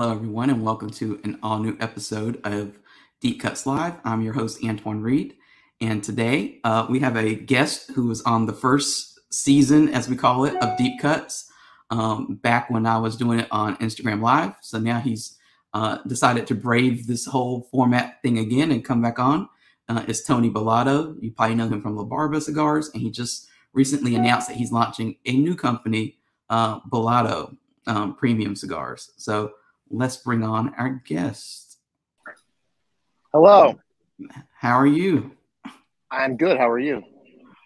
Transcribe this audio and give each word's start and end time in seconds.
Hello, 0.00 0.12
everyone, 0.12 0.48
and 0.48 0.64
welcome 0.64 0.88
to 0.88 1.20
an 1.24 1.38
all 1.42 1.58
new 1.58 1.76
episode 1.78 2.40
of 2.42 2.78
Deep 3.20 3.38
Cuts 3.38 3.66
Live. 3.66 3.96
I'm 4.02 4.22
your 4.22 4.32
host, 4.32 4.64
Antoine 4.64 5.02
Reed. 5.02 5.34
And 5.82 6.02
today 6.02 6.58
uh, 6.64 6.86
we 6.88 7.00
have 7.00 7.18
a 7.18 7.34
guest 7.34 7.90
who 7.90 8.06
was 8.06 8.22
on 8.22 8.46
the 8.46 8.54
first 8.54 9.20
season, 9.30 9.90
as 9.90 10.08
we 10.08 10.16
call 10.16 10.46
it, 10.46 10.56
of 10.62 10.78
Deep 10.78 10.98
Cuts 11.02 11.52
um, 11.90 12.36
back 12.36 12.70
when 12.70 12.86
I 12.86 12.96
was 12.96 13.14
doing 13.14 13.40
it 13.40 13.48
on 13.50 13.76
Instagram 13.76 14.22
Live. 14.22 14.54
So 14.62 14.78
now 14.78 15.00
he's 15.00 15.36
uh, 15.74 15.98
decided 16.06 16.46
to 16.46 16.54
brave 16.54 17.06
this 17.06 17.26
whole 17.26 17.68
format 17.70 18.22
thing 18.22 18.38
again 18.38 18.72
and 18.72 18.82
come 18.82 19.02
back 19.02 19.18
on. 19.18 19.50
Uh, 19.86 20.02
it's 20.08 20.24
Tony 20.24 20.48
Bellotto. 20.48 21.14
You 21.20 21.30
probably 21.30 21.56
know 21.56 21.68
him 21.68 21.82
from 21.82 21.94
La 21.94 22.04
Barba 22.04 22.40
Cigars, 22.40 22.88
and 22.94 23.02
he 23.02 23.10
just 23.10 23.48
recently 23.74 24.14
announced 24.14 24.48
that 24.48 24.56
he's 24.56 24.72
launching 24.72 25.16
a 25.26 25.36
new 25.36 25.54
company, 25.54 26.16
uh, 26.48 26.80
Bellotto 26.88 27.54
um, 27.86 28.14
Premium 28.14 28.56
Cigars. 28.56 29.10
So 29.18 29.52
let's 29.90 30.16
bring 30.16 30.42
on 30.42 30.72
our 30.74 31.02
guest. 31.04 31.78
Hello. 33.32 33.78
How 34.54 34.78
are 34.78 34.86
you? 34.86 35.32
I'm 36.10 36.36
good. 36.36 36.56
How 36.56 36.68
are 36.68 36.78
you? 36.78 37.02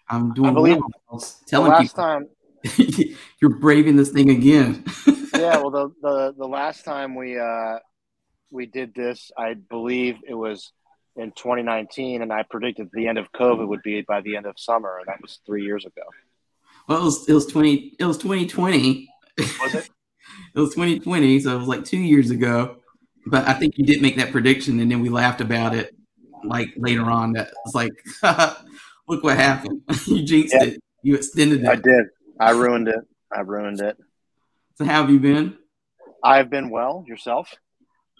I'm 0.09 0.33
doing 0.33 0.51
I 0.51 0.53
believe 0.53 0.77
well. 0.77 0.91
I 1.09 1.13
was 1.13 1.41
telling 1.47 1.71
last 1.71 1.95
people 1.95 2.03
time, 2.03 2.27
you're 3.41 3.57
braving 3.57 3.95
this 3.95 4.09
thing 4.09 4.29
again. 4.29 4.83
yeah. 5.33 5.57
Well, 5.57 5.71
the, 5.71 5.89
the 6.01 6.35
the 6.37 6.47
last 6.47 6.85
time 6.85 7.15
we 7.15 7.39
uh 7.39 7.79
we 8.51 8.67
did 8.67 8.93
this, 8.93 9.31
I 9.37 9.55
believe 9.55 10.17
it 10.27 10.35
was 10.35 10.71
in 11.15 11.31
2019, 11.31 12.21
and 12.21 12.31
I 12.31 12.43
predicted 12.43 12.89
the 12.93 13.07
end 13.07 13.17
of 13.17 13.31
COVID 13.31 13.67
would 13.67 13.81
be 13.83 14.01
by 14.01 14.21
the 14.21 14.35
end 14.35 14.45
of 14.45 14.55
summer, 14.57 14.99
and 14.99 15.07
that 15.07 15.21
was 15.21 15.39
three 15.45 15.63
years 15.63 15.85
ago. 15.85 16.03
well, 16.87 17.01
it 17.01 17.03
was, 17.03 17.29
it 17.29 17.33
was 17.33 17.45
20. 17.47 17.95
It 17.99 18.05
was 18.05 18.17
2020. 18.17 19.09
Was 19.61 19.75
it? 19.75 19.89
It 20.55 20.59
was 20.59 20.69
2020, 20.73 21.39
so 21.41 21.55
it 21.55 21.59
was 21.59 21.67
like 21.67 21.83
two 21.83 21.97
years 21.97 22.31
ago. 22.31 22.77
But 23.27 23.47
I 23.47 23.53
think 23.53 23.77
you 23.77 23.85
did 23.85 24.01
make 24.01 24.15
that 24.17 24.31
prediction, 24.31 24.79
and 24.79 24.89
then 24.89 25.01
we 25.01 25.09
laughed 25.09 25.41
about 25.41 25.75
it 25.75 25.95
like 26.43 26.69
later 26.77 27.03
on. 27.03 27.33
That 27.33 27.51
was 27.65 27.73
like, 27.75 27.91
look 29.07 29.23
what 29.23 29.37
happened. 29.37 29.81
you 30.07 30.23
jinxed 30.23 30.53
Yeah. 30.55 30.63
it. 30.65 30.79
You 31.03 31.15
extended 31.15 31.61
it. 31.63 31.67
I 31.67 31.75
did. 31.75 32.05
I 32.39 32.51
ruined 32.51 32.87
it. 32.87 32.99
I 33.35 33.41
ruined 33.41 33.81
it. 33.81 33.97
So 34.75 34.85
how 34.85 35.01
have 35.01 35.09
you 35.09 35.19
been? 35.19 35.57
I've 36.23 36.49
been 36.49 36.69
well. 36.69 37.03
Yourself? 37.07 37.53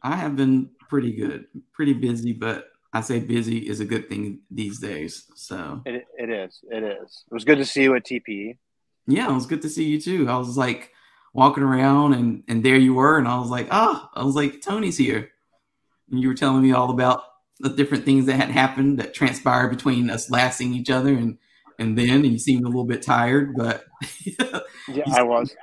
I 0.03 0.15
have 0.15 0.35
been 0.35 0.69
pretty 0.89 1.13
good, 1.13 1.45
pretty 1.73 1.93
busy, 1.93 2.31
but 2.33 2.67
I 2.93 3.01
say 3.01 3.19
busy 3.19 3.57
is 3.57 3.79
a 3.79 3.85
good 3.85 4.07
thing 4.09 4.39
these 4.51 4.79
days. 4.79 5.25
So 5.35 5.81
It, 5.85 6.05
it 6.17 6.29
is. 6.29 6.59
It 6.69 6.83
is. 6.83 7.23
It 7.29 7.33
was 7.33 7.43
good 7.43 7.57
to 7.57 7.65
see 7.65 7.83
you 7.83 7.95
at. 7.95 8.05
TPE. 8.05 8.57
yeah, 9.07 9.29
it 9.29 9.33
was 9.33 9.45
good 9.47 9.61
to 9.63 9.69
see 9.69 9.85
you 9.85 9.99
too. 9.99 10.29
I 10.29 10.37
was 10.37 10.55
like 10.57 10.91
walking 11.35 11.63
around 11.63 12.13
and 12.13 12.43
and 12.47 12.63
there 12.63 12.77
you 12.77 12.93
were, 12.93 13.17
and 13.17 13.27
I 13.27 13.37
was 13.37 13.49
like, 13.49 13.67
ah, 13.69 14.09
I 14.15 14.23
was 14.23 14.35
like, 14.35 14.61
Tony's 14.61 14.97
here. 14.97 15.29
And 16.09 16.21
you 16.21 16.29
were 16.29 16.33
telling 16.33 16.63
me 16.63 16.71
all 16.71 16.89
about 16.89 17.23
the 17.59 17.69
different 17.69 18.05
things 18.05 18.25
that 18.25 18.37
had 18.37 18.49
happened 18.49 18.99
that 18.99 19.13
transpired 19.13 19.69
between 19.69 20.09
us 20.09 20.31
last 20.31 20.57
seeing 20.57 20.73
each 20.73 20.89
other 20.89 21.13
and 21.13 21.37
and 21.77 21.97
then 21.97 22.23
and 22.23 22.31
you 22.31 22.39
seemed 22.39 22.63
a 22.63 22.67
little 22.67 22.85
bit 22.85 23.01
tired, 23.01 23.53
but 23.55 23.83
Yeah, 24.87 25.03
I 25.13 25.23
was. 25.23 25.53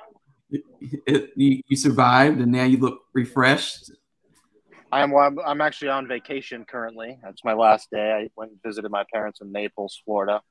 it, 0.50 1.31
you, 1.37 1.62
you 1.67 1.77
survived 1.77 2.41
and 2.41 2.53
now 2.53 2.65
you 2.65 2.77
look 2.77 3.00
refreshed. 3.15 3.91
I 4.91 5.03
am. 5.03 5.11
Well, 5.11 5.25
I'm, 5.25 5.39
I'm 5.39 5.61
actually 5.62 5.89
on 5.89 6.06
vacation 6.06 6.67
currently. 6.67 7.19
That's 7.23 7.43
my 7.45 7.55
last 7.55 7.89
day. 7.91 8.12
I 8.12 8.28
went 8.37 8.50
and 8.50 8.61
visited 8.62 8.91
my 8.91 9.05
parents 9.11 9.41
in 9.41 9.50
Naples, 9.50 9.98
Florida. 10.05 10.43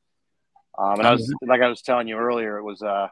Um, 0.79 0.97
and 0.97 1.07
I 1.07 1.11
was 1.11 1.31
like 1.43 1.61
I 1.61 1.67
was 1.67 1.83
telling 1.83 2.07
you 2.07 2.17
earlier, 2.17 2.57
it 2.57 2.63
was 2.63 2.81
uh, 2.81 3.09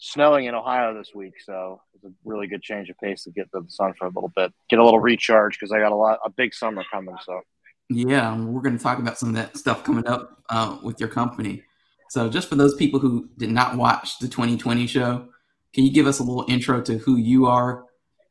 snowing 0.00 0.46
in 0.46 0.54
Ohio 0.54 0.96
this 0.96 1.14
week, 1.14 1.34
so 1.44 1.80
it's 1.94 2.04
a 2.04 2.10
really 2.24 2.46
good 2.46 2.62
change 2.62 2.88
of 2.88 2.98
pace 2.98 3.24
to 3.24 3.30
get 3.30 3.52
to 3.52 3.60
the 3.60 3.70
sun 3.70 3.92
for 3.98 4.06
a 4.06 4.08
little 4.08 4.32
bit, 4.34 4.52
get 4.68 4.78
a 4.78 4.84
little 4.84 4.98
recharge 4.98 5.58
because 5.58 5.72
I 5.72 5.78
got 5.78 5.92
a 5.92 5.96
lot 5.96 6.18
a 6.24 6.30
big 6.30 6.54
summer 6.54 6.82
coming. 6.90 7.14
So 7.24 7.40
Yeah, 7.88 8.36
we're 8.36 8.62
going 8.62 8.76
to 8.76 8.82
talk 8.82 8.98
about 8.98 9.18
some 9.18 9.28
of 9.28 9.34
that 9.36 9.56
stuff 9.56 9.84
coming 9.84 10.06
up 10.06 10.42
uh, 10.48 10.78
with 10.82 10.98
your 10.98 11.10
company. 11.10 11.62
So, 12.08 12.28
just 12.28 12.48
for 12.48 12.56
those 12.56 12.74
people 12.74 12.98
who 12.98 13.28
did 13.36 13.50
not 13.50 13.76
watch 13.76 14.18
the 14.18 14.26
2020 14.26 14.86
show, 14.88 15.28
can 15.72 15.84
you 15.84 15.92
give 15.92 16.08
us 16.08 16.18
a 16.18 16.24
little 16.24 16.44
intro 16.48 16.80
to 16.82 16.98
who 16.98 17.16
you 17.16 17.46
are 17.46 17.84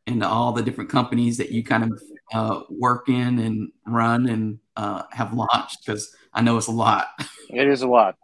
and 0.05 0.21
all 0.23 0.51
the 0.51 0.63
different 0.63 0.89
companies 0.89 1.37
that 1.37 1.51
you 1.51 1.63
kind 1.63 1.83
of 1.83 2.01
uh, 2.33 2.61
work 2.69 3.07
in 3.07 3.39
and 3.39 3.71
run 3.87 4.27
and 4.27 4.59
uh, 4.75 5.03
have 5.11 5.33
launched? 5.33 5.85
Because 5.85 6.13
I 6.33 6.41
know 6.41 6.57
it's 6.57 6.67
a 6.67 6.71
lot. 6.71 7.07
it 7.49 7.67
is 7.67 7.83
a 7.83 7.87
lot. 7.87 8.17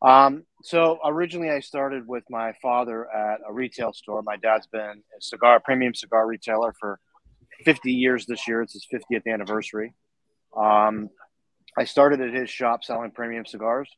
Um, 0.00 0.44
so 0.64 0.98
originally, 1.04 1.50
I 1.50 1.60
started 1.60 2.08
with 2.08 2.24
my 2.30 2.54
father 2.62 3.06
at 3.14 3.40
a 3.46 3.52
retail 3.52 3.92
store. 3.92 4.22
My 4.22 4.36
dad's 4.36 4.66
been 4.66 4.80
a 4.80 5.20
cigar 5.20 5.60
premium 5.60 5.94
cigar 5.94 6.26
retailer 6.26 6.74
for 6.80 6.98
50 7.66 7.92
years 7.92 8.24
this 8.24 8.48
year. 8.48 8.62
It's 8.62 8.72
his 8.72 8.86
50th 8.90 9.30
anniversary. 9.30 9.92
Um, 10.56 11.10
I 11.76 11.84
started 11.84 12.22
at 12.22 12.32
his 12.32 12.48
shop 12.48 12.82
selling 12.82 13.10
premium 13.10 13.44
cigars. 13.44 13.90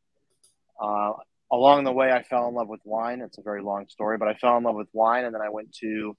Uh, 0.82 1.12
along 1.52 1.84
the 1.84 1.92
way, 1.92 2.10
I 2.10 2.24
fell 2.24 2.48
in 2.48 2.54
love 2.54 2.66
with 2.66 2.80
wine. 2.84 3.20
It's 3.20 3.38
a 3.38 3.42
very 3.42 3.62
long 3.62 3.86
story, 3.88 4.18
but 4.18 4.26
I 4.26 4.34
fell 4.34 4.56
in 4.56 4.64
love 4.64 4.74
with 4.74 4.88
wine, 4.92 5.24
and 5.24 5.32
then 5.32 5.42
I 5.42 5.50
went 5.50 5.72
to 5.82 6.16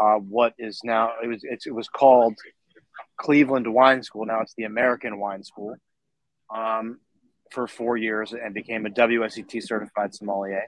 uh, 0.00 0.14
what 0.14 0.54
is 0.58 0.80
now 0.82 1.12
it 1.22 1.26
was 1.26 1.44
it 1.44 1.74
was 1.74 1.88
called 1.88 2.36
Cleveland 3.18 3.70
Wine 3.70 4.02
School. 4.02 4.24
Now 4.24 4.40
it's 4.40 4.54
the 4.56 4.64
American 4.64 5.18
Wine 5.18 5.44
School. 5.44 5.76
Um, 6.48 7.00
for 7.50 7.66
four 7.66 7.96
years 7.96 8.32
and 8.32 8.54
became 8.54 8.86
a 8.86 8.90
WSET 8.90 9.62
certified 9.62 10.14
sommelier. 10.14 10.66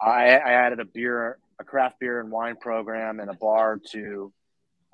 I, 0.00 0.30
I 0.36 0.52
added 0.52 0.80
a 0.80 0.84
beer, 0.84 1.38
a 1.58 1.64
craft 1.64 2.00
beer 2.00 2.20
and 2.20 2.30
wine 2.30 2.56
program 2.56 3.20
and 3.20 3.30
a 3.30 3.34
bar 3.34 3.80
to 3.92 4.32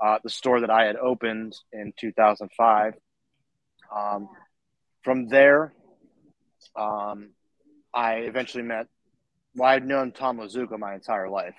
uh, 0.02 0.18
the 0.22 0.30
store 0.30 0.60
that 0.60 0.70
I 0.70 0.84
had 0.84 0.96
opened 0.96 1.54
in 1.72 1.92
2005. 1.98 2.94
Um, 3.94 4.28
from 5.02 5.28
there, 5.28 5.72
um, 6.76 7.30
I 7.92 8.14
eventually 8.16 8.64
met. 8.64 8.86
Well, 9.54 9.68
I'd 9.68 9.86
known 9.86 10.12
Tom 10.12 10.38
Lazuka 10.38 10.78
my 10.78 10.94
entire 10.94 11.28
life. 11.28 11.54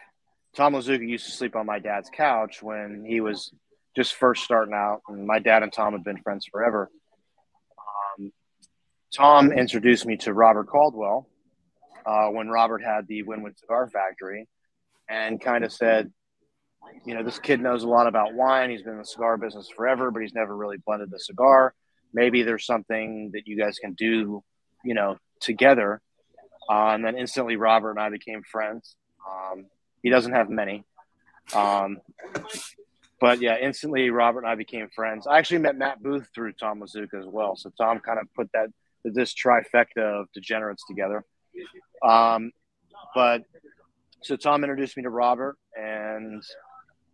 Tom 0.56 0.74
Lazuka 0.74 1.08
used 1.08 1.26
to 1.26 1.32
sleep 1.32 1.56
on 1.56 1.66
my 1.66 1.80
dad's 1.80 2.10
couch 2.10 2.62
when 2.62 3.06
he 3.08 3.22
was 3.22 3.52
just 3.96 4.16
first 4.16 4.44
starting 4.44 4.74
out, 4.74 5.02
and 5.08 5.26
my 5.26 5.40
dad 5.40 5.64
and 5.64 5.72
Tom 5.72 5.94
had 5.94 6.04
been 6.04 6.22
friends 6.22 6.46
forever. 6.52 6.90
Tom 9.16 9.54
introduced 9.54 10.06
me 10.06 10.18
to 10.18 10.34
Robert 10.34 10.68
Caldwell 10.68 11.28
uh, 12.06 12.28
when 12.28 12.50
Robert 12.50 12.84
had 12.84 13.08
the 13.08 13.24
Wynwood 13.24 13.58
Cigar 13.58 13.88
Factory, 13.88 14.48
and 15.10 15.40
kind 15.40 15.64
of 15.64 15.72
said, 15.72 16.12
you 17.06 17.16
know, 17.16 17.24
this 17.24 17.40
kid 17.40 17.62
knows 17.62 17.84
a 17.84 17.88
lot 17.88 18.08
about 18.08 18.34
wine. 18.34 18.70
He's 18.70 18.82
been 18.82 18.94
in 18.94 19.00
the 19.00 19.06
cigar 19.06 19.38
business 19.38 19.70
forever, 19.76 20.12
but 20.12 20.22
he's 20.22 20.34
never 20.34 20.56
really 20.56 20.78
blended 20.86 21.14
a 21.16 21.20
cigar. 21.20 21.74
Maybe 22.14 22.44
there's 22.44 22.66
something 22.66 23.32
that 23.34 23.48
you 23.48 23.58
guys 23.58 23.80
can 23.80 23.94
do, 23.94 24.44
you 24.84 24.94
know, 24.94 25.18
together. 25.40 26.02
Uh, 26.70 26.90
and 26.90 27.06
then 27.06 27.18
instantly, 27.18 27.56
Robert 27.56 27.92
and 27.92 28.00
I 28.00 28.10
became 28.10 28.44
friends. 28.44 28.96
Um, 29.26 29.68
he 30.04 30.10
doesn't 30.10 30.34
have 30.34 30.50
many. 30.50 30.84
Um, 31.56 32.02
but 33.22 33.42
yeah, 33.42 33.58
instantly 33.58 34.10
Robert 34.10 34.40
and 34.40 34.50
I 34.50 34.56
became 34.56 34.90
friends. 34.90 35.26
I 35.26 35.38
actually 35.38 35.60
met 35.60 35.78
Matt 35.78 36.04
Booth 36.04 36.28
through 36.36 36.54
Tom 36.54 36.82
Lazuka 36.82 37.20
as 37.20 37.28
well. 37.28 37.56
So 37.56 37.72
Tom 37.78 38.00
kind 38.00 38.20
of 38.20 38.28
put 38.34 38.52
that 38.54 38.70
this 39.14 39.34
trifecta 39.34 40.22
of 40.22 40.28
degenerates 40.34 40.84
together. 40.88 41.24
Um, 42.04 42.52
but 43.14 43.44
so 44.22 44.36
Tom 44.36 44.64
introduced 44.64 44.98
me 44.98 45.04
to 45.04 45.10
Robert, 45.10 45.58
and 45.76 46.44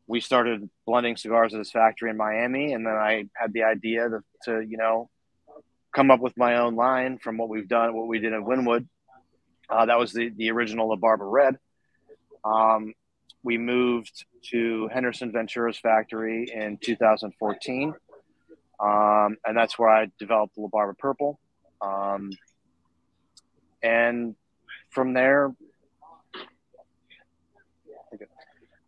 we 0.08 0.20
started 0.20 0.70
blending 0.86 1.18
cigars 1.18 1.54
at 1.54 1.60
his 1.60 1.72
factory 1.72 2.10
in 2.10 2.18
Miami. 2.18 2.74
And 2.74 2.86
then 2.86 2.94
I 2.94 3.26
had 3.36 3.54
the 3.54 3.64
idea 3.64 4.10
to, 4.10 4.20
to 4.46 4.62
you 4.68 4.78
know 4.78 5.10
come 5.94 6.12
up 6.12 6.20
with 6.20 6.38
my 6.38 6.58
own 6.58 6.76
line 6.76 7.20
from 7.20 7.38
what 7.38 7.50
we've 7.50 7.68
done, 7.68 7.94
what 7.94 8.08
we 8.08 8.20
did 8.20 8.34
in 8.34 8.44
Wynwood. 8.46 8.88
Uh, 9.70 9.86
that 9.86 10.00
was 10.00 10.14
the 10.14 10.30
the 10.36 10.52
original 10.52 10.90
La 10.90 10.96
Barba 10.96 11.26
Red. 11.26 11.58
Um, 12.44 12.94
we 13.44 13.58
moved 13.58 14.26
to 14.52 14.88
Henderson 14.94 15.32
Ventura's 15.32 15.78
factory 15.78 16.48
in 16.54 16.78
2014. 16.82 17.94
Um, 18.80 19.38
and 19.46 19.56
that's 19.56 19.78
where 19.78 19.90
I 19.90 20.08
developed 20.20 20.58
La 20.58 20.68
Barba 20.68 20.96
Purple. 20.98 21.40
Um, 21.82 22.32
and 23.82 24.36
from 24.90 25.14
there, 25.14 25.54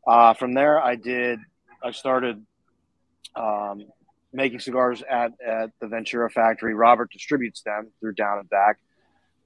uh, 0.07 0.33
from 0.33 0.53
there, 0.53 0.79
I 0.79 0.95
did, 0.95 1.39
I 1.83 1.91
started 1.91 2.45
um, 3.35 3.85
making 4.31 4.59
cigars 4.59 5.03
at, 5.09 5.31
at 5.45 5.71
the 5.79 5.87
Ventura 5.87 6.29
factory. 6.29 6.73
Robert 6.73 7.11
distributes 7.11 7.61
them 7.61 7.91
through 7.99 8.13
Down 8.13 8.39
and 8.39 8.49
Back. 8.49 8.77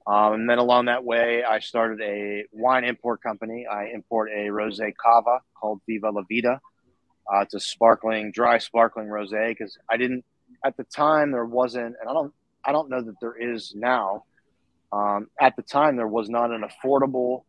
Um, 0.07 0.33
and 0.33 0.49
then 0.49 0.57
along 0.57 0.85
that 0.85 1.03
way, 1.03 1.44
I 1.44 1.59
started 1.59 2.01
a 2.01 2.45
wine 2.53 2.85
import 2.85 3.21
company. 3.21 3.67
I 3.67 3.88
import 3.94 4.29
a 4.33 4.47
rosé 4.47 4.94
cava 4.95 5.41
called 5.59 5.81
Viva 5.85 6.09
la 6.09 6.23
Vida. 6.29 6.61
Uh, 7.31 7.41
it's 7.41 7.53
a 7.53 7.59
sparkling, 7.59 8.31
dry 8.31 8.57
sparkling 8.57 9.07
rosé 9.07 9.49
because 9.49 9.77
I 9.89 9.97
didn't 9.97 10.23
at 10.63 10.77
the 10.77 10.85
time 10.85 11.31
there 11.31 11.45
wasn't, 11.45 11.95
and 11.99 12.09
I 12.09 12.13
don't, 12.13 12.33
I 12.67 12.73
don't 12.73 12.89
know 12.89 13.01
that 13.01 13.15
there 13.21 13.35
is 13.35 13.73
now. 13.73 14.25
Um, 14.91 15.27
at 15.39 15.55
the 15.55 15.61
time, 15.63 15.95
there 15.95 16.07
was 16.07 16.29
not 16.29 16.51
an 16.51 16.63
affordable 16.63 17.43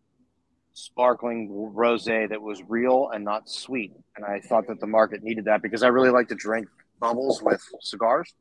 sparkling 0.73 1.73
rosé 1.77 2.29
that 2.29 2.41
was 2.41 2.63
real 2.69 3.11
and 3.13 3.25
not 3.25 3.49
sweet. 3.49 3.93
And 4.17 4.25
I 4.25 4.41
thought 4.41 4.69
that 4.69 4.79
the 4.79 4.87
market 4.87 5.25
needed 5.25 5.47
that 5.47 5.61
because 5.61 5.83
I 5.83 5.89
really 5.89 6.11
like 6.11 6.29
to 6.29 6.37
drink 6.37 6.69
bubbles 7.01 7.43
with 7.43 7.61
cigars. 7.81 8.33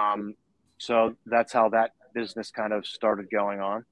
Um, 0.00 0.34
so 0.78 1.14
that's 1.26 1.52
how 1.52 1.68
that 1.70 1.92
business 2.14 2.50
kind 2.50 2.72
of 2.72 2.86
started 2.86 3.30
going 3.30 3.60
on. 3.60 3.84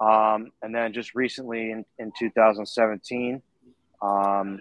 Um, 0.00 0.52
and 0.62 0.72
then 0.72 0.92
just 0.92 1.16
recently 1.16 1.72
in, 1.72 1.84
in 1.98 2.12
2017, 2.16 3.42
um, 4.00 4.60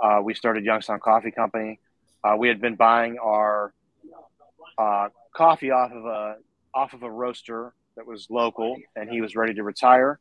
uh, 0.00 0.20
we 0.22 0.34
started 0.34 0.64
Youngstown 0.64 0.98
Coffee 0.98 1.30
Company. 1.30 1.78
Uh, 2.24 2.34
we 2.36 2.48
had 2.48 2.60
been 2.60 2.74
buying 2.74 3.18
our 3.18 3.72
uh, 4.76 5.08
coffee 5.34 5.70
off 5.70 5.92
of 5.92 6.04
a 6.04 6.36
off 6.74 6.92
of 6.92 7.02
a 7.02 7.10
roaster 7.10 7.74
that 7.96 8.06
was 8.06 8.28
local, 8.30 8.76
and 8.96 9.10
he 9.10 9.20
was 9.20 9.34
ready 9.34 9.54
to 9.54 9.62
retire, 9.62 10.20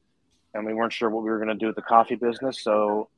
and 0.54 0.66
we 0.66 0.74
weren't 0.74 0.94
sure 0.94 1.10
what 1.10 1.24
we 1.24 1.30
were 1.30 1.38
going 1.38 1.50
to 1.50 1.56
do 1.56 1.68
with 1.68 1.76
the 1.76 1.82
coffee 1.82 2.16
business, 2.16 2.64
so 2.64 3.10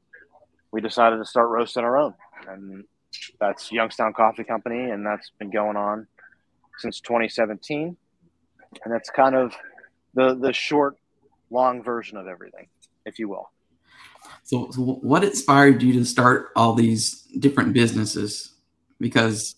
we 0.72 0.82
decided 0.82 1.18
to 1.18 1.26
start 1.26 1.50
roasting 1.50 1.84
our 1.84 1.98
own, 1.98 2.14
and 2.48 2.84
that's 3.40 3.72
Youngstown 3.72 4.14
Coffee 4.14 4.44
Company, 4.44 4.90
and 4.92 5.06
that's 5.06 5.32
been 5.40 5.50
going 5.50 5.78
on 5.78 6.08
since 6.80 7.00
2017, 7.02 7.96
and 8.84 8.94
that's 8.94 9.10
kind 9.10 9.36
of 9.36 9.54
the 10.14 10.36
the 10.36 10.54
short, 10.54 10.98
long 11.50 11.84
version 11.84 12.18
of 12.18 12.28
everything, 12.28 12.68
if 13.06 13.20
you 13.20 13.30
will. 13.30 13.50
So, 14.44 14.72
so 14.72 14.82
what 14.82 15.24
inspired 15.24 15.82
you 15.82 15.94
to 15.94 16.06
start 16.06 16.50
all 16.56 16.74
these 16.74 17.22
different 17.40 17.74
businesses? 17.74 18.54
Because 19.00 19.56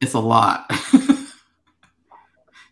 it's 0.00 0.14
a 0.14 0.20
lot. 0.20 0.66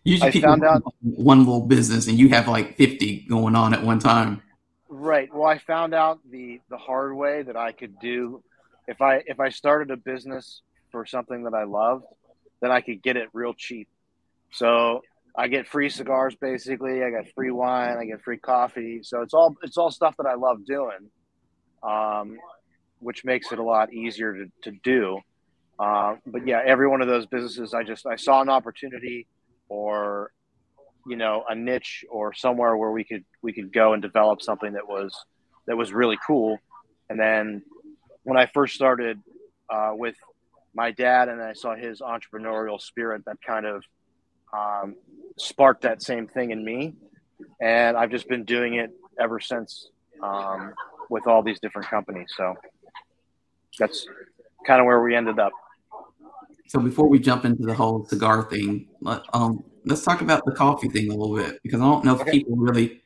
Usually, 0.03 0.29
I 0.29 0.31
people 0.31 0.49
found 0.49 0.63
out 0.63 0.83
one 1.01 1.39
little 1.39 1.65
business, 1.65 2.07
and 2.07 2.17
you 2.17 2.29
have 2.29 2.47
like 2.47 2.77
fifty 2.77 3.21
going 3.21 3.55
on 3.55 3.73
at 3.73 3.83
one 3.83 3.99
time. 3.99 4.41
Right. 4.87 5.33
Well, 5.33 5.47
I 5.47 5.57
found 5.57 5.93
out 5.93 6.19
the 6.29 6.61
the 6.69 6.77
hard 6.77 7.15
way 7.15 7.41
that 7.41 7.57
I 7.57 7.71
could 7.71 7.99
do 7.99 8.43
if 8.87 9.01
I 9.01 9.23
if 9.25 9.39
I 9.39 9.49
started 9.49 9.91
a 9.91 9.97
business 9.97 10.61
for 10.91 11.05
something 11.05 11.43
that 11.43 11.53
I 11.53 11.63
loved, 11.63 12.05
then 12.61 12.71
I 12.71 12.81
could 12.81 13.01
get 13.01 13.17
it 13.17 13.29
real 13.33 13.53
cheap. 13.53 13.87
So 14.51 15.01
I 15.35 15.47
get 15.47 15.67
free 15.67 15.89
cigars 15.89 16.35
basically. 16.35 17.03
I 17.03 17.09
get 17.09 17.33
free 17.33 17.51
wine. 17.51 17.97
I 17.97 18.05
get 18.05 18.21
free 18.21 18.37
coffee. 18.37 19.01
So 19.03 19.21
it's 19.21 19.33
all 19.33 19.55
it's 19.63 19.77
all 19.77 19.91
stuff 19.91 20.15
that 20.17 20.27
I 20.27 20.35
love 20.35 20.65
doing, 20.65 21.09
um, 21.83 22.37
which 22.99 23.25
makes 23.25 23.51
it 23.51 23.59
a 23.59 23.63
lot 23.63 23.93
easier 23.93 24.33
to, 24.33 24.51
to 24.63 24.71
do. 24.83 25.19
Uh, 25.79 26.15
but 26.25 26.47
yeah, 26.47 26.61
every 26.65 26.87
one 26.87 27.01
of 27.01 27.07
those 27.07 27.25
businesses, 27.25 27.73
I 27.73 27.83
just 27.83 28.05
I 28.05 28.15
saw 28.15 28.41
an 28.41 28.49
opportunity, 28.49 29.27
or 29.69 30.31
you 31.05 31.15
know, 31.15 31.43
a 31.49 31.55
niche 31.55 32.05
or 32.09 32.33
somewhere 32.33 32.75
where 32.77 32.91
we 32.91 33.03
could 33.03 33.25
we 33.41 33.53
could 33.53 33.71
go 33.73 33.93
and 33.93 34.01
develop 34.01 34.41
something 34.41 34.73
that 34.73 34.87
was 34.87 35.13
that 35.67 35.75
was 35.75 35.93
really 35.93 36.17
cool. 36.25 36.57
And 37.09 37.19
then 37.19 37.61
when 38.23 38.37
I 38.37 38.47
first 38.47 38.75
started 38.75 39.21
uh, 39.69 39.91
with 39.93 40.15
my 40.73 40.91
dad, 40.91 41.29
and 41.29 41.41
I 41.41 41.53
saw 41.53 41.75
his 41.75 42.01
entrepreneurial 42.01 42.81
spirit, 42.81 43.23
that 43.25 43.37
kind 43.45 43.65
of 43.65 43.83
um, 44.53 44.95
sparked 45.37 45.83
that 45.83 46.01
same 46.01 46.27
thing 46.27 46.51
in 46.51 46.63
me, 46.63 46.95
and 47.61 47.97
I've 47.97 48.11
just 48.11 48.27
been 48.27 48.43
doing 48.43 48.75
it 48.75 48.91
ever 49.19 49.39
since 49.39 49.89
um, 50.21 50.73
with 51.09 51.27
all 51.27 51.43
these 51.43 51.59
different 51.59 51.87
companies. 51.87 52.33
So 52.35 52.55
that's 53.77 54.07
kind 54.65 54.79
of 54.79 54.85
where 54.85 55.01
we 55.01 55.15
ended 55.15 55.39
up. 55.39 55.51
So 56.67 56.79
before 56.79 57.07
we 57.07 57.19
jump 57.19 57.45
into 57.45 57.63
the 57.63 57.73
whole 57.73 58.05
cigar 58.05 58.49
thing, 58.49 58.87
let, 59.01 59.21
um, 59.33 59.63
let's 59.85 60.03
talk 60.03 60.21
about 60.21 60.43
the 60.45 60.51
coffee 60.51 60.89
thing 60.89 61.11
a 61.11 61.15
little 61.15 61.35
bit 61.35 61.59
because 61.63 61.79
I 61.79 61.83
don't 61.83 62.03
know 62.03 62.15
if 62.15 62.21
okay. 62.21 62.31
people 62.31 62.55
really 62.57 63.01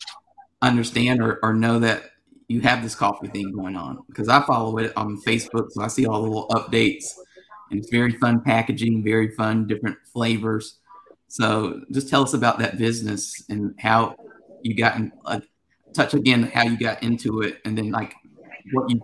understand 0.61 1.21
or, 1.21 1.39
or 1.43 1.53
know 1.53 1.79
that 1.79 2.03
you 2.47 2.61
have 2.61 2.81
this 2.81 2.95
coffee 2.95 3.27
thing 3.27 3.51
going 3.51 3.75
on 3.75 3.99
because 4.07 4.27
I 4.27 4.41
follow 4.45 4.77
it 4.77 4.91
on 4.95 5.21
Facebook, 5.21 5.67
so 5.71 5.83
I 5.83 5.87
see 5.87 6.05
all 6.05 6.23
the 6.23 6.27
little 6.27 6.47
updates, 6.49 7.05
and 7.69 7.79
it's 7.79 7.89
very 7.91 8.13
fun 8.13 8.41
packaging, 8.41 9.03
very 9.03 9.29
fun, 9.35 9.67
different 9.67 9.97
flavors. 10.11 10.79
So 11.27 11.81
just 11.91 12.09
tell 12.09 12.23
us 12.23 12.33
about 12.33 12.57
that 12.59 12.77
business 12.77 13.43
and 13.49 13.75
how 13.79 14.15
you 14.63 14.75
got 14.75 14.95
in, 14.95 15.11
uh, 15.25 15.41
touch 15.93 16.13
again 16.13 16.43
how 16.43 16.63
you 16.63 16.77
got 16.77 17.03
into 17.03 17.41
it, 17.41 17.59
and 17.65 17.77
then 17.77 17.91
like 17.91 18.15
what 18.71 18.89
you 18.89 18.99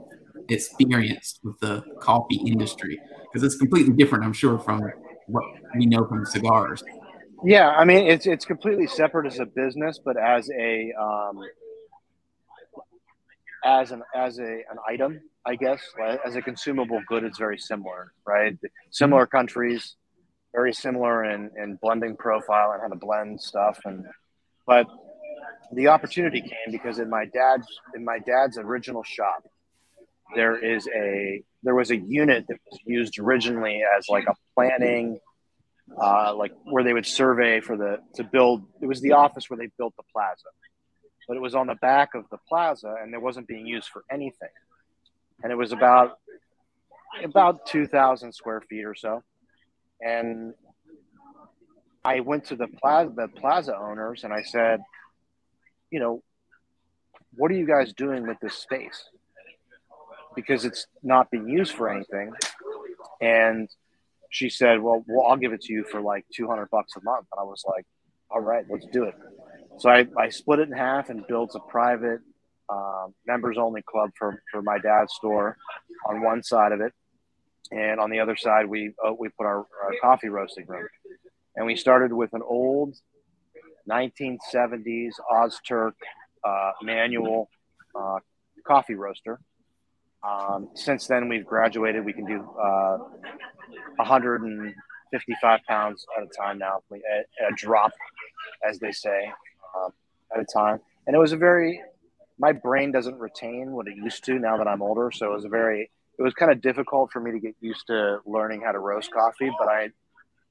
experienced 0.50 1.40
with 1.44 1.60
the 1.60 1.84
coffee 2.00 2.42
industry 2.46 3.00
because 3.36 3.52
it's 3.52 3.60
completely 3.60 3.94
different, 3.94 4.24
I'm 4.24 4.32
sure, 4.32 4.58
from 4.58 4.82
what 5.28 5.44
we 5.78 5.86
know 5.88 6.06
from 6.06 6.26
cigars. 6.26 6.82
Yeah, 7.44 7.70
I 7.70 7.84
mean 7.84 8.08
it's 8.08 8.26
it's 8.28 8.46
completely 8.46 8.88
separate 8.88 9.28
as 9.28 9.40
a 9.40 9.46
business, 9.46 10.00
but 10.04 10.16
as 10.16 10.50
a 10.58 10.94
um, 10.94 11.42
as 13.66 13.92
an 13.92 14.04
as 14.16 14.40
a 14.40 14.44
an 14.44 14.78
item, 14.88 15.20
I 15.46 15.58
guess, 15.58 15.82
as 16.26 16.38
a 16.38 16.42
consumable 16.42 17.02
good, 17.10 17.26
it's 17.26 17.38
very 17.38 17.58
similar, 17.58 18.14
right? 18.26 18.58
Similar 18.92 19.26
countries, 19.28 19.98
very 20.54 20.72
similar 20.72 21.26
in, 21.26 21.52
in 21.62 21.78
blending 21.82 22.16
profile 22.16 22.72
and 22.72 22.82
how 22.82 22.88
to 22.88 22.96
blend 22.96 23.42
stuff, 23.42 23.82
and 23.84 24.06
but 24.66 24.88
the 25.74 25.88
opportunity 25.90 26.40
came 26.40 26.72
because 26.72 27.00
in 27.00 27.10
my 27.10 27.26
dad's 27.26 27.68
in 27.96 28.06
my 28.06 28.20
dad's 28.20 28.58
original 28.58 29.04
shop, 29.04 29.44
there 30.34 30.58
is 30.58 30.88
a 30.88 31.44
there 31.64 31.76
was 31.76 31.92
a 31.92 31.98
unit 31.98 32.46
that 32.48 32.58
was 32.72 32.80
used 32.86 33.20
originally 33.20 33.82
as 33.98 34.08
like 34.10 34.26
a 34.28 34.34
planning 34.54 35.20
uh, 36.02 36.34
like 36.36 36.52
where 36.64 36.84
they 36.84 36.94
would 36.94 37.06
survey 37.06 37.60
for 37.60 37.78
the 37.78 38.00
to 38.16 38.24
build 38.24 38.64
it 38.82 38.88
was 38.88 39.02
the 39.02 39.12
office 39.12 39.50
where 39.50 39.58
they 39.58 39.70
built 39.78 39.96
the 39.98 40.04
plaza. 40.12 40.48
But 41.28 41.38
it 41.38 41.42
was 41.42 41.56
on 41.56 41.68
the 41.68 41.76
back 41.76 42.14
of 42.14 42.26
the 42.30 42.38
plaza 42.50 42.96
and 43.02 43.14
it 43.14 43.22
wasn't 43.22 43.48
being 43.48 43.66
used 43.66 43.90
for 43.90 44.04
anything. 44.12 44.50
And 45.44 45.52
it 45.52 45.56
was 45.56 45.72
about 45.72 46.18
about 47.24 47.66
2000 47.68 48.34
square 48.34 48.62
feet 48.62 48.86
or 48.86 48.96
so. 48.96 49.24
And 50.02 50.54
i 52.06 52.20
went 52.20 52.46
to 52.46 52.56
the 52.56 52.68
plaza 52.68 53.12
the 53.16 53.28
plaza 53.28 53.76
owners 53.76 54.24
and 54.24 54.32
i 54.32 54.44
said 54.44 54.80
you 55.90 56.00
know 56.00 56.22
what 57.34 57.52
are 57.52 57.56
you 57.56 57.68
guys 57.68 57.92
doing 57.94 58.28
with 58.28 58.38
this 58.40 58.54
space 58.54 59.10
because 60.36 60.66
it's 60.66 60.88
not 61.04 61.32
being 61.32 61.48
used 61.48 61.74
for 61.74 61.90
anything. 61.90 62.32
And 63.22 63.70
she 64.30 64.50
said, 64.50 64.82
well, 64.82 65.04
well, 65.08 65.28
I'll 65.28 65.38
give 65.38 65.54
it 65.54 65.62
to 65.62 65.74
you 65.74 65.86
for 65.90 66.02
like 66.02 66.26
200 66.36 66.70
bucks 66.70 66.94
a 66.98 67.04
month. 67.04 67.28
And 67.32 67.40
I 67.40 67.44
was 67.44 67.64
like, 67.68 67.86
all 68.30 68.42
right, 68.42 68.66
let's 68.70 68.86
do 68.92 69.04
it. 69.04 69.16
So 69.80 69.90
I, 69.90 70.06
I 70.18 70.30
split 70.30 70.60
it 70.60 70.68
in 70.68 70.74
half 70.74 71.10
and 71.10 71.26
built 71.28 71.56
a 71.56 71.60
private 71.60 72.20
um, 72.70 73.14
members 73.28 73.58
only 73.58 73.82
club 73.82 74.12
for, 74.18 74.42
for 74.52 74.62
my 74.62 74.78
dad's 74.80 75.14
store 75.14 75.58
on 76.08 76.22
one 76.22 76.44
side 76.44 76.72
of 76.72 76.82
it. 76.82 76.94
And 77.72 78.00
on 78.00 78.10
the 78.10 78.20
other 78.20 78.36
side, 78.36 78.68
we, 78.68 78.94
uh, 79.06 79.14
we 79.18 79.30
put 79.30 79.46
our, 79.46 79.60
our 79.60 79.92
coffee 80.02 80.30
roasting 80.30 80.66
room. 80.68 80.88
And 81.56 81.66
we 81.66 81.76
started 81.76 82.12
with 82.12 82.34
an 82.34 82.42
old 82.46 82.96
1970s 83.90 85.12
Ozturk 85.32 85.94
uh, 86.44 86.72
manual 86.82 87.50
uh, 87.96 88.20
coffee 88.68 88.96
roaster 88.96 89.40
um, 90.26 90.70
since 90.74 91.08
then, 91.08 91.30
we've 91.30 91.46
graduated. 91.46 92.04
We 92.04 92.14
can 92.14 92.26
do 92.26 92.42
uh, 92.60 92.98
155 93.98 95.60
pounds 95.68 96.06
at 96.18 96.24
a 96.24 96.28
time 96.28 96.58
now, 96.58 96.82
a, 96.92 97.48
a 97.48 97.56
drop, 97.56 97.92
as 98.68 98.80
they 98.80 98.92
say, 98.92 99.32
um, 99.76 99.92
at 100.34 100.42
a 100.42 100.46
time. 100.46 100.80
And 101.06 101.16
it 101.16 101.20
was 101.20 101.32
a 101.32 101.38
very, 101.38 101.82
my 102.40 102.52
brain 102.52 102.92
doesn't 102.92 103.20
retain 103.20 103.72
what 103.72 103.88
it 103.88 103.96
used 103.96 104.24
to 104.26 104.40
now 104.40 104.58
that 104.58 104.68
I'm 104.68 104.82
older. 104.82 105.12
So 105.12 105.32
it 105.32 105.36
was 105.36 105.46
a 105.46 105.50
very, 105.50 105.92
it 106.18 106.22
was 106.22 106.34
kind 106.34 106.52
of 106.52 106.62
difficult 106.62 107.12
for 107.12 107.20
me 107.20 107.32
to 107.32 107.40
get 107.40 107.56
used 107.62 107.88
to 107.88 108.20
learning 108.26 108.62
how 108.62 108.72
to 108.72 108.80
roast 108.80 109.12
coffee, 109.12 109.52
but 109.60 109.68
I, 109.68 109.90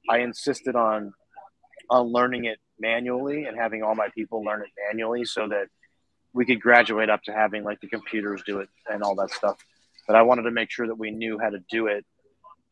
I 0.09 0.19
insisted 0.19 0.75
on, 0.75 1.13
on 1.89 2.07
learning 2.07 2.45
it 2.45 2.59
manually 2.79 3.45
and 3.45 3.57
having 3.57 3.83
all 3.83 3.95
my 3.95 4.07
people 4.15 4.43
learn 4.43 4.61
it 4.61 4.69
manually 4.87 5.25
so 5.25 5.47
that 5.49 5.67
we 6.35 6.45
could 6.45 6.61
graduate 6.61 7.09
up 7.09 7.23
to 7.23 7.31
having 7.31 7.63
like 7.63 7.79
the 7.79 7.87
computers 7.87 8.43
do 8.45 8.59
it 8.59 8.69
and 8.91 9.01
all 9.01 9.15
that 9.15 9.31
stuff. 9.31 9.57
But 10.05 10.17
I 10.17 10.21
wanted 10.21 10.43
to 10.43 10.51
make 10.51 10.69
sure 10.69 10.85
that 10.85 10.99
we 10.99 11.09
knew 11.09 11.39
how 11.39 11.49
to 11.49 11.59
do 11.71 11.87
it 11.87 12.05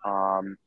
um, 0.06 0.58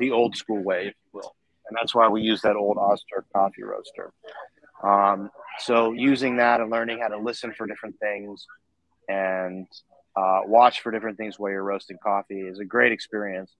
the 0.00 0.10
old 0.10 0.36
school 0.36 0.62
way, 0.62 0.88
if 0.88 0.94
you 1.04 1.20
will. 1.20 1.34
And 1.68 1.78
that's 1.80 1.94
why 1.94 2.08
we 2.08 2.22
use 2.22 2.42
that 2.42 2.56
old 2.56 2.76
Ozturk 2.76 3.24
coffee 3.32 3.62
roaster. 3.62 4.12
Um, 4.82 5.30
so 5.60 5.92
using 5.92 6.38
that 6.38 6.60
and 6.60 6.70
learning 6.70 6.98
how 6.98 7.08
to 7.08 7.18
listen 7.18 7.54
for 7.56 7.68
different 7.68 8.00
things 8.00 8.44
and 9.08 9.66
uh, 10.16 10.40
watch 10.44 10.80
for 10.80 10.90
different 10.90 11.18
things 11.18 11.38
while 11.38 11.52
you're 11.52 11.62
roasting 11.62 11.98
coffee 12.02 12.40
is 12.40 12.58
a 12.58 12.64
great 12.64 12.90
experience. 12.90 13.54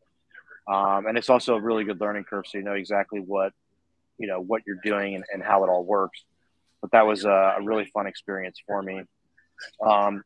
Um, 0.66 1.06
and 1.06 1.16
it's 1.16 1.30
also 1.30 1.54
a 1.54 1.60
really 1.60 1.84
good 1.84 2.00
learning 2.00 2.24
curve, 2.24 2.44
so 2.46 2.58
you 2.58 2.64
know 2.64 2.74
exactly 2.74 3.20
what 3.20 3.52
you 4.18 4.28
know 4.28 4.40
what 4.40 4.62
you're 4.66 4.80
doing 4.84 5.16
and, 5.16 5.24
and 5.32 5.42
how 5.42 5.64
it 5.64 5.68
all 5.68 5.84
works 5.84 6.24
but 6.82 6.90
that 6.90 7.06
was 7.06 7.24
a, 7.24 7.54
a 7.58 7.62
really 7.62 7.86
fun 7.86 8.06
experience 8.06 8.60
for 8.66 8.82
me. 8.82 9.02
Um, 9.80 10.22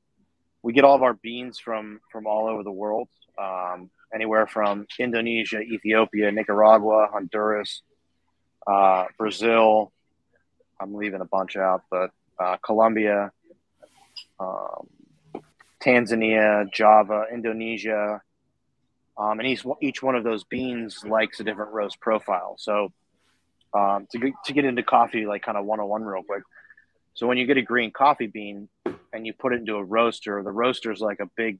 we 0.62 0.72
get 0.72 0.82
all 0.82 0.96
of 0.96 1.02
our 1.02 1.14
beans 1.14 1.60
from 1.60 2.00
from 2.10 2.26
all 2.26 2.48
over 2.48 2.64
the 2.64 2.72
world, 2.72 3.08
um, 3.38 3.90
anywhere 4.12 4.48
from 4.48 4.86
Indonesia, 4.98 5.60
Ethiopia, 5.60 6.32
Nicaragua, 6.32 7.08
Honduras, 7.12 7.82
uh, 8.66 9.04
Brazil. 9.16 9.92
I'm 10.80 10.94
leaving 10.94 11.20
a 11.20 11.26
bunch 11.26 11.56
out, 11.56 11.82
but 11.90 12.10
uh, 12.40 12.56
Colombia, 12.64 13.30
um, 14.40 14.88
Tanzania, 15.80 16.70
Java, 16.72 17.26
Indonesia, 17.32 18.20
um, 19.16 19.38
and 19.38 19.46
each 19.46 19.64
each 19.80 20.02
one 20.02 20.16
of 20.16 20.24
those 20.24 20.44
beans 20.44 21.04
likes 21.04 21.38
a 21.38 21.44
different 21.44 21.72
roast 21.72 22.00
profile. 22.00 22.56
So 22.58 22.92
um, 23.76 24.06
to 24.10 24.18
get, 24.18 24.32
to 24.44 24.52
get 24.52 24.64
into 24.64 24.82
coffee, 24.82 25.26
like 25.26 25.42
kind 25.42 25.58
of 25.58 25.64
one 25.64 25.80
on 25.80 25.88
one 25.88 26.02
real 26.02 26.22
quick. 26.22 26.42
So 27.14 27.26
when 27.26 27.38
you 27.38 27.46
get 27.46 27.56
a 27.56 27.62
green 27.62 27.90
coffee 27.90 28.26
bean 28.26 28.68
and 29.12 29.26
you 29.26 29.32
put 29.32 29.52
it 29.52 29.60
into 29.60 29.76
a 29.76 29.84
roaster, 29.84 30.42
the 30.42 30.52
roaster 30.52 30.92
is 30.92 31.00
like 31.00 31.20
a 31.20 31.26
big 31.36 31.58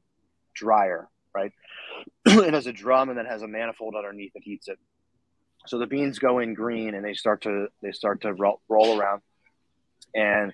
dryer, 0.53 1.07
right? 1.33 1.51
it 2.25 2.53
has 2.53 2.67
a 2.67 2.73
drum 2.73 3.09
and 3.09 3.17
then 3.17 3.25
has 3.25 3.41
a 3.41 3.47
manifold 3.47 3.95
underneath 3.95 4.33
that 4.33 4.43
heats 4.43 4.67
it. 4.67 4.77
So 5.65 5.77
the 5.77 5.87
beans 5.87 6.19
go 6.19 6.39
in 6.39 6.53
green 6.53 6.95
and 6.95 7.03
they 7.03 7.13
start 7.13 7.41
to 7.41 7.67
they 7.81 7.91
start 7.91 8.21
to 8.21 8.33
roll, 8.33 8.61
roll 8.69 8.97
around, 8.99 9.21
and 10.15 10.53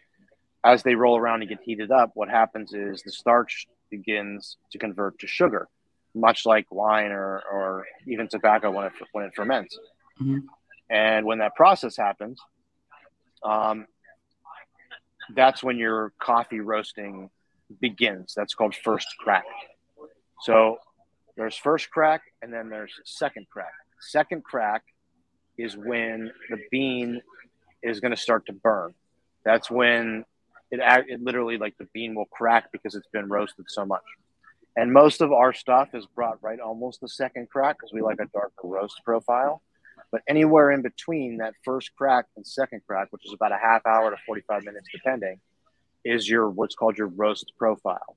as 0.63 0.84
they 0.84 0.96
roll 0.96 1.17
around 1.17 1.41
and 1.41 1.50
get 1.50 1.60
heated 1.63 1.91
up, 1.91 2.12
what 2.15 2.29
happens 2.29 2.74
is 2.74 3.03
the 3.03 3.12
starch 3.12 3.67
begins 3.91 4.58
to 4.72 4.79
convert 4.79 5.20
to 5.20 5.27
sugar, 5.27 5.67
much 6.15 6.46
like 6.46 6.65
wine 6.72 7.12
or, 7.12 7.43
or 7.51 7.86
even 8.08 8.27
tobacco 8.27 8.72
when 8.72 8.86
it 8.88 8.93
when 9.12 9.25
it 9.25 9.34
ferments. 9.36 9.77
Mm-hmm. 10.20 10.39
And 10.89 11.25
when 11.25 11.39
that 11.39 11.55
process 11.55 11.97
happens, 11.97 12.39
um, 13.43 13.87
that's 15.35 15.63
when 15.63 15.77
your 15.77 16.13
coffee 16.19 16.59
roasting 16.59 17.29
begins. 17.79 18.33
That's 18.35 18.53
called 18.53 18.75
first 18.75 19.07
crack. 19.19 19.45
So 20.41 20.77
there's 21.35 21.55
first 21.55 21.89
crack 21.89 22.21
and 22.41 22.53
then 22.53 22.69
there's 22.69 22.93
second 23.05 23.47
crack. 23.49 23.73
Second 23.99 24.43
crack 24.43 24.83
is 25.57 25.77
when 25.77 26.31
the 26.49 26.57
bean 26.71 27.21
is 27.81 27.99
going 27.99 28.11
to 28.11 28.17
start 28.17 28.45
to 28.47 28.53
burn. 28.53 28.93
That's 29.45 29.69
when 29.69 30.25
it, 30.71 30.79
it 31.07 31.21
literally 31.21 31.57
like 31.57 31.77
the 31.77 31.87
bean 31.93 32.15
will 32.15 32.25
crack 32.25 32.71
because 32.71 32.95
it's 32.95 33.07
been 33.13 33.29
roasted 33.29 33.65
so 33.67 33.85
much. 33.85 34.03
And 34.75 34.91
most 34.91 35.21
of 35.21 35.31
our 35.31 35.53
stuff 35.53 35.89
is 35.93 36.05
brought 36.07 36.41
right 36.41 36.59
almost 36.59 37.01
the 37.01 37.07
second 37.07 37.49
crack 37.49 37.77
because 37.77 37.93
we 37.93 38.01
like 38.01 38.19
a 38.19 38.25
darker 38.33 38.51
roast 38.63 38.99
profile. 39.05 39.61
But 40.13 40.22
anywhere 40.27 40.70
in 40.70 40.84
between 40.84 41.38
that 41.38 41.55
first 41.65 41.96
crack 41.96 42.25
and 42.38 42.46
second 42.46 42.84
crack, 42.86 43.08
which 43.10 43.25
is 43.25 43.34
about 43.34 43.51
a 43.51 43.58
half 43.58 43.84
hour 43.88 44.12
to 44.12 44.17
45 44.27 44.63
minutes 44.63 44.88
depending, 44.93 45.39
is 46.05 46.29
your 46.29 46.51
what's 46.51 46.75
called 46.75 47.00
your 47.00 47.08
roast 47.08 47.51
profile. 47.58 48.15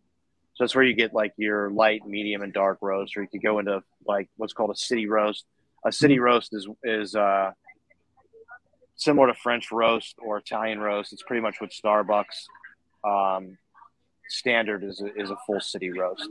So 0.52 0.64
that's 0.64 0.74
where 0.74 0.84
you 0.84 0.92
get 0.92 1.14
like 1.14 1.32
your 1.38 1.70
light, 1.70 2.06
medium, 2.06 2.42
and 2.42 2.52
dark 2.52 2.78
roast, 2.82 3.16
or 3.16 3.22
you 3.22 3.28
could 3.28 3.42
go 3.42 3.60
into 3.60 3.82
like 4.06 4.28
what's 4.36 4.52
called 4.52 4.72
a 4.72 4.76
city 4.76 5.06
roast. 5.06 5.46
A 5.86 5.90
city 5.90 6.18
roast 6.18 6.52
is 6.52 6.68
is 6.84 7.14
uh, 7.14 7.52
similar 8.96 9.28
to 9.28 9.34
French 9.34 9.72
roast 9.72 10.16
or 10.18 10.36
Italian 10.36 10.80
roast. 10.80 11.14
It's 11.14 11.22
pretty 11.22 11.40
much 11.40 11.62
what 11.62 11.70
Starbucks 11.70 12.24
um, 13.04 13.56
standard 14.28 14.84
is 14.84 15.00
a, 15.00 15.18
is 15.18 15.30
a 15.30 15.36
full 15.46 15.60
city 15.60 15.92
roast. 15.92 16.28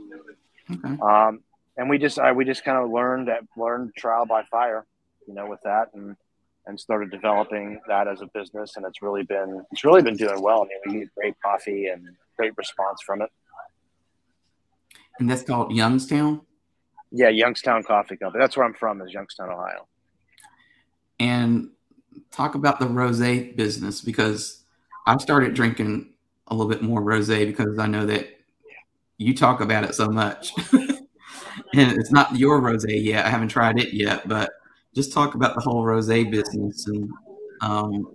Okay. 0.70 0.96
Um, 1.02 1.40
and 1.76 1.90
we 1.90 1.98
just 1.98 2.20
I, 2.20 2.30
we 2.30 2.44
just 2.44 2.64
kind 2.64 2.78
of 2.78 2.88
learned 2.88 3.26
that 3.26 3.40
learned 3.56 3.96
trial 3.96 4.26
by 4.26 4.44
fire 4.44 4.86
you 5.26 5.34
know, 5.34 5.46
with 5.46 5.60
that 5.64 5.88
and 5.94 6.16
and 6.68 6.78
started 6.78 7.12
developing 7.12 7.80
that 7.86 8.08
as 8.08 8.22
a 8.22 8.26
business 8.34 8.72
and 8.76 8.84
it's 8.84 9.00
really 9.00 9.22
been 9.22 9.64
it's 9.70 9.84
really 9.84 10.02
been 10.02 10.16
doing 10.16 10.42
well. 10.42 10.62
I 10.62 10.88
mean 10.88 10.98
we 10.98 11.04
get 11.04 11.14
great 11.14 11.34
coffee 11.44 11.86
and 11.86 12.08
great 12.36 12.56
response 12.56 13.02
from 13.02 13.22
it. 13.22 13.30
And 15.18 15.30
that's 15.30 15.42
called 15.42 15.72
Youngstown? 15.72 16.42
Yeah, 17.10 17.28
Youngstown 17.28 17.82
Coffee 17.82 18.16
Company. 18.16 18.42
That's 18.42 18.56
where 18.56 18.66
I'm 18.66 18.74
from 18.74 19.00
is 19.00 19.12
Youngstown, 19.12 19.50
Ohio. 19.50 19.86
And 21.18 21.70
talk 22.30 22.54
about 22.54 22.78
the 22.80 22.86
rose 22.86 23.20
business 23.20 24.02
because 24.02 24.64
I've 25.06 25.22
started 25.22 25.54
drinking 25.54 26.12
a 26.48 26.54
little 26.54 26.70
bit 26.70 26.82
more 26.82 27.02
rose 27.02 27.28
because 27.28 27.78
I 27.78 27.86
know 27.86 28.04
that 28.06 28.28
you 29.18 29.34
talk 29.34 29.60
about 29.60 29.84
it 29.84 29.94
so 29.94 30.08
much. 30.08 30.52
and 30.72 31.00
it's 31.74 32.12
not 32.12 32.36
your 32.36 32.60
rose 32.60 32.84
yet. 32.86 33.24
I 33.24 33.30
haven't 33.30 33.48
tried 33.48 33.78
it 33.78 33.94
yet, 33.94 34.28
but 34.28 34.50
just 34.96 35.12
talk 35.12 35.34
about 35.34 35.54
the 35.54 35.60
whole 35.60 35.84
rose 35.84 36.08
business 36.08 36.86
and 36.88 37.10
um, 37.60 38.06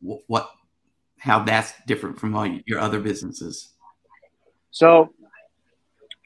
what 0.00 0.50
how 1.18 1.38
that's 1.44 1.72
different 1.86 2.18
from 2.18 2.34
all 2.34 2.46
your 2.66 2.80
other 2.80 3.00
businesses. 3.00 3.72
So 4.72 5.14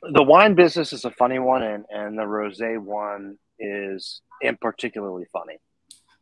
the 0.02 0.23
wine 0.23 0.54
business 0.54 0.95
is 0.95 1.04
a 1.04 1.11
funny 1.11 1.38
one 1.38 1.62
and, 1.62 1.85
and 1.90 2.18
the 2.18 2.26
rose 2.26 2.59
one 2.61 3.37
is 3.59 4.23
in 4.40 4.56
particularly 4.56 5.26
funny 5.30 5.59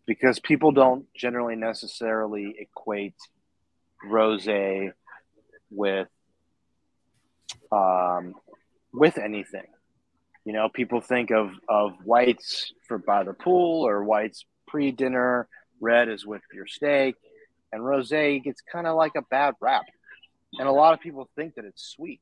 because 0.04 0.40
people 0.40 0.72
don't 0.72 1.06
generally 1.14 1.54
necessarily 1.54 2.56
equate 2.58 3.14
rose 4.04 4.48
with 5.70 6.08
um, 7.70 8.34
with 8.92 9.18
anything 9.18 9.66
you 10.44 10.52
know, 10.52 10.68
people 10.68 11.00
think 11.00 11.30
of 11.30 11.50
of 11.68 11.94
whites 12.04 12.72
for 12.86 12.98
by 12.98 13.24
the 13.24 13.32
pool 13.32 13.86
or 13.86 14.04
whites 14.04 14.44
pre 14.66 14.90
dinner. 14.90 15.48
Red 15.80 16.08
is 16.08 16.24
with 16.24 16.42
your 16.52 16.66
steak, 16.66 17.16
and 17.72 17.82
rosé 17.82 18.42
gets 18.42 18.60
kind 18.60 18.86
of 18.86 18.96
like 18.96 19.12
a 19.16 19.22
bad 19.22 19.54
rap. 19.60 19.84
And 20.58 20.68
a 20.68 20.72
lot 20.72 20.94
of 20.94 21.00
people 21.00 21.28
think 21.34 21.56
that 21.56 21.64
it's 21.64 21.84
sweet. 21.84 22.20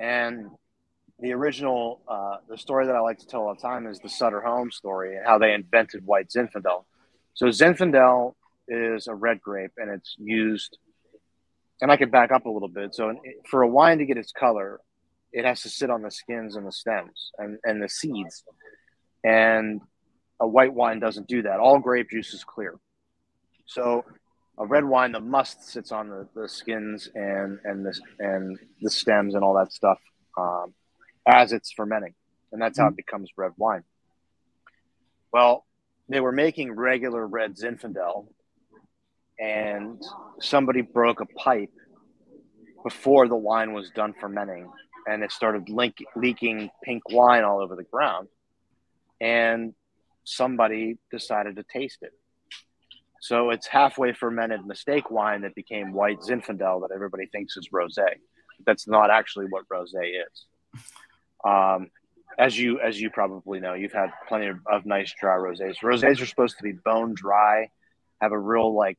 And 0.00 0.46
the 1.20 1.32
original, 1.32 2.00
uh, 2.08 2.36
the 2.48 2.56
story 2.56 2.86
that 2.86 2.94
I 2.94 3.00
like 3.00 3.18
to 3.18 3.26
tell 3.26 3.42
all 3.42 3.54
the 3.54 3.60
time 3.60 3.86
is 3.86 3.98
the 3.98 4.08
Sutter 4.08 4.40
Home 4.40 4.70
story 4.70 5.16
and 5.16 5.26
how 5.26 5.38
they 5.38 5.52
invented 5.52 6.06
white 6.06 6.28
Zinfandel. 6.28 6.84
So 7.34 7.46
Zinfandel 7.46 8.34
is 8.68 9.08
a 9.08 9.14
red 9.14 9.40
grape, 9.40 9.72
and 9.76 9.90
it's 9.90 10.14
used. 10.18 10.78
And 11.80 11.90
I 11.92 11.96
could 11.96 12.10
back 12.10 12.32
up 12.32 12.46
a 12.46 12.50
little 12.50 12.68
bit. 12.68 12.94
So 12.94 13.14
for 13.48 13.62
a 13.62 13.68
wine 13.68 13.98
to 13.98 14.06
get 14.06 14.16
its 14.16 14.32
color, 14.32 14.80
it 15.32 15.44
has 15.44 15.62
to 15.62 15.68
sit 15.68 15.90
on 15.90 16.02
the 16.02 16.10
skins 16.10 16.56
and 16.56 16.66
the 16.66 16.72
stems 16.72 17.32
and, 17.38 17.58
and 17.64 17.82
the 17.82 17.88
seeds. 17.88 18.44
And 19.24 19.80
a 20.40 20.46
white 20.46 20.72
wine 20.72 21.00
doesn't 21.00 21.28
do 21.28 21.42
that. 21.42 21.60
All 21.60 21.78
grape 21.78 22.10
juice 22.10 22.32
is 22.32 22.44
clear. 22.44 22.74
So 23.66 24.04
a 24.58 24.66
red 24.66 24.84
wine, 24.84 25.12
the 25.12 25.20
must 25.20 25.68
sits 25.68 25.92
on 25.92 26.08
the, 26.08 26.28
the 26.34 26.48
skins 26.48 27.08
and 27.14 27.58
and 27.64 27.84
the 27.86 28.00
and 28.18 28.58
the 28.80 28.90
stems 28.90 29.34
and 29.34 29.44
all 29.44 29.54
that 29.54 29.72
stuff 29.72 29.98
um, 30.36 30.74
as 31.26 31.52
it's 31.52 31.72
fermenting, 31.72 32.14
and 32.52 32.60
that's 32.60 32.78
how 32.78 32.86
it 32.86 32.88
mm-hmm. 32.88 32.96
becomes 32.96 33.30
red 33.36 33.52
wine. 33.56 33.84
Well, 35.32 35.64
they 36.08 36.20
were 36.20 36.32
making 36.32 36.72
regular 36.72 37.26
red 37.26 37.56
Zinfandel, 37.56 38.28
and 39.38 40.02
somebody 40.40 40.80
broke 40.80 41.20
a 41.20 41.26
pipe 41.26 41.70
before 42.82 43.28
the 43.28 43.36
wine 43.36 43.74
was 43.74 43.90
done 43.90 44.14
fermenting, 44.20 44.70
and 45.08 45.22
it 45.22 45.32
started 45.32 45.68
link, 45.68 45.96
leaking 46.14 46.70
pink 46.82 47.02
wine 47.10 47.44
all 47.44 47.60
over 47.60 47.76
the 47.76 47.84
ground. 47.84 48.28
And 49.20 49.74
somebody 50.24 50.98
decided 51.10 51.56
to 51.56 51.64
taste 51.64 51.98
it. 52.02 52.12
So 53.20 53.50
it's 53.50 53.66
halfway 53.66 54.12
fermented 54.12 54.64
mistake 54.64 55.10
wine 55.10 55.42
that 55.42 55.54
became 55.54 55.92
white 55.92 56.20
Zinfandel 56.20 56.82
that 56.82 56.94
everybody 56.94 57.26
thinks 57.26 57.56
is 57.56 57.68
rosé. 57.74 58.06
That's 58.64 58.86
not 58.86 59.10
actually 59.10 59.46
what 59.46 59.68
rosé 59.68 60.12
is. 60.26 60.82
Um, 61.44 61.90
as 62.38 62.56
you 62.56 62.78
as 62.80 63.00
you 63.00 63.10
probably 63.10 63.58
know, 63.58 63.74
you've 63.74 63.92
had 63.92 64.10
plenty 64.28 64.46
of, 64.46 64.58
of 64.70 64.86
nice 64.86 65.12
dry 65.20 65.36
rosés. 65.36 65.78
Rosés 65.82 66.20
are 66.20 66.26
supposed 66.26 66.56
to 66.58 66.62
be 66.62 66.72
bone 66.72 67.14
dry, 67.14 67.70
have 68.20 68.32
a 68.32 68.38
real 68.38 68.74
like 68.76 68.98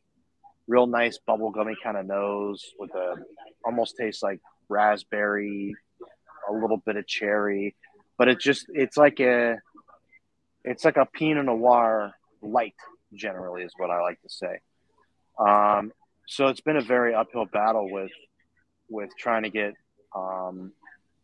real 0.67 0.87
nice 0.87 1.17
bubblegummy 1.27 1.75
kind 1.81 1.97
of 1.97 2.05
nose 2.05 2.63
with 2.77 2.93
a 2.95 3.15
almost 3.63 3.95
tastes 3.97 4.21
like 4.21 4.39
raspberry 4.67 5.75
a 6.50 6.53
little 6.53 6.77
bit 6.77 6.96
of 6.96 7.08
cherry, 7.08 7.75
but 8.18 8.27
it 8.27 8.39
just 8.39 8.65
it's 8.70 8.98
like 8.98 9.20
a 9.20 9.58
it's 10.63 10.86
like 10.86 10.98
a 10.98 11.06
Pinot 11.06 11.46
Noir 11.46 12.13
light. 12.41 12.75
Generally, 13.13 13.63
is 13.63 13.74
what 13.77 13.89
I 13.89 14.01
like 14.01 14.22
to 14.22 14.29
say. 14.29 14.60
Um, 15.39 15.91
so 16.27 16.48
it's 16.48 16.62
been 16.62 16.77
a 16.77 16.82
very 16.82 17.15
uphill 17.15 17.46
battle 17.46 17.89
with 17.89 18.12
with 18.89 19.10
trying 19.18 19.44
to 19.44 19.50
get 19.50 19.74
um, 20.15 20.74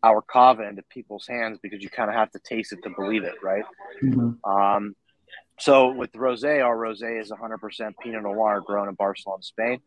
our 0.04 0.22
cava 0.22 0.68
into 0.68 0.84
people's 0.84 1.28
hands 1.28 1.60
because 1.62 1.82
you 1.82 1.90
kind 1.90 2.10
of 2.10 2.16
have 2.16 2.32
to 2.32 2.40
taste 2.40 2.72
it 2.72 2.80
to 2.84 2.90
believe 2.90 3.24
it, 3.24 3.36
right? 3.44 3.64
Mm-hmm. 4.04 4.50
Um, 4.50 4.96
so 5.60 5.92
with 5.92 6.12
rosé, 6.14 6.64
our 6.64 6.76
rosé 6.76 7.22
is 7.22 7.32
100% 7.32 7.94
Pinot 8.04 8.24
Noir 8.24 8.62
grown 8.66 8.90
in 8.90 8.96
Barcelona, 8.96 9.42
Spain. 9.42 9.80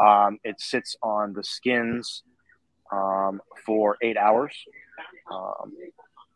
Um, 0.00 0.38
it 0.44 0.60
sits 0.60 0.96
on 1.02 1.34
the 1.34 1.44
skins 1.44 2.22
um, 2.92 3.40
for 3.64 3.96
eight 4.02 4.16
hours, 4.16 4.54
um, 5.30 5.72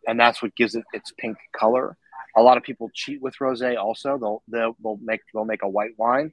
and 0.07 0.19
that's 0.19 0.43
what 0.43 0.55
gives 0.55 0.75
it 0.75 0.85
its 0.93 1.13
pink 1.17 1.37
color. 1.53 1.97
A 2.37 2.43
lot 2.43 2.57
of 2.57 2.63
people 2.63 2.91
cheat 2.95 3.21
with 3.21 3.35
rosé. 3.41 3.77
Also, 3.77 4.19
they'll, 4.19 4.43
they'll 4.49 4.77
they'll 4.83 4.99
make 5.03 5.21
they'll 5.33 5.45
make 5.45 5.63
a 5.63 5.69
white 5.69 5.93
wine, 5.97 6.33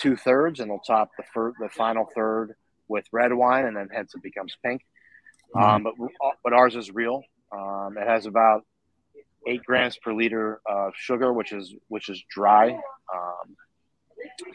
two 0.00 0.16
thirds, 0.16 0.60
and 0.60 0.70
they'll 0.70 0.78
top 0.80 1.10
the 1.16 1.24
fir- 1.32 1.54
the 1.60 1.68
final 1.68 2.06
third 2.14 2.54
with 2.88 3.06
red 3.12 3.32
wine, 3.32 3.64
and 3.64 3.76
then 3.76 3.88
hence 3.92 4.14
it 4.14 4.22
becomes 4.22 4.56
pink. 4.64 4.82
Mm-hmm. 5.54 5.64
Um, 5.64 5.82
but 5.82 6.32
but 6.42 6.52
ours 6.52 6.76
is 6.76 6.90
real. 6.90 7.22
Um, 7.52 7.96
it 7.98 8.06
has 8.06 8.26
about 8.26 8.62
eight 9.46 9.62
grams 9.64 9.96
per 9.98 10.12
liter 10.12 10.60
of 10.66 10.92
sugar, 10.96 11.32
which 11.32 11.52
is 11.52 11.74
which 11.88 12.08
is 12.08 12.22
dry. 12.30 12.70
Um, 12.70 13.56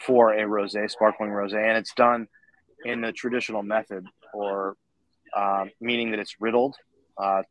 for 0.01 0.33
a 0.33 0.43
rosé, 0.43 0.89
sparkling 0.89 1.29
rosé, 1.29 1.57
and 1.57 1.77
it's 1.77 1.93
done 1.93 2.27
in 2.85 3.01
the 3.01 3.11
traditional 3.11 3.63
method, 3.63 4.05
or 4.33 4.75
uh, 5.35 5.65
meaning 5.79 6.11
that 6.11 6.19
it's 6.19 6.35
riddled 6.39 6.75
uh, 7.17 7.43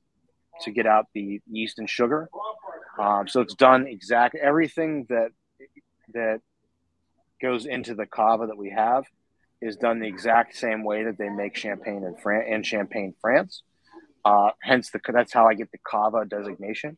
to 0.62 0.70
get 0.70 0.86
out 0.86 1.06
the 1.14 1.40
yeast 1.50 1.78
and 1.78 1.88
sugar. 1.88 2.28
Um, 2.98 3.28
so 3.28 3.40
it's 3.40 3.54
done 3.54 3.86
exactly 3.86 4.40
everything 4.40 5.06
that 5.08 5.30
that 6.14 6.40
goes 7.40 7.66
into 7.66 7.94
the 7.94 8.06
cava 8.06 8.46
that 8.46 8.56
we 8.56 8.70
have 8.70 9.04
is 9.60 9.76
done 9.76 10.00
the 10.00 10.08
exact 10.08 10.56
same 10.56 10.82
way 10.82 11.04
that 11.04 11.18
they 11.18 11.28
make 11.28 11.56
champagne 11.56 12.04
in 12.04 12.16
France 12.16 12.46
and 12.48 12.66
champagne 12.66 13.14
France. 13.20 13.62
Uh, 14.24 14.50
hence, 14.62 14.90
the 14.90 15.00
that's 15.12 15.32
how 15.32 15.46
I 15.46 15.54
get 15.54 15.70
the 15.70 15.78
cava 15.78 16.24
designation, 16.24 16.96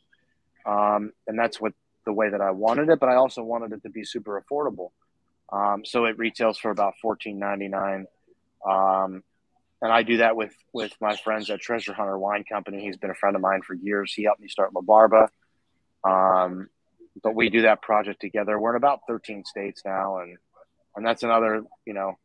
um, 0.65 1.13
and 1.27 1.39
that's 1.39 1.61
what 1.61 1.75
the 2.07 2.13
way 2.13 2.31
that 2.31 2.41
I 2.41 2.51
wanted 2.51 2.89
it. 2.89 2.99
But 2.99 3.09
I 3.11 3.17
also 3.17 3.43
wanted 3.43 3.73
it 3.73 3.83
to 3.83 3.91
be 3.91 4.05
super 4.05 4.43
affordable, 4.43 4.91
um, 5.53 5.85
so 5.85 6.07
it 6.07 6.17
retails 6.19 6.59
for 6.59 6.71
about 6.71 6.95
fourteen 7.03 7.39
ninety 7.39 7.69
nine. 7.69 8.07
Um, 8.69 9.23
and 9.83 9.93
I 9.93 10.03
do 10.03 10.19
that 10.19 10.37
with 10.37 10.55
with 10.73 10.93
my 11.01 11.17
friends 11.17 11.49
at 11.51 11.61
Treasure 11.61 11.95
Hunter 11.95 12.19
Wine 12.19 12.45
Company. 12.45 12.85
He's 12.85 12.97
been 12.97 13.11
a 13.11 13.15
friend 13.15 13.35
of 13.35 13.43
mine 13.43 13.63
for 13.63 13.75
years. 13.75 14.13
He 14.13 14.25
helped 14.25 14.41
me 14.41 14.49
start 14.49 14.75
La 14.75 14.83
Barba. 14.83 15.31
Um, 16.05 16.69
but 17.23 17.35
we 17.35 17.49
do 17.49 17.63
that 17.63 17.83
project 17.83 18.21
together. 18.21 18.59
We're 18.59 18.71
in 18.71 18.77
about 18.77 19.01
13 19.09 19.45
states 19.45 19.83
now, 19.85 20.19
and 20.19 20.37
and 20.97 21.07
that's 21.07 21.23
another 21.23 21.63
you 21.87 21.95
know 21.95 22.19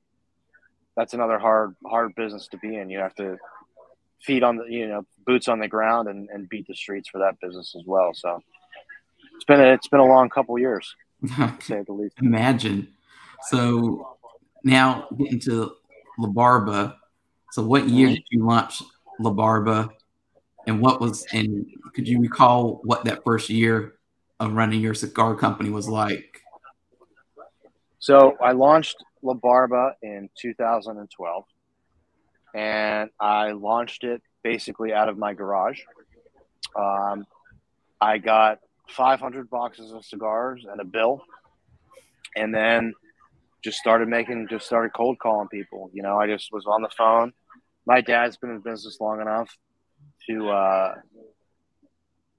that's 0.96 1.13
another 1.13 1.39
hard 1.39 1.75
hard 1.86 2.13
business 2.15 2.48
to 2.50 2.58
be 2.58 2.75
in. 2.75 2.89
You 2.89 3.00
have 3.00 3.15
to 3.15 3.38
feet 4.22 4.44
on 4.44 4.58
the 4.58 4.65
you 4.65 4.88
know 4.88 5.06
boots 5.25 5.48
on 5.48 5.60
the 5.60 5.68
ground 5.68 6.08
and, 6.08 6.30
and 6.30 6.50
beat 6.50 6.68
the 6.68 6.75
streets 6.75 7.10
for 7.10 7.20
that 7.20 7.39
business 7.39 7.74
as 7.77 7.84
well. 7.86 8.12
So 8.13 8.42
it's 9.36 9.46
been 9.46 9.62
a, 9.62 9.74
it's 9.74 9.88
been 9.88 10.00
a 10.00 10.06
long 10.06 10.30
couple 10.30 10.58
years, 10.60 10.94
to 11.38 11.56
say 11.62 11.84
the 11.86 11.94
least. 11.94 12.15
Imagine. 12.22 12.89
So 13.50 14.18
now 14.63 15.08
getting 15.18 15.39
to 15.42 15.75
La 16.17 16.27
Barba. 16.27 16.98
So 17.51 17.63
what 17.63 17.88
year 17.88 18.07
mm-hmm. 18.07 18.15
did 18.15 18.24
you 18.31 18.45
launch 18.45 18.81
La 19.19 19.31
Barba, 19.31 19.89
and 20.67 20.81
what 20.81 21.00
was 21.00 21.25
and 21.31 21.65
could 21.93 22.07
you 22.07 22.19
recall 22.19 22.81
what 22.84 23.05
that 23.05 23.24
first 23.24 23.50
year 23.50 23.95
of 24.39 24.53
running 24.53 24.81
your 24.81 24.93
cigar 24.93 25.36
company 25.36 25.69
was 25.69 25.88
like? 25.88 26.41
So 28.00 28.38
I 28.41 28.51
launched 28.51 28.98
La 29.22 29.34
Barba 29.34 29.95
in 30.01 30.29
2012, 30.39 31.45
and 32.53 33.10
I 33.19 33.51
launched 33.51 34.03
it 34.03 34.22
basically 34.43 34.93
out 34.93 35.10
of 35.10 35.17
my 35.17 35.34
garage. 35.34 35.79
Um, 36.75 37.25
I 38.01 38.17
got 38.17 38.60
500 38.89 39.50
boxes 39.50 39.91
of 39.91 40.05
cigars 40.05 40.65
and 40.69 40.79
a 40.79 40.84
bill, 40.84 41.24
and 42.36 42.53
then 42.53 42.93
just 43.65 43.79
started 43.79 44.07
making, 44.07 44.48
just 44.50 44.67
started 44.67 44.91
cold 44.95 45.17
calling 45.19 45.50
people. 45.50 45.89
You 45.91 46.03
know, 46.03 46.17
I 46.17 46.27
just 46.27 46.50
was 46.51 46.65
on 46.67 46.84
the 46.84 46.89
phone. 46.95 47.34
My 47.86 48.00
dad's 48.00 48.38
been 48.38 48.51
in 48.51 48.62
business 48.62 48.98
long 49.01 49.19
enough 49.19 49.50
to 50.29 50.50
uh, 50.50 50.93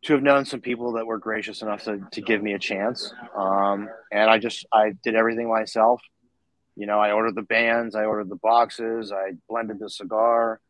to 0.05 0.13
have 0.13 0.23
known 0.23 0.45
some 0.45 0.61
people 0.61 0.93
that 0.93 1.07
were 1.07 1.19
gracious 1.19 1.63
enough 1.63 1.83
to, 1.85 1.99
to 2.13 2.21
give 2.21 2.41
me 2.41 2.53
a 2.53 2.61
chance. 2.61 3.13
Um, 3.37 3.89
and 4.13 4.31
I 4.31 4.39
just, 4.39 4.65
I 4.73 4.93
did 5.03 5.17
everything 5.17 5.49
myself. 5.49 6.01
You 6.77 6.87
know, 6.87 7.01
I 7.01 7.11
ordered 7.11 7.35
the 7.35 7.43
bands, 7.43 7.97
I 7.97 8.05
ordered 8.05 8.29
the 8.29 8.37
boxes, 8.37 9.11
I 9.11 9.33
blended 9.49 9.81
the 9.81 9.91
cigar, 9.91 10.61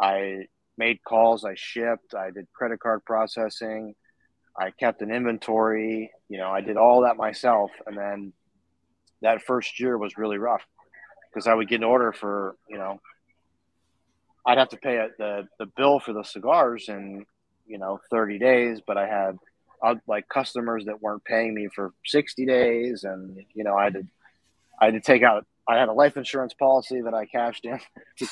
I 0.00 0.46
made 0.78 1.04
calls, 1.04 1.44
I 1.44 1.54
shipped, 1.54 2.14
I 2.14 2.30
did 2.30 2.46
credit 2.54 2.80
card 2.80 3.04
processing, 3.04 3.94
I 4.58 4.70
kept 4.70 5.02
an 5.02 5.10
inventory, 5.10 6.10
you 6.30 6.38
know, 6.38 6.50
I 6.50 6.62
did 6.62 6.78
all 6.78 7.02
that 7.02 7.16
myself. 7.16 7.70
And 7.86 7.98
then 7.98 8.32
that 9.22 9.42
first 9.42 9.80
year 9.80 9.98
was 9.98 10.16
really 10.16 10.38
rough 10.38 10.62
because 11.30 11.46
I 11.46 11.54
would 11.54 11.68
get 11.68 11.76
an 11.76 11.84
order 11.84 12.12
for, 12.12 12.56
you 12.68 12.78
know, 12.78 13.00
I'd 14.46 14.58
have 14.58 14.70
to 14.70 14.76
pay 14.76 15.06
the, 15.18 15.46
the 15.58 15.66
bill 15.66 16.00
for 16.00 16.12
the 16.12 16.22
cigars 16.22 16.88
in, 16.88 17.26
you 17.68 17.78
know 17.78 18.00
30 18.10 18.38
days 18.38 18.80
but 18.84 18.96
i 18.96 19.06
had 19.06 19.38
uh, 19.84 19.94
like 20.08 20.28
customers 20.28 20.86
that 20.86 21.00
weren't 21.00 21.24
paying 21.24 21.54
me 21.54 21.68
for 21.72 21.92
60 22.06 22.46
days 22.46 23.04
and 23.04 23.38
you 23.54 23.62
know 23.62 23.76
i 23.76 23.84
had 23.84 23.92
to 23.92 24.06
i 24.80 24.86
had 24.86 24.94
to 24.94 25.00
take 25.00 25.22
out 25.22 25.46
i 25.68 25.76
had 25.76 25.88
a 25.88 25.92
life 25.92 26.16
insurance 26.16 26.54
policy 26.54 27.00
that 27.02 27.14
i 27.14 27.26
cashed 27.26 27.64
in 27.64 27.78
to, 28.18 28.26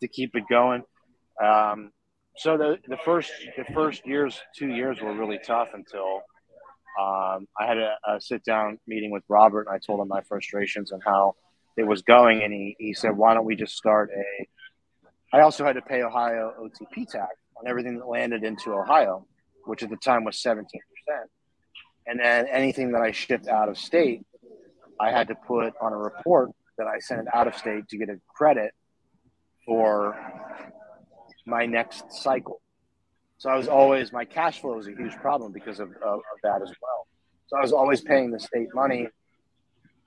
to 0.00 0.08
keep 0.08 0.36
it 0.36 0.44
going. 0.48 0.82
Um, 1.42 1.90
so 2.36 2.56
the, 2.56 2.78
the 2.88 2.98
first 3.04 3.32
the 3.56 3.64
first 3.72 4.06
years 4.06 4.40
two 4.56 4.68
years 4.68 5.00
were 5.00 5.14
really 5.14 5.38
tough 5.44 5.68
until 5.72 6.22
um, 7.00 7.46
i 7.58 7.66
had 7.66 7.78
a, 7.78 7.96
a 8.08 8.20
sit 8.20 8.44
down 8.44 8.78
meeting 8.86 9.10
with 9.10 9.22
robert 9.28 9.66
and 9.66 9.74
i 9.74 9.78
told 9.78 10.00
him 10.00 10.08
my 10.08 10.20
frustrations 10.22 10.92
and 10.92 11.02
how 11.04 11.34
it 11.76 11.84
was 11.84 12.02
going 12.02 12.42
and 12.42 12.52
he, 12.52 12.76
he 12.78 12.94
said 12.94 13.16
why 13.16 13.34
don't 13.34 13.44
we 13.44 13.56
just 13.56 13.76
start 13.76 14.10
a 14.16 14.46
i 15.36 15.40
also 15.40 15.64
had 15.64 15.74
to 15.74 15.82
pay 15.82 16.02
ohio 16.02 16.52
otp 16.60 17.08
tax 17.08 17.34
on 17.56 17.68
everything 17.68 17.98
that 17.98 18.08
landed 18.08 18.44
into 18.44 18.72
Ohio, 18.72 19.26
which 19.64 19.82
at 19.82 19.90
the 19.90 19.96
time 19.96 20.24
was 20.24 20.36
17%. 20.36 20.64
And 22.06 22.20
then 22.20 22.46
anything 22.48 22.92
that 22.92 23.02
I 23.02 23.12
shipped 23.12 23.48
out 23.48 23.68
of 23.68 23.78
state, 23.78 24.22
I 25.00 25.10
had 25.10 25.28
to 25.28 25.34
put 25.34 25.74
on 25.80 25.92
a 25.92 25.96
report 25.96 26.50
that 26.78 26.86
I 26.86 26.98
sent 26.98 27.28
out 27.32 27.46
of 27.46 27.56
state 27.56 27.88
to 27.88 27.96
get 27.96 28.08
a 28.08 28.20
credit 28.28 28.72
for 29.64 30.16
my 31.46 31.66
next 31.66 32.12
cycle. 32.12 32.60
So 33.44 33.50
I 33.50 33.56
was 33.56 33.68
always, 33.68 34.10
my 34.10 34.24
cash 34.24 34.62
flow 34.62 34.76
was 34.76 34.86
a 34.86 34.92
huge 34.92 35.14
problem 35.16 35.52
because 35.52 35.78
of, 35.78 35.90
of, 35.96 36.14
of 36.14 36.38
that 36.44 36.62
as 36.62 36.72
well. 36.80 37.06
So 37.46 37.58
I 37.58 37.60
was 37.60 37.74
always 37.74 38.00
paying 38.00 38.30
the 38.30 38.40
state 38.40 38.68
money 38.74 39.06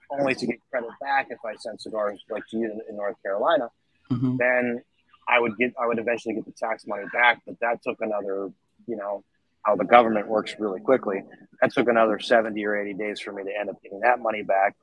only 0.10 0.34
to 0.34 0.47
get 0.47 0.58
credit 0.71 0.89
back 1.00 1.28
if 1.30 1.38
I 1.45 1.54
sent 1.58 1.80
cigars 1.80 2.19
like 2.32 2.47
to 2.50 2.58
you 2.58 2.82
in 2.89 2.95
North 2.95 3.15
Carolina. 3.21 3.69
Mm-hmm. 4.10 4.38
Then 4.38 4.82
I 5.30 5.39
would 5.39 5.56
get, 5.56 5.71
I 5.80 5.86
would 5.86 6.00
eventually 6.00 6.34
get 6.34 6.45
the 6.45 6.52
tax 6.52 6.88
money 6.88 7.04
back, 7.13 7.43
but 7.45 7.60
that 7.60 7.84
took 7.84 8.02
another, 8.02 8.50
you 8.88 8.95
know, 8.95 9.23
how 9.62 9.76
the 9.76 9.86
government 9.86 10.28
works 10.28 10.56
really 10.58 10.80
quickly. 10.80 11.21
That 11.62 11.71
took 11.71 11.88
another 11.89 12.17
70 12.17 12.65
or 12.65 12.76
80 12.76 12.95
days 12.95 13.19
for 13.19 13.34
me 13.34 13.43
to 13.43 13.52
end 13.56 13.69
up 13.69 13.80
getting 13.84 14.00
that 14.00 14.19
money 14.19 14.41
back. 14.41 14.76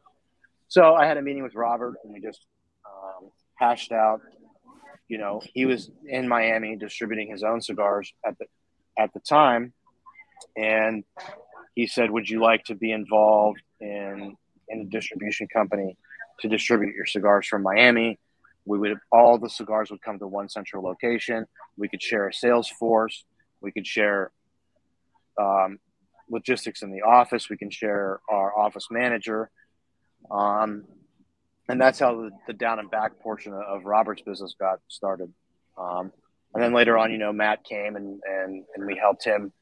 So 0.69 0.95
I 0.95 1.07
had 1.07 1.17
a 1.17 1.23
meeting 1.23 1.43
with 1.43 1.57
Robert 1.57 1.97
and 2.05 2.13
we 2.13 2.21
just 2.21 2.47
um, 2.87 3.31
hashed 3.57 3.91
out, 3.91 4.21
you 5.09 5.19
know, 5.19 5.41
he 5.53 5.67
was 5.67 5.91
in 6.07 6.29
Miami 6.29 6.77
distributing 6.77 7.31
his 7.31 7.43
own 7.43 7.61
cigars 7.61 8.13
at 8.27 8.39
the, 8.39 8.47
at 8.99 9.13
the 9.13 9.21
time. 9.21 9.73
And 10.57 11.05
he 11.75 11.87
said, 11.87 12.11
would 12.11 12.29
you 12.29 12.41
like 12.41 12.65
to 12.65 12.75
be 12.75 12.93
involved 12.93 13.61
in, 13.81 14.37
in 14.69 14.81
a 14.81 14.85
distribution 14.85 15.49
company 15.53 15.97
to 16.41 16.49
distribute 16.49 16.95
your 16.95 17.07
cigars 17.07 17.47
from 17.47 17.63
Miami? 17.63 18.19
we 18.65 18.79
would 18.79 18.99
all 19.13 19.39
the 19.39 19.49
cigars 19.49 19.91
would 19.91 20.03
come 20.03 20.19
to 20.19 20.27
one 20.27 20.49
central 20.49 20.83
location. 20.83 21.47
We 21.77 21.89
could 21.89 22.03
share 22.03 22.29
a 22.29 22.33
sales 22.33 22.69
force. 22.69 23.25
We 23.61 23.73
could 23.73 23.87
share 23.87 24.31
um, 25.41 25.79
logistics 26.31 26.83
in 26.83 26.91
the 26.91 27.03
office. 27.03 27.51
We 27.51 27.57
can 27.57 27.71
share 27.71 28.21
our 28.29 28.57
office 28.59 28.89
manager. 28.91 29.51
Um, 30.31 30.85
and 31.69 31.81
that's 31.81 31.99
how 31.99 32.15
the, 32.15 32.31
the, 32.47 32.53
down 32.53 32.79
and 32.79 32.91
back 32.91 33.19
portion 33.21 33.53
of 33.53 33.85
Robert's 33.85 34.23
business 34.23 34.55
got 34.59 34.81
started. 34.89 35.33
Um, 35.79 36.13
and 36.53 36.63
then 36.63 36.73
later 36.73 36.99
on, 36.99 37.11
you 37.11 37.19
know, 37.19 37.33
Matt 37.33 37.65
came 37.65 37.97
and, 37.97 38.21
and, 38.25 38.65
and 38.75 38.87
we 38.87 38.97
helped 38.97 39.25
him 39.25 39.53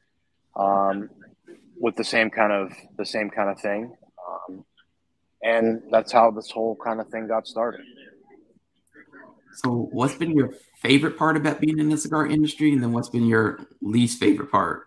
um, 0.56 1.10
with 1.78 1.96
the 1.96 2.04
same 2.04 2.30
kind 2.30 2.52
of 2.52 2.72
the 2.98 3.06
same 3.06 3.30
kind 3.30 3.48
of 3.48 3.60
thing. 3.60 3.94
Um, 4.28 4.64
and 5.42 5.82
that's 5.90 6.12
how 6.12 6.30
this 6.30 6.50
whole 6.50 6.76
kind 6.76 7.00
of 7.00 7.08
thing 7.08 7.28
got 7.28 7.46
started. 7.46 7.80
So, 9.54 9.88
what's 9.92 10.14
been 10.14 10.36
your 10.36 10.52
favorite 10.80 11.18
part 11.18 11.36
about 11.36 11.60
being 11.60 11.78
in 11.78 11.88
the 11.88 11.98
cigar 11.98 12.26
industry, 12.26 12.72
and 12.72 12.82
then 12.82 12.92
what's 12.92 13.08
been 13.08 13.26
your 13.26 13.60
least 13.80 14.18
favorite 14.18 14.50
part? 14.50 14.86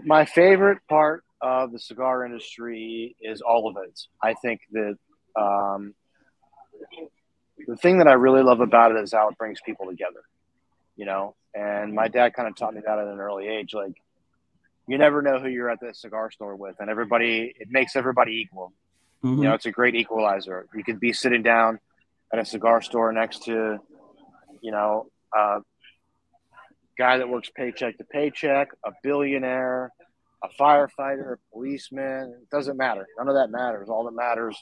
My 0.00 0.24
favorite 0.24 0.78
part 0.88 1.24
of 1.40 1.72
the 1.72 1.78
cigar 1.78 2.24
industry 2.24 3.16
is 3.20 3.40
all 3.40 3.68
of 3.68 3.76
it. 3.86 4.00
I 4.22 4.34
think 4.34 4.60
that 4.72 4.96
um, 5.36 5.94
the 7.66 7.76
thing 7.76 7.98
that 7.98 8.08
I 8.08 8.14
really 8.14 8.42
love 8.42 8.60
about 8.60 8.92
it 8.92 8.98
is 9.02 9.12
how 9.12 9.28
it 9.28 9.38
brings 9.38 9.60
people 9.64 9.86
together, 9.86 10.22
you 10.96 11.04
know. 11.04 11.34
And 11.54 11.94
my 11.94 12.08
dad 12.08 12.34
kind 12.34 12.48
of 12.48 12.56
taught 12.56 12.74
me 12.74 12.82
that 12.84 12.98
at 12.98 13.06
an 13.06 13.18
early 13.18 13.48
age. 13.48 13.72
Like, 13.74 13.94
you 14.86 14.98
never 14.98 15.22
know 15.22 15.38
who 15.38 15.48
you're 15.48 15.70
at 15.70 15.80
the 15.80 15.94
cigar 15.94 16.30
store 16.30 16.54
with, 16.54 16.76
and 16.80 16.90
everybody, 16.90 17.54
it 17.58 17.68
makes 17.70 17.96
everybody 17.96 18.40
equal. 18.40 18.72
Mm-hmm. 19.24 19.42
You 19.42 19.48
know, 19.48 19.54
it's 19.54 19.66
a 19.66 19.70
great 19.70 19.94
equalizer. 19.94 20.66
You 20.74 20.84
could 20.84 21.00
be 21.00 21.12
sitting 21.12 21.42
down 21.42 21.80
at 22.32 22.38
a 22.38 22.44
cigar 22.44 22.82
store 22.82 23.12
next 23.12 23.44
to, 23.44 23.78
you 24.60 24.70
know, 24.70 25.06
a 25.34 25.60
guy 26.98 27.18
that 27.18 27.28
works 27.28 27.50
paycheck 27.54 27.98
to 27.98 28.04
paycheck, 28.04 28.68
a 28.84 28.92
billionaire, 29.02 29.92
a 30.46 30.62
firefighter, 30.62 31.34
a 31.34 31.36
policeman. 31.52 32.34
It 32.42 32.50
doesn't 32.50 32.76
matter. 32.76 33.06
None 33.18 33.28
of 33.28 33.34
that 33.34 33.50
matters. 33.50 33.88
All 33.88 34.04
that 34.04 34.14
matters 34.14 34.56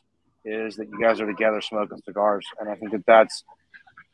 is 0.44 0.76
that 0.76 0.88
you 0.88 1.00
guys 1.00 1.20
are 1.20 1.26
together 1.26 1.60
smoking 1.60 2.00
cigars, 2.04 2.46
and 2.60 2.68
I 2.68 2.74
think 2.74 2.92
that 2.92 3.06
that's 3.06 3.44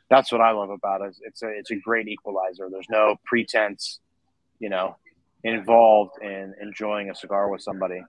that's 0.09 0.33
what 0.33 0.41
I 0.41 0.51
love 0.51 0.71
about 0.71 1.03
it. 1.03 1.17
It's 1.23 1.43
a 1.43 1.49
it's 1.49 1.71
a 1.71 1.77
great 1.77 2.09
equalizer. 2.09 2.69
There's 2.71 2.89
no 2.91 3.17
pretense, 3.25 4.01
you 4.59 4.69
know, 4.69 4.97
involved 5.45 6.23
in 6.23 6.55
enjoying 6.61 7.11
a 7.11 7.15
cigar 7.15 7.49
with 7.49 7.63
somebody. 7.63 8.03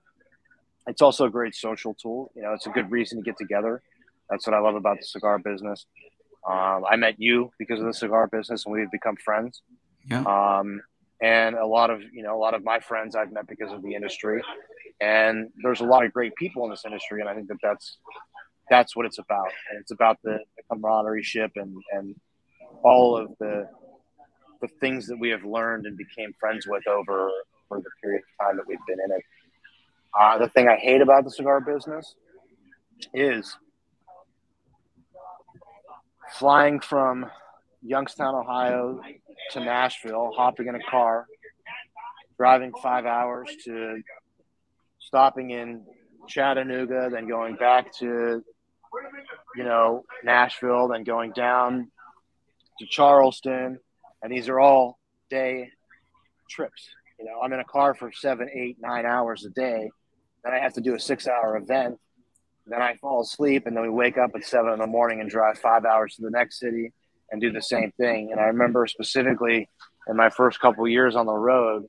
it's 0.86 1.02
also 1.02 1.26
a 1.26 1.30
great 1.30 1.54
social 1.54 1.94
tool. 1.94 2.30
You 2.34 2.42
know, 2.42 2.52
it's 2.52 2.66
a 2.66 2.70
good 2.70 2.90
reason 2.90 3.18
to 3.18 3.24
get 3.24 3.38
together. 3.38 3.82
That's 4.30 4.46
what 4.46 4.54
I 4.54 4.60
love 4.60 4.74
about 4.74 4.98
the 4.98 5.04
cigar 5.04 5.38
business. 5.38 5.86
Um, 6.48 6.84
I 6.90 6.96
met 6.96 7.20
you 7.20 7.52
because 7.58 7.78
of 7.80 7.86
the 7.86 7.94
cigar 7.94 8.26
business, 8.26 8.66
and 8.66 8.74
we've 8.74 8.90
become 8.90 9.16
friends. 9.16 9.62
Yeah. 10.10 10.22
Um, 10.22 10.82
and 11.22 11.54
a 11.54 11.64
lot 11.64 11.90
of 11.90 12.02
you 12.12 12.22
know 12.22 12.36
a 12.36 12.40
lot 12.40 12.52
of 12.52 12.64
my 12.64 12.80
friends 12.80 13.14
I've 13.16 13.32
met 13.32 13.46
because 13.46 13.72
of 13.72 13.82
the 13.82 13.94
industry. 13.94 14.42
And 15.00 15.48
there's 15.62 15.80
a 15.80 15.84
lot 15.84 16.04
of 16.04 16.12
great 16.12 16.34
people 16.36 16.64
in 16.64 16.70
this 16.70 16.82
industry, 16.84 17.20
and 17.20 17.28
I 17.28 17.34
think 17.34 17.48
that 17.48 17.58
that's 17.62 17.98
that's 18.68 18.94
what 18.94 19.06
it's 19.06 19.18
about. 19.18 19.48
And 19.70 19.80
it's 19.80 19.90
about 19.90 20.18
the, 20.22 20.38
the 20.56 20.62
camaraderie 20.70 21.22
ship 21.22 21.52
and 21.56 21.74
and 21.92 22.14
all 22.82 23.16
of 23.16 23.30
the 23.38 23.68
the 24.60 24.68
things 24.80 25.06
that 25.06 25.18
we 25.18 25.30
have 25.30 25.44
learned 25.44 25.86
and 25.86 25.96
became 25.96 26.32
friends 26.38 26.66
with 26.66 26.86
over 26.86 27.30
for 27.68 27.78
the 27.78 27.90
period 28.02 28.22
of 28.22 28.46
time 28.46 28.56
that 28.56 28.66
we've 28.66 28.78
been 28.86 28.98
in 29.04 29.16
it. 29.16 29.24
Uh, 30.18 30.38
the 30.38 30.48
thing 30.48 30.68
I 30.68 30.76
hate 30.76 31.00
about 31.00 31.24
the 31.24 31.30
cigar 31.30 31.60
business 31.60 32.14
is 33.14 33.56
flying 36.38 36.80
from 36.80 37.26
Youngstown, 37.82 38.34
Ohio 38.34 39.00
to 39.52 39.60
Nashville, 39.60 40.32
hopping 40.36 40.68
in 40.68 40.74
a 40.74 40.82
car, 40.90 41.26
driving 42.36 42.72
five 42.82 43.06
hours 43.06 43.48
to 43.64 44.02
stopping 44.98 45.50
in 45.50 45.84
Chattanooga, 46.28 47.08
then 47.10 47.28
going 47.28 47.56
back 47.56 47.92
to, 47.98 48.42
you 49.56 49.64
know, 49.64 50.04
Nashville, 50.24 50.88
then 50.88 51.04
going 51.04 51.32
down 51.32 51.90
to 52.78 52.86
Charleston. 52.86 53.78
And 54.22 54.32
these 54.32 54.48
are 54.48 54.60
all 54.60 54.98
day 55.30 55.70
trips. 56.48 56.88
You 57.18 57.26
know, 57.26 57.40
I'm 57.42 57.52
in 57.52 57.60
a 57.60 57.64
car 57.64 57.94
for 57.94 58.10
seven, 58.12 58.48
eight, 58.52 58.78
nine 58.80 59.06
hours 59.06 59.44
a 59.44 59.50
day. 59.50 59.90
Then 60.44 60.54
I 60.54 60.58
have 60.58 60.74
to 60.74 60.80
do 60.80 60.94
a 60.94 61.00
six 61.00 61.28
hour 61.28 61.56
event. 61.56 61.98
Then 62.66 62.80
I 62.80 62.96
fall 62.96 63.22
asleep, 63.22 63.66
and 63.66 63.76
then 63.76 63.82
we 63.82 63.90
wake 63.90 64.18
up 64.18 64.30
at 64.34 64.44
seven 64.44 64.72
in 64.72 64.78
the 64.78 64.86
morning 64.86 65.20
and 65.20 65.28
drive 65.28 65.58
five 65.58 65.84
hours 65.84 66.14
to 66.16 66.22
the 66.22 66.30
next 66.30 66.58
city 66.58 66.92
and 67.32 67.40
do 67.40 67.50
the 67.50 67.62
same 67.62 67.90
thing. 67.92 68.30
And 68.30 68.38
I 68.38 68.44
remember 68.44 68.86
specifically 68.86 69.68
in 70.06 70.16
my 70.16 70.30
first 70.30 70.60
couple 70.60 70.86
years 70.86 71.16
on 71.16 71.26
the 71.26 71.32
road, 71.32 71.86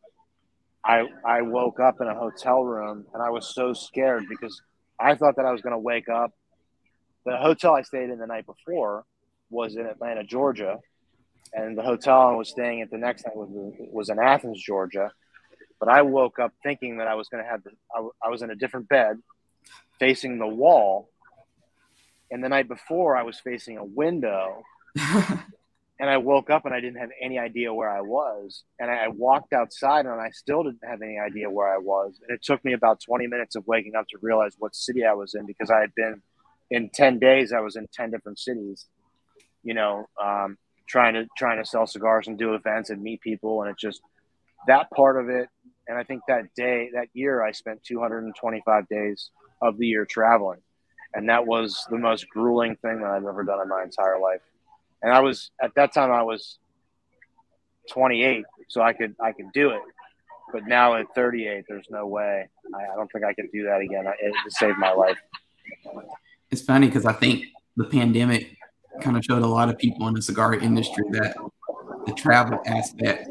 I 0.84 1.06
I 1.26 1.42
woke 1.42 1.80
up 1.80 2.02
in 2.02 2.08
a 2.08 2.16
hotel 2.16 2.64
room 2.64 3.06
and 3.14 3.22
I 3.22 3.30
was 3.30 3.54
so 3.54 3.74
scared 3.74 4.24
because 4.28 4.62
I 5.00 5.16
thought 5.16 5.36
that 5.36 5.46
I 5.46 5.52
was 5.52 5.62
going 5.62 5.74
to 5.74 5.80
wake 5.80 6.10
up. 6.10 6.32
The 7.26 7.38
hotel 7.38 7.76
I 7.76 7.84
stayed 7.84 8.10
in 8.10 8.20
the 8.20 8.28
night 8.28 8.46
before 8.46 9.06
was 9.50 9.76
in 9.76 9.86
Atlanta, 9.86 10.24
Georgia, 10.24 10.80
and 11.54 11.78
the 11.78 11.84
hotel 11.84 12.20
I 12.20 12.36
was 12.36 12.50
staying 12.50 12.82
at 12.82 12.90
the 12.90 12.98
next 12.98 13.26
night 13.26 13.36
was 13.36 13.50
was 13.92 14.10
in 14.10 14.20
Athens, 14.20 14.62
Georgia. 14.62 15.12
But 15.80 15.90
I 15.90 16.02
woke 16.02 16.40
up 16.40 16.54
thinking 16.64 16.98
that 16.98 17.08
I 17.08 17.16
was 17.16 17.28
going 17.28 17.44
to 17.44 17.50
have 17.50 17.62
the, 17.64 17.72
I, 17.94 18.28
I 18.28 18.30
was 18.30 18.42
in 18.42 18.50
a 18.50 18.56
different 18.56 18.88
bed, 18.88 19.22
facing 20.00 20.38
the 20.38 20.48
wall, 20.48 21.10
and 22.32 22.42
the 22.42 22.48
night 22.48 22.70
before 22.70 23.18
I 23.18 23.24
was 23.24 23.40
facing 23.40 23.78
a 23.78 23.84
window 23.84 24.64
and 26.00 26.10
I 26.10 26.18
woke 26.18 26.50
up 26.50 26.66
and 26.66 26.74
I 26.74 26.80
didn't 26.80 27.00
have 27.00 27.12
any 27.22 27.40
idea 27.40 27.74
where 27.74 27.90
I 27.90 28.02
was. 28.02 28.64
And 28.80 28.92
I 28.92 29.08
walked 29.08 29.54
outside 29.54 30.06
and 30.06 30.20
I 30.20 30.30
still 30.32 30.64
didn't 30.64 30.84
have 30.84 31.02
any 31.02 31.18
idea 31.18 31.50
where 31.50 31.74
I 31.74 31.78
was. 31.78 32.20
And 32.22 32.36
it 32.36 32.44
took 32.44 32.64
me 32.66 32.74
about 32.74 33.00
20 33.02 33.28
minutes 33.28 33.56
of 33.56 33.66
waking 33.68 33.96
up 33.96 34.08
to 34.10 34.18
realize 34.22 34.54
what 34.60 34.76
city 34.76 35.06
I 35.06 35.14
was 35.14 35.34
in 35.36 35.46
because 35.46 35.70
I 35.70 35.80
had 35.80 35.96
been 35.96 36.22
in 36.70 36.90
10 36.90 37.20
days, 37.20 37.54
I 37.54 37.60
was 37.60 37.76
in 37.76 37.88
10 37.94 38.12
different 38.12 38.40
cities, 38.40 38.86
you 39.64 39.74
know, 39.74 40.08
um, 40.22 40.58
trying 40.88 41.14
to, 41.14 41.28
trying 41.38 41.60
to 41.60 41.66
sell 41.66 41.88
cigars 41.88 42.28
and 42.28 42.38
do 42.38 42.54
events 42.54 42.90
and 42.90 43.02
meet 43.02 43.22
people. 43.22 43.62
And 43.62 43.72
it 43.72 43.78
just, 43.78 44.02
that 44.68 44.90
part 44.92 45.20
of 45.20 45.30
it. 45.30 45.50
And 45.88 45.98
I 45.98 46.04
think 46.04 46.24
that 46.28 46.54
day, 46.56 46.90
that 46.94 47.10
year, 47.14 47.44
I 47.44 47.52
spent 47.52 47.84
225 47.84 48.88
days 48.88 49.30
of 49.62 49.78
the 49.78 49.88
year 49.88 50.06
traveling. 50.06 50.62
And 51.14 51.30
that 51.30 51.46
was 51.46 51.86
the 51.90 51.98
most 51.98 52.28
grueling 52.30 52.76
thing 52.78 53.02
that 53.02 53.12
I've 53.12 53.26
ever 53.26 53.44
done 53.44 53.62
in 53.62 53.70
my 53.70 53.84
entire 53.84 54.20
life 54.20 54.42
and 55.04 55.12
I 55.12 55.20
was 55.20 55.52
at 55.62 55.76
that 55.76 55.94
time 55.94 56.12
I 56.12 56.24
was 56.24 56.58
28, 57.92 58.46
so 58.70 58.82
I 58.82 58.94
could 58.94 59.16
I 59.20 59.34
could 59.34 59.52
do 59.54 59.70
it. 59.72 59.82
But 60.52 60.66
now 60.68 60.96
at 60.96 61.14
38, 61.16 61.66
there's 61.68 61.88
no 61.90 62.08
way. 62.08 62.48
I, 62.76 62.94
I 62.94 62.96
don't 62.96 63.12
think 63.12 63.26
I 63.26 63.34
can 63.34 63.50
do 63.54 63.64
that 63.66 63.82
again. 63.82 64.06
It, 64.06 64.34
it 64.46 64.54
saved 64.54 64.78
my 64.78 64.92
life. 64.92 65.18
It's 66.52 66.62
funny 66.62 66.88
because 66.88 67.06
I 67.06 67.14
think 67.14 67.46
the 67.76 67.86
pandemic 67.86 68.58
kind 69.02 69.18
of 69.18 69.24
showed 69.24 69.42
a 69.42 69.48
lot 69.48 69.70
of 69.70 69.78
people 69.78 70.08
in 70.08 70.14
the 70.14 70.22
cigar 70.22 70.54
industry 70.54 71.06
that 71.12 71.36
the 72.06 72.14
travel 72.14 72.60
aspect 72.66 73.28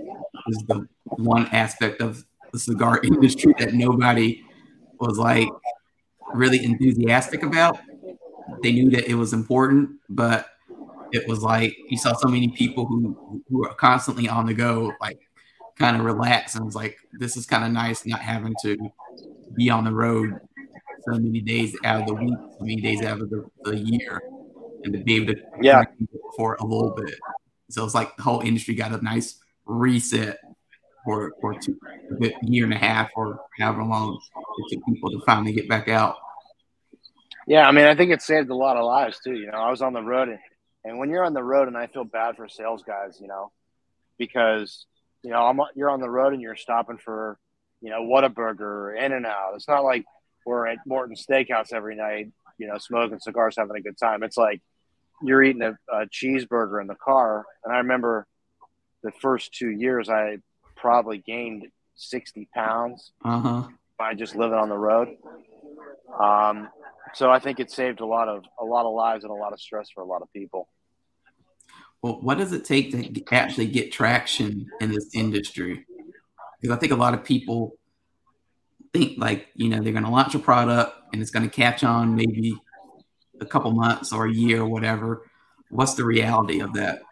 is 0.49 0.65
the 0.67 0.87
one 1.05 1.47
aspect 1.49 2.01
of 2.01 2.25
the 2.53 2.59
cigar 2.59 3.01
industry 3.05 3.55
that 3.59 3.75
nobody 3.75 4.43
was 4.99 5.19
like 5.19 5.49
really 6.35 6.65
enthusiastic 6.65 7.43
about. 7.43 7.79
They 8.63 8.73
knew 8.73 8.91
that 8.91 9.09
it 9.09 9.15
was 9.15 9.33
important, 9.33 9.91
but 10.09 10.47
it 11.13 11.29
was 11.29 11.43
like 11.43 11.77
you 11.89 11.97
saw 11.97 12.15
so 12.15 12.29
many 12.29 12.49
people 12.49 12.87
who 12.87 13.43
who 13.49 13.65
are 13.67 13.75
constantly 13.75 14.29
on 14.29 14.47
the 14.47 14.55
go, 14.55 14.93
like 15.01 15.21
kind 15.79 15.97
of 15.97 16.05
relax, 16.05 16.55
and 16.55 16.65
was 16.65 16.75
like, 16.75 16.97
this 17.19 17.37
is 17.37 17.47
kind 17.47 17.65
of 17.65 17.71
nice 17.71 18.07
not 18.07 18.21
having 18.21 18.55
to 18.63 18.77
be 19.55 19.71
on 19.71 19.85
the 19.85 19.93
road 19.93 20.41
so 21.05 21.19
many 21.19 21.41
days 21.41 21.77
out 21.85 22.01
of 22.01 22.07
the 22.07 22.15
week, 22.15 22.35
so 22.59 22.61
many 22.61 22.81
days 22.81 23.03
out 23.03 23.21
of 23.21 23.29
the, 23.29 23.45
the 23.65 23.77
year, 23.77 24.23
and 24.85 24.93
to 24.93 24.99
be 25.01 25.17
able 25.17 25.35
to 25.35 25.41
yeah 25.61 25.83
for 26.37 26.57
a 26.61 26.65
little 26.65 26.95
bit. 26.95 27.15
So 27.71 27.85
it's 27.85 27.95
like 27.95 28.17
the 28.17 28.23
whole 28.23 28.41
industry 28.41 28.75
got 28.75 28.93
a 28.93 29.03
nice 29.05 29.39
reset 29.67 30.39
for 31.05 31.33
for 31.41 31.55
two, 31.59 31.79
a 32.23 32.33
year 32.43 32.65
and 32.65 32.75
a 32.75 32.79
half 32.79 33.11
or 33.17 33.41
however 33.59 33.83
long 33.83 34.19
it 34.69 34.75
took 34.75 34.85
people 34.87 35.11
to 35.11 35.21
finally 35.27 35.53
get 35.53 35.69
back 35.69 35.89
out. 35.89 36.17
Yeah, 37.47 37.67
I 37.67 37.73
mean, 37.73 37.87
I 37.87 37.95
think 37.97 38.13
it 38.13 38.23
saved 38.23 38.51
a 38.51 38.55
lot 38.55 38.77
of 38.77 38.85
lives 38.85 39.19
too. 39.23 39.35
You 39.35 39.51
know, 39.51 39.59
I 39.59 39.71
was 39.71 39.83
on 39.83 39.93
the 39.93 40.03
road 40.03 40.29
and 40.29 40.39
and 40.85 40.99
when 40.99 41.11
you're 41.11 41.25
on 41.25 41.35
the 41.35 41.43
road, 41.43 41.69
and 41.69 41.77
I 41.77 41.87
feel 41.87 42.05
bad 42.05 42.37
for 42.37 42.49
sales 42.49 42.83
guys, 42.83 43.19
you 43.21 43.29
know, 43.29 43.53
because 44.19 44.87
you 45.23 45.31
know 45.31 45.47
I'm 45.47 45.61
you're 45.75 45.91
on 45.91 46.01
the 46.01 46.11
road 46.11 46.33
and 46.33 46.43
you're 46.43 46.57
stopping 46.57 46.99
for 46.99 47.39
you 47.81 47.91
know 47.91 48.03
Whataburger 48.03 48.97
In 48.99 49.13
and 49.13 49.27
Out. 49.27 49.53
It's 49.55 49.69
not 49.69 49.85
like 49.85 50.05
we're 50.45 50.67
at 50.67 50.79
Morton 50.87 51.17
Steakhouse 51.17 51.73
every 51.73 51.97
night, 51.97 52.33
you 52.59 52.67
know, 52.67 52.79
smoking 52.79 53.21
cigars, 53.21 53.57
having 53.57 53.77
a 53.77 53.81
good 53.81 53.99
time. 53.99 54.23
It's 54.23 54.37
like 54.37 54.61
you're 55.23 55.43
eating 55.43 55.63
a, 55.63 55.79
a 55.93 56.07
cheeseburger 56.07 56.81
in 56.81 56.89
the 56.89 56.97
car. 56.97 57.45
And 57.65 57.73
I 57.73 57.79
remember 57.79 58.27
the 59.03 59.13
first 59.13 59.55
two 59.55 59.71
years, 59.71 60.09
I 60.09 60.39
probably 60.77 61.19
gained 61.19 61.67
60 61.95 62.49
pounds 62.55 63.13
uh-huh. 63.25 63.69
by 63.99 64.15
just 64.15 64.35
living 64.35 64.59
on 64.59 64.69
the 64.69 64.79
road. 64.79 65.17
Um, 66.19 66.69
so 67.15 67.31
I 67.31 67.39
think 67.39 67.61
it 67.61 67.71
saved 67.71 68.01
a 68.01 68.07
lot 68.07 68.29
of 68.29 68.45
a 68.61 68.65
lot 68.65 68.87
of 68.87 68.95
lives 68.95 69.25
and 69.25 69.31
a 69.31 69.37
lot 69.37 69.53
of 69.53 69.61
stress 69.61 69.91
for 69.91 70.03
a 70.03 70.07
lot 70.07 70.23
of 70.23 70.33
people. 70.33 70.69
Well, 72.03 72.19
what 72.21 72.39
does 72.39 72.53
it 72.53 72.65
take 72.65 72.91
to 72.93 73.35
actually 73.35 73.67
get 73.67 73.93
traction 73.93 74.67
in 74.81 74.91
this 74.91 75.15
industry? 75.15 75.85
Because 76.61 76.77
I 76.77 76.81
think 76.81 76.93
a 76.93 76.97
lot 76.97 77.15
of 77.15 77.25
people 77.25 77.77
think 78.93 79.19
like 79.19 79.49
you 79.55 79.69
know 79.69 79.81
they're 79.81 79.93
going 79.93 80.05
to 80.05 80.11
launch 80.11 80.35
a 80.35 80.39
product 80.39 80.97
and 81.13 81.23
it's 81.23 81.31
going 81.31 81.49
to 81.49 81.55
catch 81.55 81.85
on 81.85 82.15
maybe 82.15 82.55
a 83.41 83.47
couple 83.47 83.71
months 83.73 84.13
or 84.13 84.27
a 84.27 84.33
year 84.33 84.63
or 84.63 84.69
whatever. 84.69 85.29
What's 85.71 85.95
the 85.95 86.05
reality 86.05 86.61
of 86.61 86.73
that? 86.75 87.03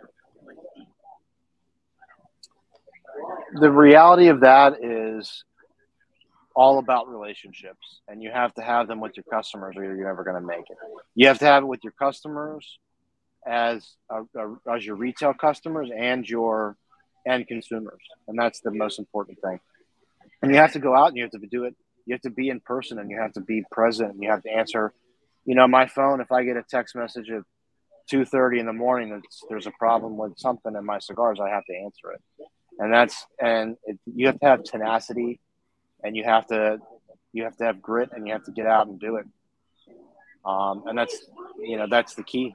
The 3.54 3.70
reality 3.70 4.28
of 4.28 4.40
that 4.40 4.82
is 4.82 5.44
all 6.60 6.78
about 6.78 7.08
relationships 7.08 8.02
and 8.06 8.22
you 8.22 8.30
have 8.30 8.52
to 8.52 8.60
have 8.60 8.86
them 8.86 9.00
with 9.00 9.16
your 9.16 9.24
customers 9.32 9.74
or 9.78 9.82
you're 9.82 10.06
never 10.06 10.22
going 10.22 10.38
to 10.38 10.46
make 10.46 10.68
it. 10.68 10.76
You 11.14 11.26
have 11.28 11.38
to 11.38 11.46
have 11.46 11.62
it 11.62 11.66
with 11.66 11.80
your 11.82 11.94
customers 11.98 12.78
as 13.46 13.94
a, 14.10 14.24
a, 14.38 14.74
as 14.76 14.84
your 14.84 14.96
retail 14.96 15.32
customers 15.32 15.88
and 15.96 16.28
your 16.28 16.76
end 17.26 17.48
consumers 17.48 18.02
and 18.28 18.38
that's 18.38 18.60
the 18.60 18.70
most 18.70 18.98
important 18.98 19.38
thing. 19.40 19.58
And 20.42 20.52
you 20.52 20.58
have 20.58 20.74
to 20.74 20.80
go 20.80 20.94
out 20.94 21.08
and 21.08 21.16
you 21.16 21.22
have 21.22 21.32
to 21.32 21.38
do 21.50 21.64
it. 21.64 21.74
You 22.04 22.12
have 22.12 22.20
to 22.22 22.30
be 22.30 22.50
in 22.50 22.60
person 22.60 22.98
and 22.98 23.10
you 23.10 23.18
have 23.18 23.32
to 23.32 23.40
be 23.40 23.64
present 23.72 24.12
and 24.12 24.22
you 24.22 24.30
have 24.30 24.42
to 24.42 24.50
answer. 24.50 24.92
You 25.46 25.54
know 25.54 25.66
my 25.66 25.86
phone 25.86 26.20
if 26.20 26.30
i 26.30 26.44
get 26.44 26.58
a 26.58 26.64
text 26.68 26.94
message 26.94 27.30
at 27.30 27.42
2.30 28.12 28.60
in 28.60 28.66
the 28.66 28.74
morning 28.74 29.08
that's 29.08 29.40
there's 29.48 29.66
a 29.66 29.72
problem 29.78 30.18
with 30.18 30.34
something 30.36 30.74
in 30.76 30.84
my 30.84 30.98
cigars 30.98 31.38
i 31.40 31.48
have 31.48 31.64
to 31.64 31.74
answer 31.74 32.12
it. 32.12 32.20
And 32.78 32.92
that's 32.92 33.24
and 33.40 33.76
it, 33.84 33.98
you 34.04 34.26
have 34.26 34.38
to 34.40 34.46
have 34.46 34.62
tenacity 34.62 35.40
and 36.02 36.16
you 36.16 36.24
have 36.24 36.46
to 36.48 36.78
you 37.32 37.44
have 37.44 37.56
to 37.56 37.64
have 37.64 37.80
grit 37.80 38.10
and 38.12 38.26
you 38.26 38.32
have 38.32 38.44
to 38.44 38.52
get 38.52 38.66
out 38.66 38.86
and 38.86 38.98
do 38.98 39.16
it. 39.16 39.26
Um, 40.44 40.84
and 40.86 40.96
that's 40.96 41.16
you 41.58 41.76
know 41.76 41.86
that's 41.90 42.14
the 42.14 42.22
key, 42.22 42.54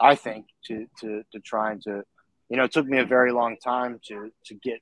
I 0.00 0.14
think, 0.14 0.46
to 0.66 0.86
to 1.00 1.22
to 1.32 1.40
trying 1.40 1.80
to 1.82 2.04
you 2.48 2.56
know 2.56 2.64
it 2.64 2.72
took 2.72 2.86
me 2.86 2.98
a 2.98 3.06
very 3.06 3.32
long 3.32 3.56
time 3.56 4.00
to 4.08 4.30
to 4.46 4.54
get 4.54 4.80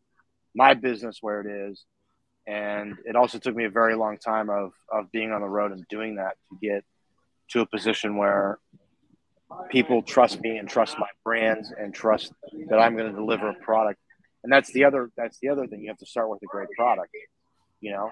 my 0.54 0.74
business 0.74 1.18
where 1.20 1.40
it 1.40 1.70
is, 1.70 1.84
and 2.46 2.96
it 3.06 3.16
also 3.16 3.38
took 3.38 3.56
me 3.56 3.64
a 3.64 3.70
very 3.70 3.96
long 3.96 4.18
time 4.18 4.50
of 4.50 4.72
of 4.90 5.10
being 5.12 5.32
on 5.32 5.40
the 5.40 5.48
road 5.48 5.72
and 5.72 5.86
doing 5.88 6.16
that 6.16 6.36
to 6.50 6.58
get 6.60 6.84
to 7.50 7.60
a 7.60 7.66
position 7.66 8.16
where 8.16 8.58
people 9.70 10.02
trust 10.02 10.40
me 10.40 10.56
and 10.58 10.68
trust 10.68 10.98
my 10.98 11.08
brands 11.24 11.72
and 11.78 11.94
trust 11.94 12.32
that 12.68 12.78
I'm 12.78 12.96
going 12.96 13.10
to 13.10 13.16
deliver 13.16 13.50
a 13.50 13.54
product. 13.54 14.00
And 14.44 14.52
that's 14.52 14.72
the 14.72 14.84
other 14.84 15.10
that's 15.16 15.38
the 15.40 15.48
other 15.48 15.66
thing. 15.66 15.80
You 15.82 15.88
have 15.88 15.98
to 15.98 16.06
start 16.06 16.28
with 16.28 16.42
a 16.42 16.46
great 16.46 16.68
product 16.76 17.14
you 17.82 17.92
know, 17.92 18.10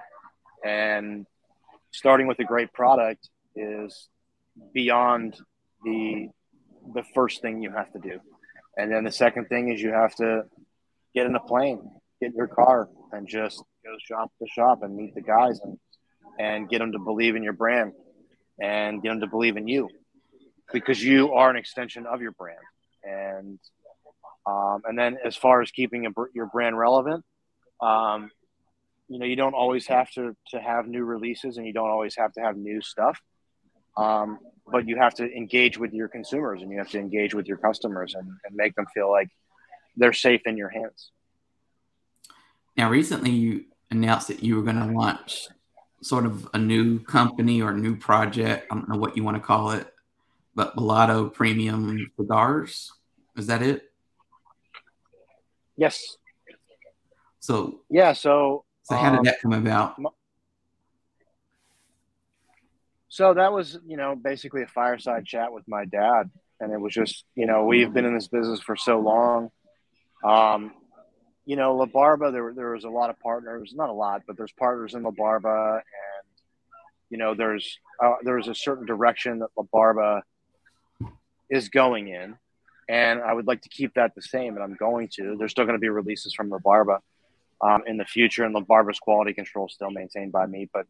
and 0.63 1.25
starting 1.89 2.27
with 2.27 2.37
a 2.39 2.43
great 2.43 2.71
product 2.73 3.27
is 3.55 4.07
beyond 4.73 5.35
the 5.83 6.29
the 6.93 7.03
first 7.15 7.41
thing 7.41 7.63
you 7.63 7.71
have 7.71 7.91
to 7.93 7.99
do. 7.99 8.19
And 8.77 8.91
then 8.91 9.03
the 9.03 9.11
second 9.11 9.47
thing 9.47 9.71
is 9.71 9.81
you 9.81 9.91
have 9.91 10.13
to 10.15 10.43
get 11.15 11.25
in 11.25 11.35
a 11.35 11.39
plane, 11.39 11.81
get 12.19 12.31
in 12.31 12.35
your 12.35 12.47
car, 12.47 12.89
and 13.11 13.27
just 13.27 13.63
go 13.83 13.95
shop 13.99 14.31
to 14.39 14.47
shop 14.47 14.83
and 14.83 14.95
meet 14.95 15.15
the 15.15 15.21
guys 15.21 15.59
and 15.63 15.77
and 16.39 16.69
get 16.69 16.79
them 16.79 16.91
to 16.91 16.99
believe 16.99 17.35
in 17.35 17.43
your 17.43 17.53
brand 17.53 17.93
and 18.59 19.01
get 19.01 19.09
them 19.09 19.21
to 19.21 19.27
believe 19.27 19.57
in 19.57 19.67
you 19.67 19.89
because 20.71 21.03
you 21.03 21.33
are 21.33 21.49
an 21.49 21.55
extension 21.55 22.05
of 22.05 22.21
your 22.21 22.31
brand. 22.31 22.59
And 23.03 23.59
um, 24.45 24.81
and 24.85 24.97
then 24.97 25.17
as 25.23 25.35
far 25.35 25.61
as 25.61 25.71
keeping 25.71 26.05
a, 26.07 26.09
your 26.33 26.47
brand 26.47 26.77
relevant, 26.77 27.23
um, 27.79 28.31
you 29.11 29.19
know, 29.19 29.25
you 29.25 29.35
don't 29.35 29.53
always 29.53 29.85
have 29.87 30.09
to 30.11 30.35
to 30.51 30.61
have 30.61 30.87
new 30.87 31.03
releases 31.03 31.57
and 31.57 31.67
you 31.67 31.73
don't 31.73 31.89
always 31.89 32.15
have 32.15 32.31
to 32.31 32.39
have 32.39 32.55
new 32.55 32.81
stuff. 32.81 33.19
Um, 33.97 34.39
but 34.65 34.87
you 34.87 34.95
have 34.95 35.15
to 35.15 35.29
engage 35.29 35.77
with 35.77 35.91
your 35.91 36.07
consumers 36.07 36.61
and 36.61 36.71
you 36.71 36.77
have 36.77 36.89
to 36.91 36.99
engage 36.99 37.33
with 37.33 37.45
your 37.45 37.57
customers 37.57 38.15
and, 38.15 38.25
and 38.45 38.55
make 38.55 38.73
them 38.75 38.85
feel 38.93 39.11
like 39.11 39.27
they're 39.97 40.13
safe 40.13 40.43
in 40.45 40.55
your 40.55 40.69
hands. 40.69 41.11
Now, 42.77 42.89
recently 42.89 43.31
you 43.31 43.65
announced 43.89 44.29
that 44.29 44.43
you 44.43 44.55
were 44.55 44.61
going 44.61 44.79
to 44.79 44.85
launch 44.97 45.49
sort 46.01 46.25
of 46.25 46.47
a 46.53 46.57
new 46.57 46.99
company 46.99 47.61
or 47.61 47.71
a 47.71 47.77
new 47.77 47.97
project. 47.97 48.67
I 48.71 48.75
don't 48.75 48.87
know 48.87 48.97
what 48.97 49.17
you 49.17 49.25
want 49.25 49.35
to 49.35 49.43
call 49.43 49.71
it, 49.71 49.93
but 50.55 50.73
Bellotto 50.77 51.33
Premium 51.33 52.09
Cigars. 52.17 52.93
Is 53.35 53.47
that 53.47 53.61
it? 53.61 53.91
Yes. 55.75 56.15
So 57.41 57.81
yeah. 57.89 58.13
So 58.13 58.63
so 58.91 58.97
how 58.97 59.09
did 59.11 59.19
um, 59.19 59.25
that 59.25 59.41
come 59.41 59.53
about? 59.53 59.95
So 63.07 63.33
that 63.33 63.51
was, 63.51 63.77
you 63.85 63.97
know, 63.97 64.15
basically 64.15 64.63
a 64.63 64.67
fireside 64.67 65.25
chat 65.25 65.51
with 65.51 65.67
my 65.67 65.85
dad, 65.85 66.29
and 66.59 66.71
it 66.71 66.79
was 66.79 66.93
just, 66.93 67.25
you 67.35 67.45
know, 67.45 67.65
we've 67.65 67.91
been 67.91 68.05
in 68.05 68.13
this 68.13 68.27
business 68.27 68.59
for 68.61 68.75
so 68.75 68.99
long. 68.99 69.49
Um, 70.23 70.73
you 71.45 71.55
know, 71.55 71.75
La 71.75 71.85
Barba, 71.85 72.31
there 72.31 72.53
there 72.53 72.71
was 72.71 72.83
a 72.83 72.89
lot 72.89 73.09
of 73.09 73.19
partners, 73.19 73.73
not 73.75 73.89
a 73.89 73.93
lot, 73.93 74.23
but 74.27 74.37
there's 74.37 74.51
partners 74.53 74.93
in 74.93 75.03
La 75.03 75.11
Barba, 75.11 75.75
and 75.75 76.43
you 77.09 77.17
know, 77.17 77.33
there's 77.33 77.77
uh, 78.03 78.15
there's 78.23 78.47
a 78.47 78.55
certain 78.55 78.85
direction 78.85 79.39
that 79.39 79.49
La 79.57 79.63
Barba 79.71 80.23
is 81.49 81.69
going 81.69 82.07
in, 82.07 82.37
and 82.89 83.21
I 83.21 83.33
would 83.33 83.47
like 83.47 83.61
to 83.61 83.69
keep 83.69 83.93
that 83.95 84.15
the 84.15 84.21
same, 84.21 84.55
and 84.55 84.63
I'm 84.63 84.75
going 84.75 85.09
to. 85.15 85.35
There's 85.37 85.51
still 85.51 85.65
going 85.65 85.77
to 85.77 85.81
be 85.81 85.89
releases 85.89 86.33
from 86.33 86.49
La 86.49 86.59
Barba 86.59 86.99
um, 87.61 87.83
in 87.87 87.97
the 87.97 88.05
future, 88.05 88.43
and 88.43 88.53
La 88.53 88.61
Barba's 88.61 88.99
quality 88.99 89.33
control 89.33 89.67
is 89.67 89.73
still 89.73 89.91
maintained 89.91 90.31
by 90.31 90.45
me, 90.45 90.69
but 90.73 90.85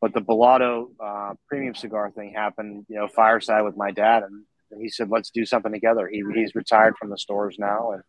but 0.00 0.12
the 0.12 0.20
Bellotto 0.20 0.90
uh, 1.02 1.32
premium 1.48 1.74
cigar 1.74 2.10
thing 2.10 2.34
happened, 2.34 2.84
you 2.90 2.96
know, 2.96 3.08
fireside 3.08 3.64
with 3.64 3.74
my 3.76 3.90
dad, 3.90 4.22
and, 4.22 4.44
he 4.78 4.88
said, 4.88 5.08
"Let's 5.08 5.30
do 5.30 5.46
something 5.46 5.70
together." 5.70 6.08
He, 6.08 6.22
he's 6.34 6.54
retired 6.54 6.96
from 6.98 7.08
the 7.08 7.16
stores 7.16 7.56
now, 7.58 7.92
and 7.92 8.02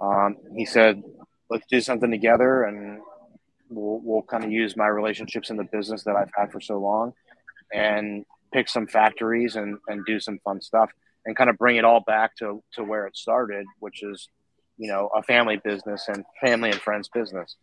um, 0.00 0.36
he 0.54 0.66
said, 0.66 1.02
"Let's 1.48 1.64
do 1.70 1.80
something 1.80 2.10
together, 2.10 2.64
and 2.64 3.00
we'll, 3.70 4.00
we'll 4.04 4.22
kind 4.22 4.44
of 4.44 4.52
use 4.52 4.76
my 4.76 4.86
relationships 4.86 5.48
in 5.48 5.56
the 5.56 5.64
business 5.64 6.04
that 6.04 6.14
I've 6.14 6.30
had 6.36 6.52
for 6.52 6.60
so 6.60 6.78
long, 6.78 7.14
and 7.72 8.26
pick 8.52 8.68
some 8.68 8.86
factories 8.86 9.56
and 9.56 9.78
and 9.88 10.04
do 10.04 10.20
some 10.20 10.38
fun 10.44 10.60
stuff, 10.60 10.90
and 11.24 11.34
kind 11.34 11.48
of 11.48 11.56
bring 11.56 11.76
it 11.76 11.84
all 11.84 12.00
back 12.00 12.36
to 12.36 12.62
to 12.74 12.84
where 12.84 13.06
it 13.06 13.16
started, 13.16 13.64
which 13.80 14.02
is, 14.02 14.28
you 14.78 14.88
know, 14.88 15.08
a 15.14 15.22
family 15.22 15.58
business 15.62 16.06
and 16.08 16.24
family 16.40 16.70
and 16.70 16.80
friends 16.80 17.08
business." 17.08 17.56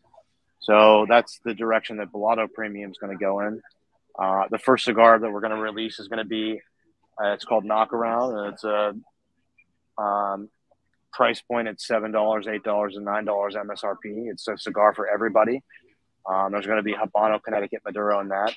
So 0.60 1.06
that's 1.10 1.40
the 1.44 1.54
direction 1.54 1.98
that 1.98 2.12
Bellotto 2.12 2.52
Premium 2.52 2.90
is 2.92 2.98
going 2.98 3.18
to 3.18 3.22
go 3.22 3.42
in. 3.42 3.62
Uh, 4.18 4.46
the 4.50 4.58
first 4.58 4.86
cigar 4.86 5.20
that 5.20 5.30
we're 5.30 5.42
going 5.42 5.56
to 5.56 5.62
release 5.62 6.00
is 6.00 6.08
going 6.08 6.20
to 6.20 6.26
be, 6.26 6.62
uh, 7.22 7.32
it's 7.34 7.44
called 7.44 7.66
Knockaround, 7.66 8.38
and 8.38 8.54
it's 8.54 8.64
a 8.64 10.02
um, 10.02 10.50
price 11.12 11.42
point 11.42 11.68
at 11.68 11.82
seven 11.82 12.12
dollars, 12.12 12.48
eight 12.48 12.64
dollars, 12.64 12.96
and 12.96 13.06
nine 13.06 13.26
dollars 13.26 13.56
MSRP. 13.56 14.30
It's 14.32 14.48
a 14.48 14.58
cigar 14.58 14.94
for 14.94 15.08
everybody. 15.08 15.62
Um, 16.30 16.52
there's 16.52 16.66
going 16.66 16.78
to 16.78 16.84
be 16.84 16.94
Habano, 16.94 17.42
Connecticut 17.42 17.82
Maduro 17.86 18.20
in 18.20 18.30
that. 18.30 18.54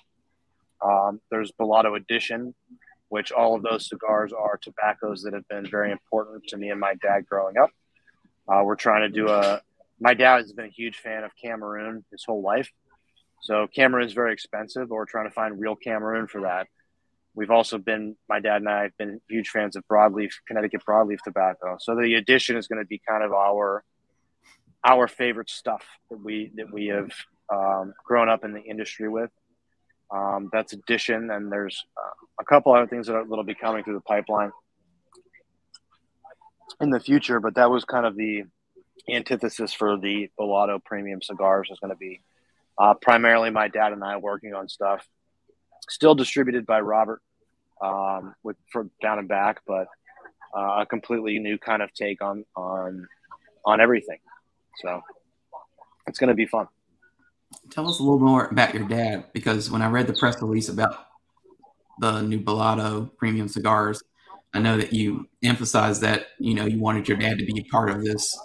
Um, 0.85 1.21
there's 1.31 1.53
Bellotto 1.53 1.97
Edition, 1.97 2.55
which 3.09 3.33
all 3.33 3.57
of 3.57 3.63
those 3.63 3.89
cigars 3.89 4.33
are 4.33 4.59
tobaccos 4.59 5.23
that 5.23 5.33
have 5.33 5.47
been 5.49 5.69
very 5.69 5.91
important 5.91 6.45
to 6.49 6.57
me 6.57 6.71
and 6.71 6.79
my 6.79 6.95
dad 7.03 7.27
growing 7.27 7.57
up. 7.59 7.71
Uh, 8.49 8.63
we're 8.65 8.77
trying 8.77 9.03
to 9.03 9.09
do 9.09 9.29
a 9.29 9.61
my 10.01 10.15
dad 10.15 10.39
has 10.39 10.53
been 10.53 10.67
a 10.67 10.71
huge 10.71 10.99
fan 10.99 11.25
of 11.25 11.31
Cameroon 11.43 12.05
his 12.11 12.25
whole 12.25 12.43
life. 12.43 12.71
So 13.43 13.67
Cameroon 13.67 14.07
is 14.07 14.13
very 14.13 14.33
expensive, 14.33 14.89
but 14.89 14.95
we're 14.95 15.07
trying 15.07 15.29
to 15.29 15.35
find 15.35 15.61
real 15.61 15.77
Cameroon 15.77 16.27
for 16.27 16.43
that. 16.43 16.67
We've 17.35 17.51
also 17.51 17.79
been, 17.79 18.17
my 18.29 18.41
dad 18.41 18.57
and 18.57 18.69
I 18.69 18.83
have 18.85 18.97
been 18.99 19.21
huge 19.29 19.51
fans 19.51 19.77
of 19.77 19.85
broadleaf, 19.91 20.33
Connecticut 20.47 20.83
broadleaf 20.89 21.19
tobacco. 21.23 21.77
So 21.79 21.95
the 21.95 22.15
addition 22.15 22.57
is 22.57 22.67
going 22.67 22.83
to 22.83 22.87
be 22.87 23.01
kind 23.07 23.23
of 23.23 23.33
our, 23.33 23.85
our 24.85 25.07
favorite 25.07 25.51
stuff 25.51 25.85
that 26.11 26.23
we, 26.23 26.51
that 26.57 26.73
we 26.73 26.87
have 26.87 27.13
um, 27.53 27.93
grown 28.05 28.29
up 28.29 28.45
in 28.45 28.53
the 28.53 28.63
industry 28.63 29.09
with. 29.09 29.31
Um, 30.11 30.49
that's 30.53 30.73
addition. 30.73 31.31
And 31.31 31.53
there's 31.53 31.85
uh, 31.97 32.27
a 32.41 32.45
couple 32.45 32.75
other 32.75 32.87
things 32.87 33.07
that 33.07 33.13
that'll 33.29 33.45
be 33.45 33.55
coming 33.55 33.85
through 33.85 33.95
the 33.95 34.01
pipeline 34.01 34.51
in 36.81 36.91
the 36.91 37.01
future, 37.01 37.41
but 37.41 37.55
that 37.55 37.71
was 37.71 37.85
kind 37.85 38.07
of 38.07 38.17
the, 38.17 38.45
antithesis 39.09 39.73
for 39.73 39.97
the 39.97 40.29
Bellotto 40.39 40.83
premium 40.85 41.23
cigars 41.23 41.69
is 41.71 41.79
going 41.79 41.93
to 41.93 41.97
be 41.97 42.21
uh, 42.79 42.95
primarily 42.95 43.51
my 43.51 43.69
dad 43.69 43.93
and 43.93 44.03
I 44.03 44.17
working 44.17 44.55
on 44.55 44.69
stuff. 44.69 45.07
Still 45.89 46.15
distributed 46.15 46.67
by 46.67 46.81
Robert 46.81 47.23
um, 47.81 48.35
with 48.43 48.57
for 48.73 48.89
down 49.01 49.19
and 49.21 49.29
back, 49.29 49.61
but 49.67 49.87
uh, 50.57 50.81
a 50.81 50.87
completely 50.87 51.39
new 51.39 51.59
kind 51.59 51.83
of 51.83 51.93
take 51.95 52.23
on 52.23 52.45
on 52.57 53.07
on 53.65 53.81
everything. 53.81 54.19
So 54.83 55.03
it's 56.09 56.19
going 56.19 56.29
to 56.29 56.35
be 56.35 56.47
fun. 56.47 56.67
Tell 57.71 57.89
us 57.89 58.01
a 58.01 58.03
little 58.03 58.19
more 58.19 58.47
about 58.47 58.75
your 58.75 58.89
dad, 58.89 59.27
because 59.33 59.71
when 59.71 59.83
I 59.83 59.89
read 59.89 60.09
the 60.09 60.15
press 60.15 60.43
release 60.43 60.69
about 60.69 61.07
the 62.01 62.23
new 62.23 62.41
Bellotto 62.41 63.17
premium 63.17 63.47
cigars, 63.47 64.03
I 64.57 64.59
know 64.59 64.79
that 64.79 64.93
you 64.93 65.29
emphasized 65.43 66.01
that 66.01 66.29
you 66.39 66.55
know 66.55 66.65
you 66.65 66.79
wanted 66.79 67.07
your 67.07 67.19
dad 67.19 67.39
to 67.39 67.45
be 67.45 67.61
a 67.61 67.65
part 67.71 67.91
of 67.91 68.03
this 68.03 68.37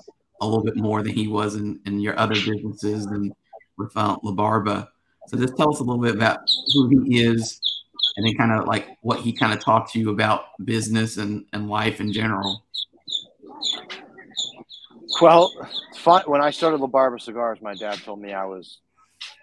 a 0.42 0.46
little 0.46 0.64
bit 0.64 0.76
more 0.76 1.02
than 1.04 1.14
he 1.14 1.28
was 1.28 1.56
in, 1.56 1.80
in 1.86 2.02
your 2.02 2.20
other 2.20 2.36
businesses 2.36 3.06
and 3.06 3.32
with 3.78 3.96
uh, 3.96 4.18
La 4.22 4.34
Barba. 4.34 4.90
So 5.28 5.38
just 5.38 5.56
tell 5.56 5.70
us 5.70 5.80
a 5.80 5.84
little 5.84 6.02
bit 6.02 6.16
about 6.16 6.40
who 6.74 6.90
he 6.90 7.24
is 7.24 7.62
and 8.18 8.26
then 8.26 8.36
kind 8.36 8.52
of 8.52 8.68
like 8.68 8.98
what 9.02 9.22
he 9.22 9.32
kind 9.32 9.54
of 9.54 9.64
taught 9.64 9.96
you 9.96 10.10
about 10.10 10.46
business 10.66 11.16
and, 11.16 11.46
and 11.54 11.70
life 11.70 12.02
in 12.02 12.12
general. 12.12 12.66
Well, 15.22 15.54
when 16.26 16.42
I 16.42 16.50
started 16.50 16.82
La 16.82 16.88
Barba 16.88 17.20
Cigars, 17.20 17.62
my 17.62 17.76
dad 17.76 18.00
told 18.00 18.20
me 18.20 18.34
I 18.34 18.46
was 18.46 18.80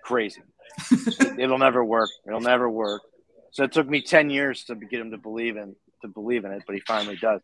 crazy. 0.04 0.42
It'll 1.38 1.58
never 1.58 1.82
work. 1.82 2.10
It'll 2.26 2.40
never 2.40 2.68
work. 2.68 3.02
So 3.50 3.64
it 3.64 3.72
took 3.72 3.88
me 3.88 4.02
10 4.02 4.30
years 4.30 4.64
to 4.64 4.74
get 4.74 5.00
him 5.00 5.10
to 5.10 5.18
believe 5.18 5.56
in 5.56 5.74
to 6.02 6.08
believe 6.08 6.44
in 6.44 6.52
it, 6.52 6.62
but 6.66 6.74
he 6.74 6.80
finally 6.86 7.16
does. 7.16 7.40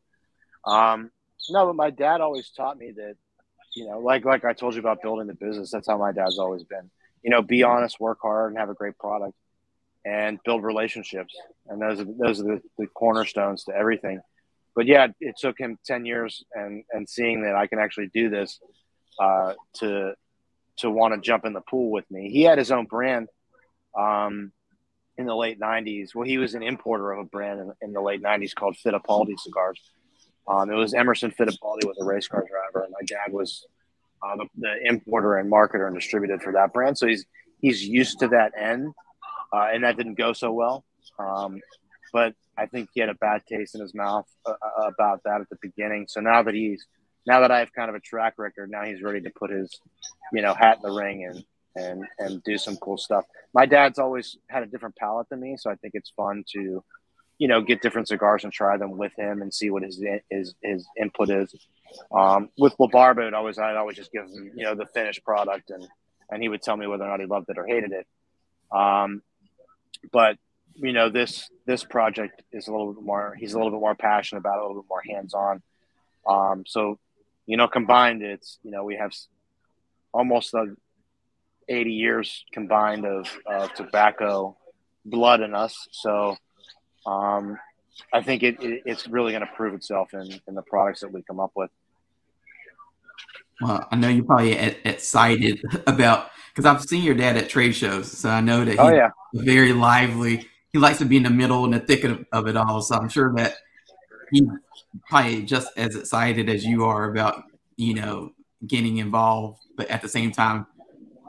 Um, 0.64 1.10
no, 1.50 1.66
but 1.66 1.76
my 1.76 1.90
dad 1.90 2.20
always 2.20 2.50
taught 2.50 2.78
me 2.78 2.92
that 2.96 3.16
you 3.74 3.88
know, 3.88 3.98
like 3.98 4.24
like 4.24 4.44
I 4.44 4.52
told 4.52 4.74
you 4.74 4.80
about 4.80 5.02
building 5.02 5.26
the 5.26 5.34
business. 5.34 5.70
That's 5.70 5.88
how 5.88 5.98
my 5.98 6.12
dad's 6.12 6.38
always 6.38 6.64
been. 6.64 6.90
You 7.22 7.30
know, 7.30 7.42
be 7.42 7.62
honest, 7.62 7.98
work 7.98 8.18
hard, 8.22 8.52
and 8.52 8.58
have 8.58 8.70
a 8.70 8.74
great 8.74 8.98
product, 8.98 9.34
and 10.04 10.38
build 10.44 10.62
relationships. 10.62 11.34
And 11.66 11.80
those 11.82 12.00
are 12.00 12.04
those 12.04 12.40
are 12.40 12.44
the, 12.44 12.62
the 12.78 12.86
cornerstones 12.86 13.64
to 13.64 13.74
everything. 13.74 14.20
But 14.76 14.86
yeah, 14.86 15.08
it 15.20 15.36
took 15.38 15.58
him 15.58 15.78
ten 15.84 16.06
years, 16.06 16.44
and 16.52 16.84
and 16.92 17.08
seeing 17.08 17.42
that 17.42 17.56
I 17.56 17.66
can 17.66 17.78
actually 17.78 18.10
do 18.14 18.30
this, 18.30 18.60
uh, 19.18 19.54
to 19.80 20.14
to 20.78 20.90
want 20.90 21.14
to 21.14 21.20
jump 21.20 21.44
in 21.44 21.52
the 21.52 21.60
pool 21.60 21.90
with 21.90 22.08
me. 22.10 22.30
He 22.30 22.42
had 22.42 22.58
his 22.58 22.70
own 22.70 22.86
brand. 22.86 23.28
Um, 23.98 24.52
in 25.16 25.26
the 25.26 25.34
late 25.34 25.60
90s. 25.60 26.14
Well, 26.14 26.26
he 26.26 26.38
was 26.38 26.54
an 26.54 26.62
importer 26.62 27.12
of 27.12 27.20
a 27.20 27.24
brand 27.24 27.60
in, 27.60 27.72
in 27.82 27.92
the 27.92 28.00
late 28.00 28.22
90s 28.22 28.54
called 28.54 28.76
Fittipaldi 28.84 29.38
cigars. 29.38 29.80
Um, 30.46 30.70
it 30.70 30.74
was 30.74 30.94
Emerson 30.94 31.30
Fittipaldi 31.30 31.86
was 31.86 31.98
a 32.00 32.04
race 32.04 32.28
car 32.28 32.44
driver, 32.48 32.84
and 32.84 32.92
my 32.92 33.04
dad 33.06 33.32
was 33.32 33.66
uh, 34.22 34.36
the, 34.36 34.46
the, 34.58 34.88
importer 34.88 35.38
and 35.38 35.50
marketer 35.50 35.86
and 35.86 35.94
distributed 35.94 36.42
for 36.42 36.52
that 36.52 36.72
brand. 36.72 36.98
So 36.98 37.06
he's 37.06 37.24
he's 37.60 37.82
used 37.82 38.18
to 38.18 38.28
that 38.28 38.52
end, 38.58 38.92
uh, 39.52 39.68
and 39.72 39.84
that 39.84 39.96
didn't 39.96 40.18
go 40.18 40.32
so 40.32 40.52
well. 40.52 40.84
Um, 41.18 41.60
but 42.12 42.34
I 42.58 42.66
think 42.66 42.90
he 42.92 43.00
had 43.00 43.08
a 43.08 43.14
bad 43.14 43.42
taste 43.46 43.74
in 43.74 43.80
his 43.80 43.94
mouth 43.94 44.26
uh, 44.44 44.52
uh, 44.52 44.88
about 44.88 45.22
that 45.24 45.40
at 45.40 45.48
the 45.48 45.56
beginning. 45.62 46.06
So 46.08 46.20
now 46.20 46.42
that 46.42 46.54
he's 46.54 46.86
now 47.26 47.40
that 47.40 47.50
I 47.50 47.60
have 47.60 47.72
kind 47.72 47.88
of 47.88 47.94
a 47.94 48.00
track 48.00 48.34
record, 48.36 48.70
now 48.70 48.84
he's 48.84 49.02
ready 49.02 49.22
to 49.22 49.30
put 49.30 49.50
his 49.50 49.80
you 50.32 50.42
know 50.42 50.52
hat 50.52 50.76
in 50.76 50.82
the 50.82 50.94
ring 50.94 51.24
and 51.24 51.42
and 51.76 52.04
and 52.18 52.42
do 52.44 52.58
some 52.58 52.76
cool 52.76 52.98
stuff. 52.98 53.24
My 53.52 53.66
dad's 53.66 53.98
always 53.98 54.36
had 54.48 54.62
a 54.62 54.66
different 54.66 54.96
palate 54.96 55.28
than 55.28 55.40
me, 55.40 55.56
so 55.58 55.70
I 55.70 55.76
think 55.76 55.94
it's 55.94 56.10
fun 56.10 56.44
to 56.52 56.84
you 57.38 57.48
know, 57.48 57.60
get 57.60 57.82
different 57.82 58.08
cigars 58.08 58.44
and 58.44 58.52
try 58.52 58.76
them 58.76 58.96
with 58.96 59.12
him 59.18 59.42
and 59.42 59.52
see 59.52 59.70
what 59.70 59.82
his 59.82 60.02
his 60.30 60.54
his 60.62 60.86
input 61.00 61.30
is. 61.30 61.54
Um, 62.14 62.48
with 62.58 62.74
La 62.78 62.86
Barba, 62.86 63.26
it 63.26 63.34
always 63.34 63.58
I'd 63.58 63.76
always 63.76 63.96
just 63.96 64.12
give 64.12 64.24
him 64.24 64.52
you 64.54 64.64
know 64.64 64.74
the 64.74 64.86
finished 64.86 65.24
product 65.24 65.70
and 65.70 65.86
and 66.30 66.42
he 66.42 66.48
would 66.48 66.62
tell 66.62 66.76
me 66.76 66.86
whether 66.86 67.04
or 67.04 67.08
not 67.08 67.20
he 67.20 67.26
loved 67.26 67.50
it 67.50 67.58
or 67.58 67.66
hated 67.66 67.92
it. 67.92 68.06
Um, 68.70 69.22
but 70.12 70.38
you 70.76 70.92
know 70.92 71.08
this 71.08 71.50
this 71.66 71.84
project 71.84 72.42
is 72.52 72.68
a 72.68 72.70
little 72.70 72.92
bit 72.92 73.02
more. 73.02 73.34
He's 73.38 73.54
a 73.54 73.56
little 73.56 73.72
bit 73.72 73.80
more 73.80 73.94
passionate 73.94 74.40
about 74.40 74.58
it, 74.58 74.64
a 74.64 74.66
little 74.66 74.82
bit 74.82 74.88
more 74.88 75.02
hands 75.06 75.34
on. 75.34 75.62
Um, 76.26 76.64
so, 76.66 76.98
you 77.46 77.56
know, 77.56 77.68
combined, 77.68 78.22
it's 78.22 78.58
you 78.62 78.70
know 78.70 78.84
we 78.84 78.96
have 78.96 79.12
almost 80.12 80.54
a 80.54 80.74
80 81.68 81.90
years 81.90 82.44
combined 82.52 83.06
of, 83.06 83.26
of 83.46 83.72
tobacco 83.74 84.56
blood 85.04 85.40
in 85.40 85.54
us. 85.54 85.88
So 85.92 86.36
um, 87.06 87.58
I 88.12 88.22
think 88.22 88.42
it, 88.42 88.62
it, 88.62 88.82
it's 88.86 89.06
really 89.06 89.32
going 89.32 89.46
to 89.46 89.52
prove 89.54 89.74
itself 89.74 90.14
in, 90.14 90.40
in 90.48 90.54
the 90.54 90.62
products 90.62 91.00
that 91.00 91.12
we 91.12 91.22
come 91.22 91.40
up 91.40 91.52
with. 91.54 91.70
Well, 93.60 93.86
I 93.90 93.96
know 93.96 94.08
you're 94.08 94.24
probably 94.24 94.52
excited 94.52 95.62
about 95.86 96.30
because 96.54 96.66
I've 96.66 96.82
seen 96.82 97.04
your 97.04 97.14
dad 97.14 97.36
at 97.36 97.48
trade 97.48 97.74
shows, 97.74 98.10
so 98.10 98.28
I 98.28 98.40
know 98.40 98.64
that 98.64 98.72
he's 98.72 98.80
oh, 98.80 98.92
yeah. 98.92 99.10
very 99.32 99.72
lively. 99.72 100.48
He 100.72 100.78
likes 100.78 100.98
to 100.98 101.04
be 101.04 101.16
in 101.16 101.22
the 101.22 101.30
middle 101.30 101.64
and 101.64 101.74
the 101.74 101.80
thick 101.80 102.04
of, 102.04 102.24
of 102.32 102.48
it 102.48 102.56
all. 102.56 102.80
So 102.80 102.96
I'm 102.96 103.08
sure 103.08 103.32
that 103.36 103.54
he's 104.32 104.42
probably 105.08 105.42
just 105.42 105.68
as 105.76 105.94
excited 105.94 106.48
as 106.48 106.64
you 106.64 106.84
are 106.84 107.10
about, 107.10 107.44
you 107.76 107.94
know, 107.94 108.32
getting 108.66 108.98
involved, 108.98 109.60
but 109.76 109.88
at 109.88 110.02
the 110.02 110.08
same 110.08 110.32
time 110.32 110.66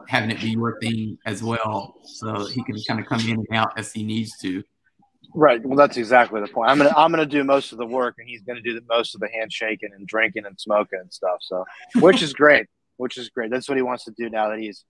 having 0.07 0.31
it 0.31 0.39
be 0.41 0.49
your 0.49 0.79
thing 0.79 1.17
as 1.25 1.43
well, 1.43 1.95
so 2.03 2.45
he 2.45 2.63
can 2.63 2.75
kind 2.87 2.99
of 2.99 3.05
come 3.05 3.21
in 3.21 3.37
and 3.37 3.47
out 3.53 3.77
as 3.77 3.91
he 3.91 4.03
needs 4.03 4.37
to. 4.39 4.63
Right. 5.33 5.63
Well, 5.65 5.77
that's 5.77 5.97
exactly 5.97 6.39
the 6.39 6.47
point. 6.47 6.69
I'm 6.69 6.77
gonna 6.77 6.93
I'm 6.95 7.11
gonna 7.11 7.25
do 7.25 7.43
most 7.43 7.71
of 7.71 7.77
the 7.77 7.85
work, 7.85 8.15
and 8.17 8.27
he's 8.27 8.41
gonna 8.43 8.61
do 8.61 8.73
the 8.73 8.85
most 8.87 9.15
of 9.15 9.21
the 9.21 9.29
handshaking 9.33 9.89
and 9.93 10.07
drinking 10.07 10.45
and 10.45 10.59
smoking 10.59 10.99
and 10.99 11.11
stuff. 11.11 11.37
So, 11.41 11.65
which 11.95 12.21
is 12.21 12.33
great. 12.33 12.67
Which 12.97 13.17
is 13.17 13.29
great. 13.29 13.51
That's 13.51 13.67
what 13.67 13.77
he 13.77 13.81
wants 13.81 14.05
to 14.05 14.11
do 14.11 14.29
now 14.29 14.49
that 14.49 14.59
he's, 14.59 14.85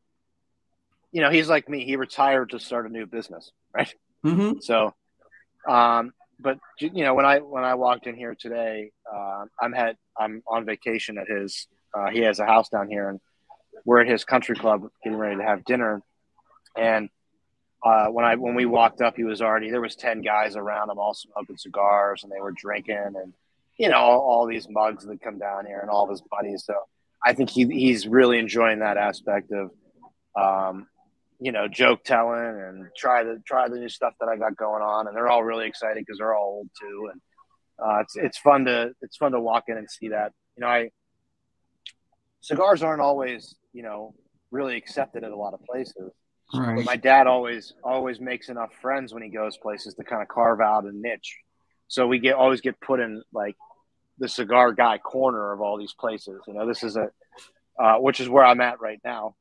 you 1.11 1.21
know, 1.21 1.31
he's 1.31 1.49
like 1.49 1.67
me. 1.67 1.83
He 1.83 1.95
retired 1.95 2.51
to 2.51 2.59
start 2.59 2.85
a 2.85 2.89
new 2.89 3.07
business, 3.07 3.51
right? 3.73 3.91
Mm-hmm. 4.23 4.59
So, 4.59 4.93
um, 5.67 6.13
but 6.39 6.59
you 6.79 7.03
know, 7.03 7.15
when 7.15 7.25
I 7.25 7.39
when 7.39 7.63
I 7.63 7.73
walked 7.73 8.05
in 8.05 8.15
here 8.15 8.35
today, 8.39 8.91
uh, 9.11 9.45
I'm 9.59 9.73
had 9.73 9.97
I'm 10.17 10.43
on 10.47 10.65
vacation 10.65 11.17
at 11.17 11.27
his. 11.27 11.67
Uh, 11.97 12.09
he 12.09 12.19
has 12.19 12.39
a 12.39 12.45
house 12.45 12.69
down 12.69 12.89
here, 12.89 13.09
and 13.09 13.19
we're 13.85 14.01
at 14.01 14.07
his 14.07 14.25
country 14.25 14.55
club 14.55 14.87
getting 15.03 15.17
ready 15.17 15.37
to 15.37 15.43
have 15.43 15.63
dinner, 15.63 16.01
and 16.75 17.09
uh, 17.85 18.07
when 18.07 18.25
I 18.25 18.35
when 18.35 18.55
we 18.55 18.65
walked 18.65 19.01
up, 19.01 19.15
he 19.15 19.23
was 19.23 19.41
already 19.41 19.69
there 19.69 19.79
was 19.79 19.95
ten 19.95 20.21
guys 20.21 20.55
around 20.55 20.89
him, 20.89 20.97
all 20.97 21.13
smoking 21.13 21.57
cigars, 21.57 22.23
and 22.23 22.31
they 22.31 22.41
were 22.41 22.51
drinking, 22.51 22.95
and 22.95 23.33
you 23.77 23.89
know 23.89 23.97
all, 23.97 24.19
all 24.19 24.47
these 24.47 24.67
mugs 24.67 25.05
that 25.05 25.21
come 25.21 25.37
down 25.37 25.67
here, 25.67 25.79
and 25.79 25.89
all 25.89 26.05
of 26.05 26.09
his 26.09 26.21
buddies. 26.31 26.63
So 26.65 26.73
I 27.23 27.33
think 27.33 27.51
he 27.51 27.65
he's 27.65 28.07
really 28.07 28.39
enjoying 28.39 28.79
that 28.79 28.97
aspect 28.97 29.51
of, 29.51 29.69
um, 30.35 30.87
you 31.39 31.51
know, 31.51 31.67
joke 31.67 32.03
telling 32.03 32.39
and 32.39 32.87
try 32.97 33.23
the 33.23 33.39
try 33.45 33.69
the 33.69 33.77
new 33.77 33.89
stuff 33.89 34.13
that 34.19 34.29
I 34.29 34.37
got 34.37 34.57
going 34.57 34.81
on, 34.81 35.07
and 35.07 35.15
they're 35.15 35.29
all 35.29 35.43
really 35.43 35.67
excited 35.67 36.03
because 36.03 36.17
they're 36.17 36.35
all 36.35 36.57
old 36.57 36.69
too, 36.81 37.09
and 37.11 37.21
uh, 37.77 37.99
it's 37.99 38.15
it's 38.15 38.37
fun 38.39 38.65
to 38.65 38.93
it's 39.01 39.17
fun 39.17 39.33
to 39.33 39.39
walk 39.39 39.65
in 39.67 39.77
and 39.77 39.89
see 39.89 40.09
that. 40.09 40.31
You 40.57 40.61
know, 40.61 40.67
I 40.67 40.89
cigars 42.45 42.83
aren't 42.83 43.01
always 43.01 43.55
you 43.73 43.81
know 43.81 44.13
really 44.51 44.77
accepted 44.77 45.23
at 45.23 45.31
a 45.31 45.35
lot 45.35 45.53
of 45.53 45.63
places. 45.65 46.11
Right. 46.53 46.75
But 46.75 46.85
my 46.85 46.95
dad 46.95 47.25
always 47.25 47.73
always 47.83 48.19
makes 48.19 48.49
enough 48.49 48.69
friends 48.81 49.13
when 49.13 49.23
he 49.23 49.29
goes 49.29 49.57
places 49.57 49.95
to 49.95 50.03
kind 50.03 50.21
of 50.21 50.27
carve 50.27 50.61
out 50.61 50.85
a 50.85 50.91
niche. 50.91 51.39
So 51.87 52.07
we 52.07 52.19
get 52.19 52.35
always 52.35 52.61
get 52.61 52.79
put 52.79 52.99
in 52.99 53.23
like 53.33 53.55
the 54.19 54.29
cigar 54.29 54.71
guy 54.71 54.99
corner 54.99 55.51
of 55.51 55.61
all 55.61 55.77
these 55.77 55.93
places. 55.93 56.41
You 56.47 56.53
know, 56.53 56.67
this 56.67 56.83
is 56.83 56.95
a 56.97 57.09
uh, 57.79 57.97
which 57.97 58.19
is 58.19 58.29
where 58.29 58.45
I'm 58.45 58.61
at 58.61 58.79
right 58.79 58.99
now. 59.03 59.35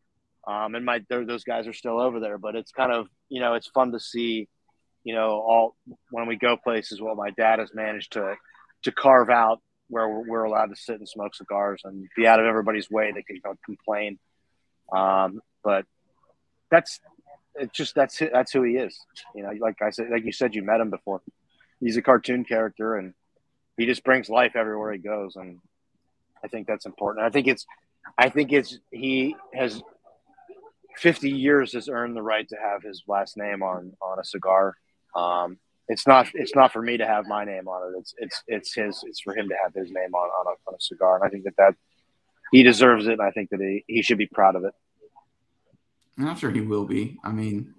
Um, 0.46 0.74
and 0.74 0.84
my 0.84 1.00
those 1.08 1.44
guys 1.44 1.66
are 1.66 1.72
still 1.72 2.00
over 2.00 2.20
there, 2.20 2.38
but 2.38 2.56
it's 2.56 2.72
kind 2.72 2.92
of 2.92 3.06
you 3.28 3.40
know 3.40 3.54
it's 3.54 3.68
fun 3.68 3.92
to 3.92 4.00
see, 4.00 4.48
you 5.04 5.14
know, 5.14 5.28
all 5.28 5.76
when 6.10 6.26
we 6.26 6.36
go 6.36 6.56
places. 6.56 7.02
what 7.02 7.16
my 7.16 7.30
dad 7.30 7.58
has 7.58 7.70
managed 7.74 8.12
to 8.14 8.34
to 8.84 8.92
carve 8.92 9.28
out 9.28 9.60
where 9.88 10.08
we're, 10.08 10.28
we're 10.28 10.44
allowed 10.44 10.66
to 10.66 10.76
sit 10.76 10.98
and 10.98 11.08
smoke 11.08 11.34
cigars 11.34 11.82
and 11.84 12.08
be 12.16 12.26
out 12.26 12.40
of 12.40 12.46
everybody's 12.46 12.90
way. 12.90 13.12
They 13.12 13.22
can 13.22 13.40
complain, 13.64 14.18
um, 14.92 15.40
but 15.62 15.84
that's 16.70 17.00
it's 17.56 17.76
just 17.76 17.94
that's 17.94 18.18
that's 18.18 18.52
who 18.52 18.62
he 18.62 18.76
is. 18.76 18.98
You 19.34 19.42
know, 19.42 19.50
like 19.60 19.80
I 19.82 19.90
said, 19.90 20.10
like 20.10 20.24
you 20.24 20.32
said, 20.32 20.54
you 20.54 20.62
met 20.62 20.80
him 20.80 20.90
before. 20.90 21.22
He's 21.80 21.96
a 21.96 22.02
cartoon 22.02 22.44
character, 22.44 22.96
and 22.96 23.14
he 23.76 23.86
just 23.86 24.04
brings 24.04 24.28
life 24.28 24.56
everywhere 24.56 24.92
he 24.92 24.98
goes, 24.98 25.36
and 25.36 25.58
I 26.42 26.48
think 26.48 26.66
that's 26.66 26.86
important. 26.86 27.24
I 27.24 27.30
think 27.30 27.46
it's, 27.46 27.66
I 28.18 28.28
think 28.28 28.52
it's 28.52 28.78
he 28.90 29.36
has 29.52 29.82
50 30.98 31.30
years 31.30 31.72
has 31.72 31.88
earned 31.88 32.16
the 32.16 32.22
right 32.22 32.48
to 32.48 32.56
have 32.56 32.82
his 32.82 33.02
last 33.06 33.36
name 33.36 33.62
on 33.62 33.92
on 34.00 34.18
a 34.18 34.24
cigar. 34.24 34.76
Um, 35.14 35.58
it's 35.88 36.06
not 36.06 36.28
it's 36.34 36.54
not 36.54 36.72
for 36.72 36.82
me 36.82 36.96
to 36.96 37.06
have 37.06 37.26
my 37.26 37.44
name 37.44 37.68
on 37.68 37.92
it. 37.92 37.98
It's 37.98 38.14
it's 38.18 38.42
it's 38.46 38.74
his. 38.74 39.02
It's 39.06 39.20
for 39.20 39.36
him 39.36 39.48
to 39.48 39.54
have 39.62 39.74
his 39.74 39.90
name 39.90 40.14
on 40.14 40.28
on 40.28 40.46
a, 40.46 40.70
on 40.70 40.74
a 40.74 40.80
cigar, 40.80 41.16
and 41.16 41.24
I 41.24 41.28
think 41.28 41.44
that 41.44 41.56
that 41.58 41.74
he 42.52 42.62
deserves 42.62 43.06
it. 43.06 43.14
And 43.14 43.22
I 43.22 43.30
think 43.30 43.50
that 43.50 43.60
he, 43.60 43.84
he 43.86 44.02
should 44.02 44.18
be 44.18 44.26
proud 44.26 44.56
of 44.56 44.64
it. 44.64 44.74
I'm 46.18 46.36
sure 46.36 46.50
he 46.50 46.60
will 46.60 46.84
be. 46.84 47.18
I 47.24 47.32
mean, 47.32 47.74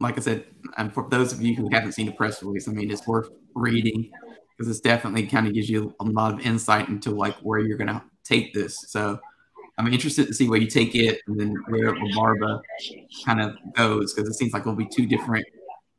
like 0.00 0.18
I 0.18 0.20
said, 0.20 0.44
and 0.76 0.92
for 0.92 1.08
those 1.08 1.32
of 1.32 1.40
you 1.40 1.54
who 1.54 1.68
haven't 1.70 1.92
seen 1.92 2.06
the 2.06 2.12
press 2.12 2.42
release, 2.42 2.68
I 2.68 2.72
mean, 2.72 2.90
it's 2.90 3.06
worth 3.06 3.30
reading 3.54 4.10
because 4.56 4.70
it's 4.70 4.80
definitely 4.80 5.26
kind 5.26 5.46
of 5.46 5.54
gives 5.54 5.70
you 5.70 5.94
a 6.00 6.04
lot 6.04 6.34
of 6.34 6.40
insight 6.40 6.88
into 6.88 7.10
like 7.10 7.36
where 7.36 7.60
you're 7.60 7.78
going 7.78 7.88
to 7.88 8.02
take 8.24 8.52
this. 8.52 8.84
So 8.88 9.18
I'm 9.78 9.90
interested 9.90 10.26
to 10.26 10.34
see 10.34 10.48
where 10.48 10.60
you 10.60 10.66
take 10.66 10.94
it 10.94 11.22
and 11.26 11.40
then 11.40 11.54
where 11.68 11.94
Barba 12.14 12.60
kind 13.24 13.40
of 13.40 13.54
goes 13.74 14.12
because 14.12 14.28
it 14.28 14.34
seems 14.34 14.52
like 14.52 14.62
it'll 14.62 14.74
be 14.74 14.86
two 14.86 15.06
different 15.06 15.46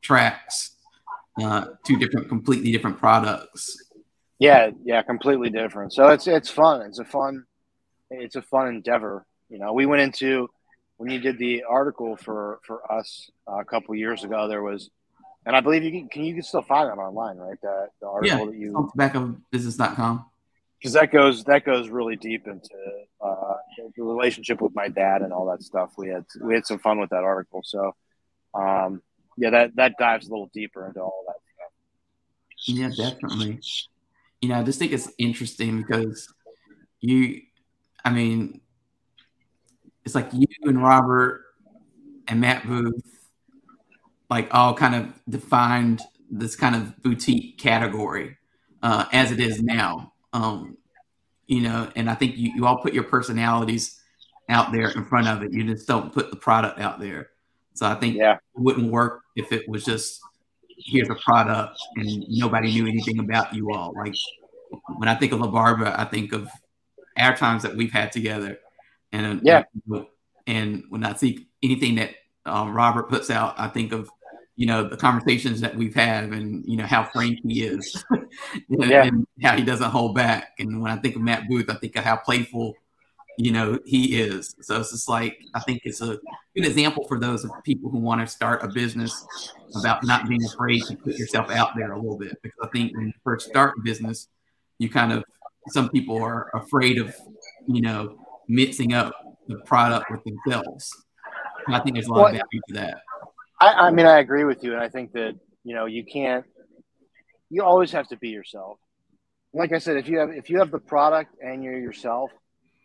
tracks, 0.01 0.75
uh, 1.39 1.65
two 1.85 1.97
different, 1.97 2.27
completely 2.29 2.71
different 2.71 2.97
products. 2.97 3.77
Yeah, 4.39 4.71
yeah, 4.83 5.03
completely 5.03 5.49
different. 5.49 5.93
So 5.93 6.07
it's 6.07 6.27
it's 6.27 6.49
fun. 6.49 6.81
It's 6.81 6.99
a 6.99 7.05
fun, 7.05 7.45
it's 8.09 8.35
a 8.35 8.41
fun 8.41 8.69
endeavor. 8.69 9.25
You 9.49 9.59
know, 9.59 9.73
we 9.73 9.85
went 9.85 10.01
into 10.01 10.49
when 11.01 11.09
you 11.09 11.19
did 11.19 11.37
the 11.39 11.63
article 11.63 12.15
for 12.15 12.59
for 12.63 12.91
us 12.91 13.29
uh, 13.47 13.59
a 13.59 13.65
couple 13.65 13.95
years 13.95 14.23
ago, 14.23 14.47
there 14.47 14.61
was, 14.61 14.91
and 15.45 15.55
I 15.55 15.59
believe 15.59 15.83
you 15.83 15.91
can, 15.91 16.09
can 16.09 16.23
you 16.23 16.35
can 16.35 16.43
still 16.43 16.61
find 16.61 16.89
that 16.89 17.01
online, 17.01 17.37
right? 17.37 17.59
The, 17.61 17.87
the 17.99 18.07
article 18.07 18.39
yeah, 18.39 18.45
that 18.45 18.55
you 18.55 18.75
on 18.75 18.89
tobaccobusiness.com. 18.91 20.25
Because 20.79 20.93
that 20.93 21.11
goes 21.11 21.43
that 21.45 21.65
goes 21.65 21.89
really 21.89 22.15
deep 22.15 22.45
into 22.47 22.69
uh, 23.19 23.55
the 23.95 24.03
relationship 24.03 24.61
with 24.61 24.75
my 24.75 24.89
dad 24.89 25.21
and 25.21 25.33
all 25.33 25.47
that 25.51 25.63
stuff. 25.63 25.91
We 25.97 26.09
had 26.09 26.25
we 26.39 26.53
had 26.53 26.65
some 26.65 26.77
fun 26.79 26.99
with 26.99 27.09
that 27.09 27.23
article. 27.23 27.61
So, 27.63 27.95
um, 28.53 29.01
yeah, 29.37 29.49
that 29.49 29.75
that 29.75 29.93
dives 29.97 30.27
a 30.27 30.31
little 30.31 30.49
deeper 30.53 30.87
into 30.87 31.01
all 31.01 31.23
that 31.27 31.35
stuff. 31.55 32.77
Yeah, 32.77 32.89
definitely. 32.95 33.59
You 34.41 34.49
know, 34.49 34.55
I 34.55 34.63
just 34.63 34.79
think 34.79 34.91
it's 34.91 35.09
interesting 35.17 35.81
because 35.81 36.33
you, 36.99 37.41
I 38.03 38.11
mean, 38.11 38.61
it's 40.05 40.15
like 40.15 40.29
you 40.33 40.47
and 40.63 40.81
Robert 40.81 41.45
and 42.27 42.41
Matt 42.41 42.65
Booth, 42.65 43.03
like 44.29 44.53
all 44.53 44.73
kind 44.73 44.95
of 44.95 45.13
defined 45.29 46.01
this 46.29 46.55
kind 46.55 46.75
of 46.75 47.01
boutique 47.03 47.57
category 47.57 48.37
uh, 48.81 49.05
as 49.11 49.31
it 49.31 49.39
is 49.39 49.61
now. 49.61 50.13
Um, 50.33 50.77
you 51.47 51.61
know, 51.61 51.91
and 51.95 52.09
I 52.09 52.15
think 52.15 52.37
you, 52.37 52.53
you 52.55 52.65
all 52.65 52.77
put 52.77 52.93
your 52.93 53.03
personalities 53.03 54.01
out 54.49 54.71
there 54.71 54.89
in 54.89 55.05
front 55.05 55.27
of 55.27 55.43
it. 55.43 55.51
You 55.51 55.63
just 55.65 55.87
don't 55.87 56.13
put 56.13 56.29
the 56.29 56.37
product 56.37 56.79
out 56.79 56.99
there. 56.99 57.30
So 57.73 57.85
I 57.85 57.95
think 57.95 58.17
yeah. 58.17 58.35
it 58.35 58.39
wouldn't 58.55 58.91
work 58.91 59.21
if 59.35 59.51
it 59.51 59.67
was 59.67 59.85
just 59.85 60.19
here's 60.77 61.09
a 61.09 61.15
product 61.15 61.79
and 61.95 62.25
nobody 62.27 62.71
knew 62.71 62.87
anything 62.87 63.19
about 63.19 63.53
you 63.53 63.71
all. 63.71 63.93
Like 63.95 64.15
when 64.97 65.07
I 65.07 65.15
think 65.15 65.31
of 65.31 65.39
La 65.39 65.47
Barba, 65.47 65.99
I 65.99 66.05
think 66.05 66.33
of 66.33 66.49
our 67.17 67.35
times 67.35 67.63
that 67.63 67.75
we've 67.75 67.91
had 67.91 68.11
together 68.11 68.59
and 69.11 69.41
yeah, 69.43 69.63
and 70.47 70.83
when 70.89 71.03
I 71.03 71.13
see 71.13 71.47
anything 71.61 71.95
that 71.95 72.11
um, 72.45 72.73
Robert 72.73 73.09
puts 73.09 73.29
out, 73.29 73.55
I 73.57 73.67
think 73.67 73.91
of 73.91 74.09
you 74.55 74.65
know 74.65 74.87
the 74.87 74.97
conversations 74.97 75.61
that 75.61 75.75
we've 75.75 75.95
had 75.95 76.25
and 76.25 76.63
you 76.65 76.77
know 76.77 76.85
how 76.85 77.03
frank 77.03 77.39
he 77.43 77.63
is 77.63 78.03
and, 78.11 78.29
yeah. 78.69 79.05
and 79.05 79.25
how 79.41 79.55
he 79.55 79.63
doesn't 79.63 79.89
hold 79.89 80.15
back. 80.15 80.53
And 80.59 80.81
when 80.81 80.91
I 80.91 80.97
think 80.97 81.15
of 81.15 81.21
Matt 81.21 81.47
Booth, 81.47 81.69
I 81.69 81.75
think 81.75 81.95
of 81.95 82.03
how 82.03 82.17
playful 82.17 82.75
you 83.41 83.51
know 83.51 83.79
he 83.85 84.21
is. 84.21 84.55
So 84.61 84.79
it's 84.79 84.91
just 84.91 85.09
like 85.09 85.39
I 85.55 85.59
think 85.61 85.81
it's 85.83 85.99
a 86.01 86.19
good 86.55 86.65
example 86.65 87.05
for 87.07 87.19
those 87.19 87.43
people 87.63 87.89
who 87.89 87.97
want 87.97 88.21
to 88.21 88.27
start 88.27 88.63
a 88.63 88.67
business 88.67 89.25
about 89.79 90.03
not 90.03 90.29
being 90.29 90.43
afraid 90.45 90.83
to 90.83 90.95
put 90.95 91.15
yourself 91.15 91.49
out 91.49 91.71
there 91.75 91.91
a 91.91 91.99
little 91.99 92.19
bit 92.19 92.37
because 92.43 92.59
I 92.61 92.67
think 92.67 92.95
when 92.95 93.07
you 93.07 93.13
first 93.23 93.49
start 93.49 93.73
a 93.79 93.81
business, 93.81 94.27
you 94.77 94.89
kind 94.89 95.11
of 95.11 95.23
some 95.69 95.89
people 95.89 96.21
are 96.21 96.51
afraid 96.53 96.99
of 96.99 97.15
you 97.67 97.81
know 97.81 98.15
mixing 98.47 98.93
up 98.93 99.15
the 99.47 99.57
product 99.65 100.11
with 100.11 100.21
themselves. 100.23 100.87
And 101.65 101.75
I 101.75 101.79
think 101.79 101.95
there's 101.95 102.07
a 102.07 102.11
lot 102.11 102.17
well, 102.17 102.27
of 102.27 102.33
value 102.33 102.61
to 102.67 102.73
that. 102.75 103.01
I, 103.59 103.87
I 103.87 103.91
mean, 103.91 104.05
I 104.05 104.19
agree 104.19 104.43
with 104.43 104.63
you, 104.63 104.73
and 104.73 104.81
I 104.81 104.89
think 104.89 105.13
that 105.13 105.33
you 105.63 105.73
know 105.73 105.87
you 105.87 106.05
can't. 106.05 106.45
You 107.49 107.63
always 107.63 107.91
have 107.93 108.07
to 108.09 108.17
be 108.17 108.29
yourself. 108.29 108.77
Like 109.51 109.73
I 109.73 109.79
said, 109.79 109.97
if 109.97 110.07
you 110.07 110.19
have 110.19 110.29
if 110.29 110.51
you 110.51 110.59
have 110.59 110.69
the 110.69 110.79
product 110.79 111.35
and 111.41 111.63
you're 111.63 111.79
yourself, 111.79 112.29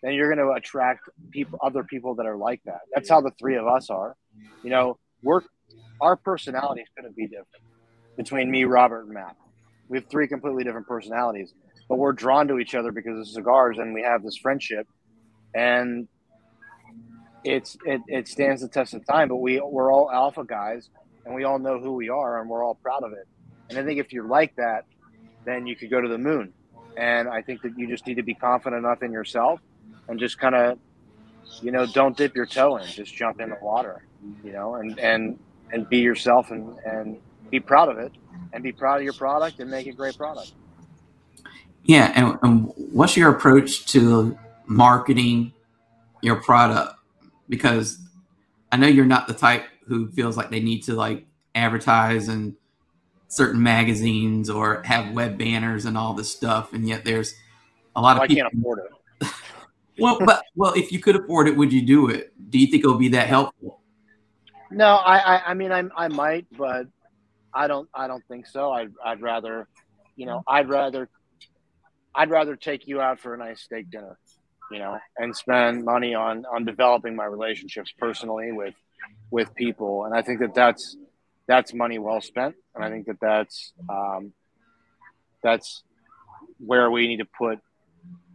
then 0.07 0.15
you're 0.15 0.33
going 0.33 0.47
to 0.47 0.53
attract 0.53 1.09
people, 1.33 1.59
other 1.63 1.83
people 1.83 2.15
that 2.15 2.27
are 2.27 2.37
like 2.37 2.61
that. 2.65 2.83
That's 2.95 3.11
how 3.11 3.21
the 3.21 3.33
three 3.41 3.57
of 3.57 3.67
us 3.67 3.91
are. 3.91 4.15
You 4.63 4.71
know, 4.71 4.99
we're 5.23 5.41
our 6.01 6.15
personalities 6.15 6.87
going 6.97 7.11
to 7.11 7.15
be 7.15 7.27
different 7.27 7.65
between 8.17 8.49
me, 8.49 8.65
Robert, 8.65 9.07
and 9.07 9.15
Matt. 9.15 9.35
We 9.89 9.99
have 9.99 10.07
three 10.09 10.29
completely 10.29 10.63
different 10.63 10.87
personalities, 10.87 11.53
but 11.89 11.99
we're 11.99 12.13
drawn 12.13 12.47
to 12.49 12.59
each 12.59 12.77
other 12.77 12.93
because 12.93 13.19
of 13.19 13.27
cigars, 13.27 13.79
and 13.79 13.95
we 13.95 14.03
have 14.03 14.23
this 14.23 14.37
friendship, 14.37 14.87
and 15.55 16.07
it's 17.43 17.77
it, 17.85 18.01
it 18.07 18.29
stands 18.29 18.63
the 18.63 18.69
test 18.69 18.95
of 18.95 19.05
time. 19.07 19.29
But 19.29 19.37
we 19.37 19.61
we're 19.61 19.93
all 19.93 20.09
alpha 20.11 20.45
guys, 20.45 20.89
and 21.25 21.35
we 21.35 21.43
all 21.43 21.59
know 21.59 21.81
who 21.81 21.95
we 21.95 22.11
are, 22.11 22.41
and 22.41 22.49
we're 22.49 22.65
all 22.65 22.77
proud 22.77 23.03
of 23.03 23.13
it. 23.13 23.27
And 23.71 23.79
I 23.79 23.85
think 23.85 23.99
if 23.99 24.13
you're 24.13 24.29
like 24.29 24.55
that, 24.57 24.85
then 25.45 25.67
you 25.67 25.75
could 25.75 25.91
go 25.91 26.01
to 26.01 26.09
the 26.09 26.19
moon. 26.19 26.53
And 26.97 27.29
I 27.29 27.43
think 27.43 27.63
that 27.63 27.77
you 27.77 27.89
just 27.89 28.07
need 28.07 28.15
to 28.15 28.23
be 28.23 28.35
confident 28.35 28.85
enough 28.85 29.03
in 29.03 29.13
yourself, 29.13 29.61
and 30.09 30.19
just 30.19 30.39
kind 30.39 30.55
of, 30.55 30.79
you 31.63 31.71
know, 31.71 31.87
don't 31.87 32.17
dip 32.17 32.35
your 32.35 32.47
toe 32.47 32.77
in, 32.77 32.87
just 32.87 33.15
jump 33.15 33.41
in 33.41 33.51
the 33.51 33.59
water, 33.61 34.05
you 34.45 34.53
know, 34.53 34.77
and 34.77 34.99
and 34.99 35.39
and 35.73 35.89
be 35.89 35.99
yourself 35.99 36.51
and 36.51 36.77
and 36.85 37.19
be 37.51 37.61
proud 37.61 37.89
of 37.89 37.99
it 37.99 38.13
and 38.53 38.63
be 38.63 38.73
proud 38.73 38.99
of 38.99 39.03
your 39.05 39.13
product 39.13 39.61
and 39.61 39.71
make 39.71 39.87
a 39.87 39.93
great 39.93 40.17
product. 40.17 40.53
Yeah, 41.85 42.13
and, 42.17 42.39
and 42.43 42.73
what's 42.93 43.17
your 43.17 43.31
approach 43.31 43.87
to 43.93 44.37
marketing 44.67 45.53
your 46.21 46.37
product? 46.37 46.97
Because 47.49 47.99
I 48.73 48.77
know 48.77 48.89
you're 48.89 49.05
not 49.05 49.29
the 49.29 49.35
type 49.35 49.65
who 49.87 50.11
feels 50.11 50.37
like 50.37 50.51
they 50.51 50.61
need 50.61 50.83
to 50.85 50.95
like 50.95 51.27
advertise 51.55 52.29
in 52.29 52.57
certain 53.29 53.63
magazines 53.63 54.51
or 54.51 54.83
have 54.83 55.13
web 55.15 55.39
banners 55.39 55.85
and 55.85 55.97
all 55.97 56.15
this 56.15 56.31
stuff, 56.31 56.73
and 56.73 56.89
yet 56.89 57.05
there's 57.05 57.35
a 57.95 58.01
lot 58.01 58.17
well, 58.17 58.25
of 58.25 58.29
people. 58.29 58.47
I 58.47 58.51
can't 58.51 58.61
afford 58.61 58.79
it. 58.81 58.91
Well, 59.99 60.19
but 60.25 60.43
well, 60.55 60.73
if 60.75 60.93
you 60.93 61.01
could 61.01 61.17
afford 61.17 61.49
it, 61.49 61.57
would 61.57 61.73
you 61.73 61.83
do 61.83 62.09
it? 62.09 62.33
Do 62.51 62.59
you 62.59 62.67
think 62.67 62.85
it 62.85 62.87
would 62.89 62.99
be 62.99 63.09
that 63.11 63.27
helpful? 63.27 63.81
No, 64.71 64.97
I, 64.97 65.37
I, 65.37 65.43
I 65.49 65.55
mean, 65.55 65.73
I, 65.73 65.85
I 65.97 66.09
might, 66.09 66.47
but 66.57 66.87
I 67.55 67.67
don't, 67.69 67.89
I 67.95 68.07
don't 68.07 68.25
think 68.27 68.47
so. 68.47 68.73
I'd, 68.73 68.93
I'd 69.05 69.23
rather, 69.23 69.69
you 70.17 70.27
know, 70.27 70.43
I'd 70.47 70.69
rather, 70.69 71.09
I'd 72.15 72.31
rather 72.31 72.57
take 72.57 72.87
you 72.87 73.01
out 73.01 73.21
for 73.21 73.35
a 73.35 73.39
nice 73.39 73.61
steak 73.61 73.91
dinner, 73.91 74.19
you 74.71 74.79
know, 74.79 74.99
and 75.17 75.37
spend 75.37 75.85
money 75.85 76.15
on, 76.15 76.45
on 76.47 76.65
developing 76.65 77.15
my 77.15 77.25
relationships 77.25 77.93
personally 77.97 78.53
with, 78.53 78.75
with 79.31 79.55
people. 79.55 80.05
And 80.05 80.15
I 80.15 80.23
think 80.23 80.41
that 80.41 80.55
that's, 80.55 80.97
that's 81.47 81.73
money 81.73 81.99
well 81.99 82.21
spent. 82.21 82.57
And 82.75 82.85
I 82.85 82.91
think 82.91 83.07
that 83.07 83.21
that's, 83.21 83.73
um, 83.89 84.33
that's 85.43 85.85
where 86.59 86.91
we 86.91 87.07
need 87.07 87.19
to 87.19 87.29
put 87.39 87.61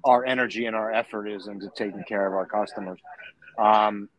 our 0.03 0.25
energy 0.25 0.65
and 0.65 0.75
our 0.75 0.91
effort 0.91 1.27
is 1.27 1.47
into 1.47 1.69
taking 1.75 2.03
care 2.03 2.25
of 2.25 2.33
our 2.33 2.45
customers. 2.45 2.99
Um, 3.57 4.09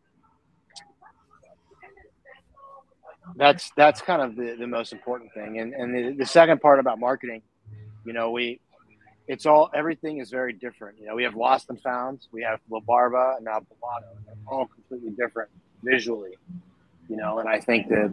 that's 3.36 3.70
that's 3.76 4.00
kind 4.00 4.22
of 4.22 4.36
the, 4.36 4.56
the 4.58 4.66
most 4.66 4.92
important 4.92 5.32
thing 5.32 5.58
and 5.58 5.72
and 5.72 5.94
the, 5.94 6.16
the 6.18 6.26
second 6.26 6.60
part 6.60 6.78
about 6.78 6.98
marketing 6.98 7.42
you 8.04 8.12
know 8.12 8.30
we 8.30 8.60
it's 9.28 9.46
all 9.46 9.70
everything 9.74 10.18
is 10.18 10.30
very 10.30 10.52
different 10.52 10.98
you 10.98 11.06
know 11.06 11.14
we 11.14 11.22
have 11.22 11.36
lost 11.36 11.70
and 11.70 11.80
found 11.80 12.20
we 12.32 12.42
have 12.42 12.60
la 12.70 12.80
barba 12.80 13.34
and 13.36 13.44
now 13.44 13.58
Bellotto. 13.58 14.36
all 14.46 14.66
completely 14.66 15.10
different 15.10 15.48
visually 15.82 16.36
you 17.08 17.16
know 17.16 17.38
and 17.38 17.48
i 17.48 17.58
think 17.60 17.88
that 17.88 18.12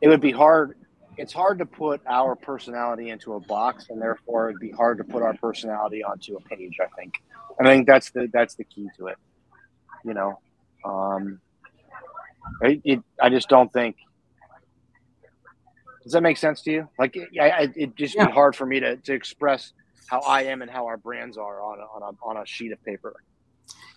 it 0.00 0.08
would 0.08 0.20
be 0.20 0.32
hard 0.32 0.76
it's 1.18 1.32
hard 1.32 1.58
to 1.58 1.66
put 1.66 2.00
our 2.06 2.36
personality 2.36 3.10
into 3.10 3.34
a 3.34 3.40
box 3.40 3.86
and 3.90 4.00
therefore 4.00 4.50
it'd 4.50 4.60
be 4.60 4.70
hard 4.70 4.98
to 4.98 5.04
put 5.04 5.22
our 5.22 5.34
personality 5.34 6.02
onto 6.02 6.36
a 6.36 6.40
page 6.40 6.76
i 6.80 6.86
think 6.96 7.14
and 7.58 7.68
i 7.68 7.72
think 7.72 7.86
that's 7.86 8.10
the 8.10 8.28
that's 8.32 8.54
the 8.54 8.64
key 8.64 8.88
to 8.96 9.06
it 9.06 9.16
you 10.04 10.14
know 10.14 10.38
um 10.84 11.40
it, 12.62 12.80
it, 12.84 13.02
I 13.20 13.28
just 13.28 13.48
don't 13.48 13.72
think 13.72 13.96
does 16.06 16.12
that 16.12 16.22
make 16.22 16.36
sense 16.36 16.62
to 16.62 16.70
you? 16.70 16.88
Like, 17.00 17.18
I, 17.40 17.68
it 17.74 17.96
just 17.96 18.14
yeah. 18.14 18.26
be 18.26 18.32
hard 18.32 18.54
for 18.54 18.64
me 18.64 18.78
to, 18.78 18.94
to 18.96 19.12
express 19.12 19.72
how 20.08 20.20
I 20.20 20.44
am 20.44 20.62
and 20.62 20.70
how 20.70 20.86
our 20.86 20.96
brands 20.96 21.36
are 21.36 21.60
on 21.60 21.80
a, 21.80 21.82
on 21.82 22.02
a, 22.02 22.28
on 22.28 22.36
a 22.40 22.46
sheet 22.46 22.70
of 22.70 22.80
paper. 22.84 23.12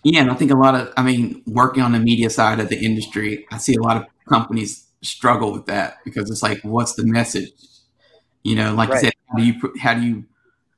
Yeah, 0.02 0.22
and 0.22 0.30
I 0.32 0.34
think 0.34 0.50
a 0.50 0.56
lot 0.56 0.74
of, 0.74 0.92
I 0.96 1.04
mean, 1.04 1.40
working 1.46 1.84
on 1.84 1.92
the 1.92 2.00
media 2.00 2.28
side 2.28 2.58
of 2.58 2.68
the 2.68 2.84
industry, 2.84 3.46
I 3.52 3.58
see 3.58 3.76
a 3.76 3.80
lot 3.80 3.96
of 3.96 4.06
companies 4.28 4.88
struggle 5.02 5.52
with 5.52 5.66
that 5.66 5.98
because 6.04 6.30
it's 6.30 6.42
like, 6.42 6.60
what's 6.62 6.94
the 6.94 7.06
message? 7.06 7.52
You 8.42 8.56
know, 8.56 8.74
like 8.74 8.90
right. 8.90 9.02
you 9.02 9.08
said, 9.08 9.14
how 9.28 9.38
do 9.38 9.44
you 9.44 9.74
how 9.80 9.94
do 9.94 10.02
you 10.02 10.24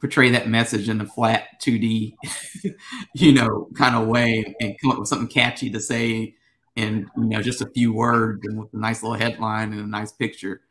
portray 0.00 0.30
that 0.30 0.48
message 0.48 0.88
in 0.88 1.00
a 1.00 1.06
flat 1.06 1.60
2D, 1.60 2.16
you 3.14 3.32
know, 3.32 3.68
kind 3.74 3.94
of 3.94 4.08
way 4.08 4.54
and 4.60 4.76
come 4.80 4.90
up 4.90 4.98
with 4.98 5.08
something 5.08 5.28
catchy 5.28 5.70
to 5.70 5.80
say 5.80 6.34
and 6.76 7.06
you 7.16 7.24
know 7.24 7.42
just 7.42 7.60
a 7.60 7.68
few 7.70 7.92
words 7.92 8.40
and 8.44 8.58
with 8.58 8.72
a 8.72 8.78
nice 8.78 9.02
little 9.02 9.16
headline 9.16 9.72
and 9.72 9.80
a 9.80 9.86
nice 9.86 10.10
picture 10.10 10.62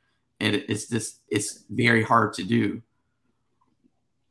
and 0.41 0.55
it's 0.55 0.87
just 0.87 1.19
it's 1.29 1.63
very 1.69 2.03
hard 2.03 2.33
to 2.33 2.43
do. 2.43 2.81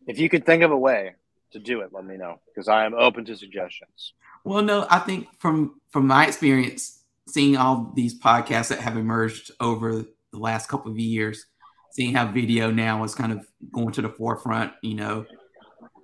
If 0.07 0.19
you 0.19 0.29
could 0.29 0.45
think 0.45 0.63
of 0.63 0.73
a 0.73 0.77
way 0.77 1.15
to 1.53 1.59
do 1.59 1.81
it, 1.83 1.91
let 1.93 2.05
me 2.05 2.17
know 2.17 2.41
because 2.47 2.69
I 2.69 2.85
am 2.85 2.95
open 2.95 3.25
to 3.27 3.37
suggestions. 3.37 4.13
Well, 4.45 4.63
no, 4.63 4.87
I 4.91 4.99
think 4.99 5.29
from 5.39 5.81
from 5.89 6.07
my 6.07 6.27
experience, 6.27 7.00
seeing 7.33 7.57
all 7.57 7.93
these 7.95 8.19
podcasts 8.19 8.69
that 8.69 8.81
have 8.81 8.97
emerged 8.97 9.51
over 9.61 10.05
the 10.33 10.39
last 10.39 10.69
couple 10.69 10.91
of 10.91 10.99
years, 10.99 11.47
seeing 11.93 12.15
how 12.15 12.31
video 12.31 12.71
now 12.71 13.03
is 13.05 13.15
kind 13.15 13.33
of 13.33 13.47
going 13.73 13.93
to 13.93 14.03
the 14.03 14.09
forefront. 14.09 14.73
You 14.83 14.95
know, 14.95 15.27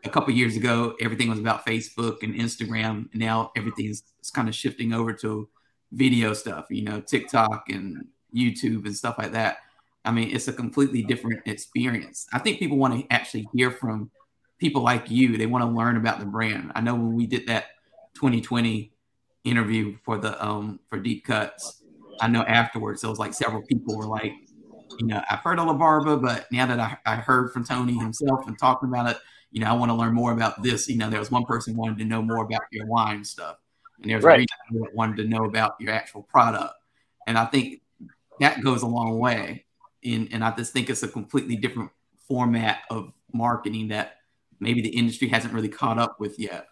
a 0.04 0.08
couple 0.08 0.32
years 0.32 0.56
ago, 0.56 0.94
everything 1.00 1.28
was 1.28 1.38
about 1.38 1.66
Facebook 1.66 2.22
and 2.22 2.34
Instagram, 2.34 3.10
and 3.12 3.20
now 3.20 3.50
everything's 3.56 4.02
kind 4.34 4.48
of 4.48 4.54
shifting 4.54 4.92
over 4.92 5.12
to 5.14 5.48
video 5.92 6.32
stuff. 6.32 6.66
You 6.70 6.84
know, 6.84 7.00
TikTok 7.00 7.64
and 7.68 8.06
YouTube 8.34 8.86
and 8.86 8.96
stuff 8.96 9.16
like 9.18 9.32
that. 9.32 9.58
I 10.04 10.12
mean, 10.12 10.30
it's 10.30 10.48
a 10.48 10.52
completely 10.52 11.02
different 11.02 11.46
experience. 11.46 12.26
I 12.32 12.38
think 12.38 12.60
people 12.60 12.76
want 12.76 12.94
to 12.94 13.12
actually 13.12 13.48
hear 13.52 13.72
from 13.72 14.10
people 14.58 14.82
like 14.82 15.10
you. 15.10 15.36
They 15.36 15.46
want 15.46 15.64
to 15.64 15.70
learn 15.70 15.96
about 15.96 16.20
the 16.20 16.26
brand. 16.26 16.72
I 16.74 16.80
know 16.80 16.94
when 16.94 17.14
we 17.14 17.26
did 17.26 17.48
that 17.48 17.66
2020 18.14 18.92
interview 19.46 19.96
for 20.04 20.18
the 20.18 20.42
um 20.44 20.80
for 20.88 20.98
deep 20.98 21.24
cuts, 21.24 21.82
I 22.20 22.28
know 22.28 22.42
afterwards 22.42 23.02
there 23.02 23.10
was 23.10 23.18
like 23.18 23.34
several 23.34 23.62
people 23.62 23.96
were 23.96 24.06
like, 24.06 24.32
you 24.98 25.06
know, 25.06 25.22
I've 25.30 25.40
heard 25.40 25.58
of 25.58 25.66
La 25.66 25.74
Barba, 25.74 26.16
but 26.16 26.46
now 26.52 26.66
that 26.66 26.80
I, 26.80 26.96
I 27.06 27.16
heard 27.16 27.52
from 27.52 27.64
Tony 27.64 27.98
himself 27.98 28.46
and 28.46 28.58
talking 28.58 28.88
about 28.88 29.10
it, 29.10 29.18
you 29.50 29.60
know, 29.60 29.68
I 29.68 29.72
want 29.72 29.90
to 29.90 29.94
learn 29.94 30.14
more 30.14 30.32
about 30.32 30.62
this. 30.62 30.88
You 30.88 30.96
know, 30.96 31.10
there 31.10 31.20
was 31.20 31.30
one 31.30 31.44
person 31.44 31.76
wanted 31.76 31.98
to 31.98 32.04
know 32.04 32.22
more 32.22 32.44
about 32.44 32.62
your 32.70 32.86
wine 32.86 33.24
stuff, 33.24 33.56
and 34.02 34.10
there's 34.10 34.24
right. 34.24 34.40
a 34.40 34.74
that 34.78 34.94
wanted 34.94 35.16
to 35.18 35.28
know 35.28 35.44
about 35.44 35.76
your 35.80 35.92
actual 35.92 36.22
product. 36.22 36.74
And 37.26 37.36
I 37.36 37.46
think 37.46 37.82
that 38.40 38.62
goes 38.62 38.82
a 38.82 38.86
long 38.86 39.18
way 39.18 39.66
and, 40.14 40.28
and 40.32 40.44
I 40.44 40.54
just 40.54 40.72
think 40.72 40.88
it's 40.88 41.02
a 41.02 41.08
completely 41.08 41.56
different 41.56 41.90
format 42.28 42.80
of 42.90 43.12
marketing 43.32 43.88
that 43.88 44.16
maybe 44.60 44.80
the 44.80 44.88
industry 44.88 45.28
hasn't 45.28 45.52
really 45.52 45.68
caught 45.68 45.98
up 45.98 46.20
with 46.20 46.38
yet. 46.38 46.68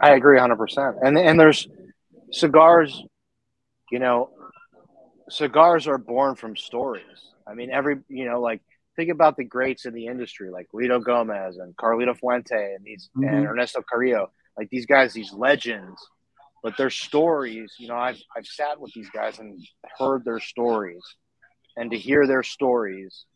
I 0.00 0.14
agree 0.14 0.38
100%. 0.38 0.96
And 1.02 1.18
and 1.18 1.38
there's 1.38 1.68
cigars, 2.32 3.02
you 3.90 3.98
know, 3.98 4.30
cigars 5.28 5.86
are 5.86 5.98
born 5.98 6.34
from 6.34 6.56
stories. 6.56 7.32
I 7.46 7.54
mean, 7.54 7.70
every, 7.70 7.98
you 8.08 8.24
know, 8.24 8.40
like 8.40 8.60
think 8.96 9.10
about 9.10 9.36
the 9.36 9.44
greats 9.44 9.86
in 9.86 9.94
the 9.94 10.06
industry 10.06 10.50
like 10.50 10.68
Litto 10.72 11.02
Gomez 11.02 11.56
and 11.58 11.76
Carlito 11.76 12.16
Fuente 12.16 12.74
and 12.74 12.84
these 12.84 13.10
mm-hmm. 13.16 13.28
and 13.28 13.46
Ernesto 13.46 13.82
Carrillo, 13.88 14.30
like 14.56 14.70
these 14.70 14.86
guys, 14.86 15.12
these 15.12 15.32
legends. 15.32 16.00
But 16.62 16.78
their 16.78 16.90
stories, 16.90 17.74
you 17.78 17.88
know, 17.88 17.96
I've 17.96 18.20
I've 18.36 18.46
sat 18.46 18.80
with 18.80 18.92
these 18.94 19.10
guys 19.10 19.38
and 19.38 19.60
heard 19.98 20.24
their 20.24 20.40
stories 20.40 21.02
and 21.76 21.90
to 21.90 21.98
hear 21.98 22.26
their 22.26 22.42
stories 22.42 23.26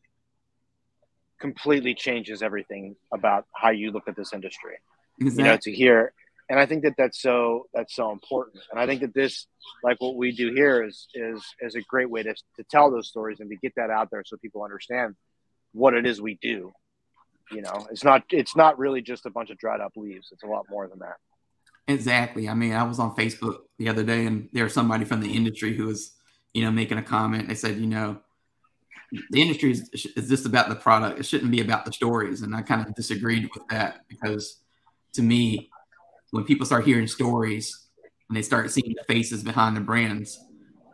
completely 1.40 1.94
changes 1.94 2.42
everything 2.42 2.96
about 3.12 3.46
how 3.54 3.70
you 3.70 3.90
look 3.90 4.08
at 4.08 4.16
this 4.16 4.32
industry. 4.32 4.76
Exactly. 5.20 5.44
You 5.44 5.50
know, 5.50 5.56
to 5.62 5.72
hear, 5.72 6.12
and 6.48 6.58
I 6.58 6.66
think 6.66 6.84
that 6.84 6.94
that's 6.96 7.20
so 7.20 7.66
that's 7.74 7.94
so 7.94 8.10
important. 8.10 8.62
And 8.70 8.80
I 8.80 8.86
think 8.86 9.02
that 9.02 9.14
this, 9.14 9.46
like 9.82 10.00
what 10.00 10.16
we 10.16 10.32
do 10.32 10.52
here, 10.52 10.82
is 10.82 11.08
is 11.14 11.42
is 11.60 11.74
a 11.74 11.82
great 11.82 12.08
way 12.08 12.22
to 12.22 12.34
to 12.34 12.64
tell 12.70 12.90
those 12.90 13.08
stories 13.08 13.40
and 13.40 13.50
to 13.50 13.56
get 13.56 13.74
that 13.76 13.90
out 13.90 14.08
there 14.10 14.22
so 14.24 14.36
people 14.38 14.62
understand 14.62 15.14
what 15.72 15.94
it 15.94 16.06
is 16.06 16.20
we 16.20 16.38
do. 16.40 16.72
You 17.50 17.62
know, 17.62 17.86
it's 17.90 18.04
not 18.04 18.24
it's 18.30 18.56
not 18.56 18.78
really 18.78 19.02
just 19.02 19.26
a 19.26 19.30
bunch 19.30 19.50
of 19.50 19.58
dried 19.58 19.80
up 19.80 19.92
leaves. 19.96 20.28
It's 20.32 20.42
a 20.42 20.46
lot 20.46 20.66
more 20.70 20.88
than 20.88 21.00
that. 21.00 21.16
Exactly. 21.86 22.48
I 22.48 22.54
mean, 22.54 22.72
I 22.72 22.82
was 22.82 22.98
on 22.98 23.16
Facebook 23.16 23.60
the 23.78 23.88
other 23.88 24.02
day, 24.02 24.26
and 24.26 24.48
there 24.52 24.64
was 24.64 24.74
somebody 24.74 25.06
from 25.06 25.20
the 25.20 25.34
industry 25.34 25.74
who 25.74 25.86
was, 25.86 26.12
you 26.52 26.62
know, 26.62 26.70
making 26.70 26.98
a 26.98 27.02
comment. 27.02 27.48
They 27.48 27.54
said, 27.54 27.78
you 27.78 27.86
know, 27.86 28.18
the 29.30 29.40
industry 29.40 29.72
is, 29.72 29.88
is 30.16 30.28
just 30.28 30.44
about 30.44 30.68
the 30.68 30.74
product. 30.74 31.18
It 31.18 31.24
shouldn't 31.24 31.50
be 31.50 31.62
about 31.62 31.86
the 31.86 31.92
stories. 31.92 32.42
And 32.42 32.54
I 32.54 32.60
kind 32.60 32.86
of 32.86 32.94
disagreed 32.94 33.48
with 33.54 33.66
that 33.68 34.00
because 34.08 34.60
to 35.14 35.22
me, 35.22 35.70
when 36.30 36.44
people 36.44 36.66
start 36.66 36.84
hearing 36.84 37.06
stories 37.06 37.86
and 38.28 38.36
they 38.36 38.42
start 38.42 38.70
seeing 38.70 38.94
the 38.96 39.04
faces 39.12 39.42
behind 39.42 39.76
the 39.76 39.80
brands, 39.80 40.38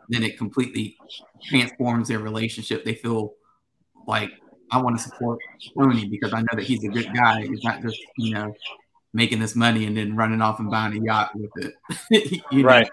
then 0.09 0.23
it 0.23 0.37
completely 0.37 0.97
transforms 1.43 2.07
their 2.07 2.19
relationship. 2.19 2.85
They 2.85 2.95
feel 2.95 3.33
like 4.07 4.31
I 4.71 4.81
want 4.81 4.97
to 4.97 5.03
support 5.03 5.39
Tony 5.77 6.07
because 6.07 6.33
I 6.33 6.41
know 6.41 6.53
that 6.53 6.63
he's 6.63 6.83
a 6.83 6.89
good 6.89 7.13
guy. 7.13 7.41
He's 7.41 7.63
not 7.63 7.81
just, 7.81 7.97
you 8.17 8.33
know, 8.33 8.53
making 9.13 9.39
this 9.39 9.55
money 9.55 9.85
and 9.85 9.95
then 9.95 10.15
running 10.15 10.41
off 10.41 10.59
and 10.59 10.69
buying 10.69 11.01
a 11.01 11.05
yacht 11.05 11.31
with 11.35 11.51
it. 11.57 12.41
right. 12.63 12.89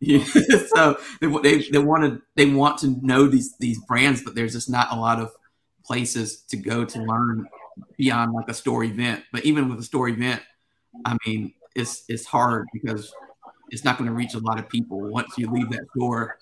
Yeah. 0.00 0.24
so 0.74 0.98
they, 1.20 1.26
they 1.42 1.68
they 1.70 1.78
want 1.78 2.04
to 2.04 2.22
they 2.34 2.46
want 2.46 2.78
to 2.80 2.96
know 3.02 3.26
these 3.28 3.56
these 3.58 3.78
brands, 3.86 4.22
but 4.22 4.34
there's 4.34 4.52
just 4.52 4.70
not 4.70 4.92
a 4.92 4.96
lot 4.96 5.20
of 5.20 5.32
places 5.84 6.42
to 6.48 6.56
go 6.56 6.84
to 6.84 7.02
learn 7.02 7.48
beyond 7.96 8.32
like 8.32 8.48
a 8.48 8.54
store 8.54 8.84
event. 8.84 9.24
But 9.32 9.44
even 9.44 9.68
with 9.68 9.78
a 9.78 9.82
store 9.82 10.08
event, 10.08 10.42
I 11.04 11.16
mean, 11.26 11.54
it's 11.76 12.04
it's 12.08 12.24
hard 12.24 12.66
because 12.72 13.12
it's 13.70 13.84
not 13.84 13.98
going 13.98 14.08
to 14.08 14.14
reach 14.14 14.34
a 14.34 14.38
lot 14.38 14.58
of 14.58 14.68
people 14.68 15.00
once 15.00 15.36
you 15.36 15.50
leave 15.50 15.70
that 15.70 15.86
store, 15.96 16.38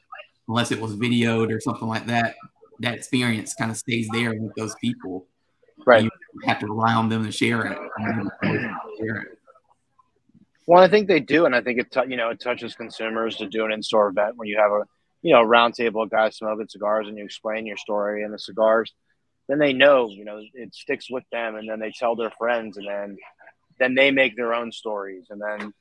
unless 0.49 0.70
it 0.70 0.80
was 0.80 0.95
videoed 0.95 1.55
or 1.55 1.61
something 1.61 1.89
like 1.89 2.07
that. 2.07 2.35
That 2.80 2.95
experience 2.95 3.55
kind 3.55 3.70
of 3.70 3.76
stays 3.76 4.09
there 4.12 4.35
with 4.35 4.55
those 4.57 4.74
people. 4.76 5.26
Right. 5.87 6.05
You 6.05 6.11
have 6.45 6.59
to 6.61 6.66
rely 6.66 6.95
on 6.95 7.09
them 7.09 7.24
to 7.24 7.32
share 7.32 7.66
it. 7.66 7.78
Share 8.99 9.16
it. 9.16 9.39
Well, 10.66 10.82
I 10.82 10.89
think 10.89 11.09
they 11.09 11.20
do, 11.20 11.45
and 11.45 11.55
I 11.55 11.61
think 11.61 11.78
it 11.78 11.91
t- 11.91 12.09
you 12.09 12.16
know 12.16 12.30
it 12.30 12.41
touches 12.41 12.74
consumers 12.74 13.37
to 13.37 13.49
do 13.49 13.64
an 13.64 13.72
in-store 13.72 14.09
event 14.09 14.37
where 14.37 14.49
you 14.49 14.59
have 14.59 14.72
a 14.72 14.85
you 15.22 15.32
know 15.32 15.43
round 15.43 15.74
table 15.74 16.03
of 16.03 16.11
guys 16.11 16.37
smoking 16.37 16.68
cigars 16.68 17.07
and 17.09 17.18
you 17.18 17.24
explain 17.24 17.66
your 17.66 17.76
story 17.76 18.22
and 18.24 18.32
the 18.32 18.39
cigars. 18.39 18.93
Then 19.47 19.59
they 19.59 19.74
know, 19.74 20.09
you 20.09 20.24
know, 20.24 20.41
it 20.55 20.74
sticks 20.74 21.11
with 21.11 21.24
them, 21.30 21.57
and 21.57 21.68
then 21.68 21.78
they 21.78 21.91
tell 21.91 22.16
their 22.16 22.30
friends, 22.30 22.78
and 22.78 22.89
then 22.89 23.18
then 23.79 23.95
they 23.95 24.11
make 24.11 24.37
their 24.37 24.55
own 24.55 24.72
stories, 24.72 25.27
and 25.31 25.41
then 25.41 25.72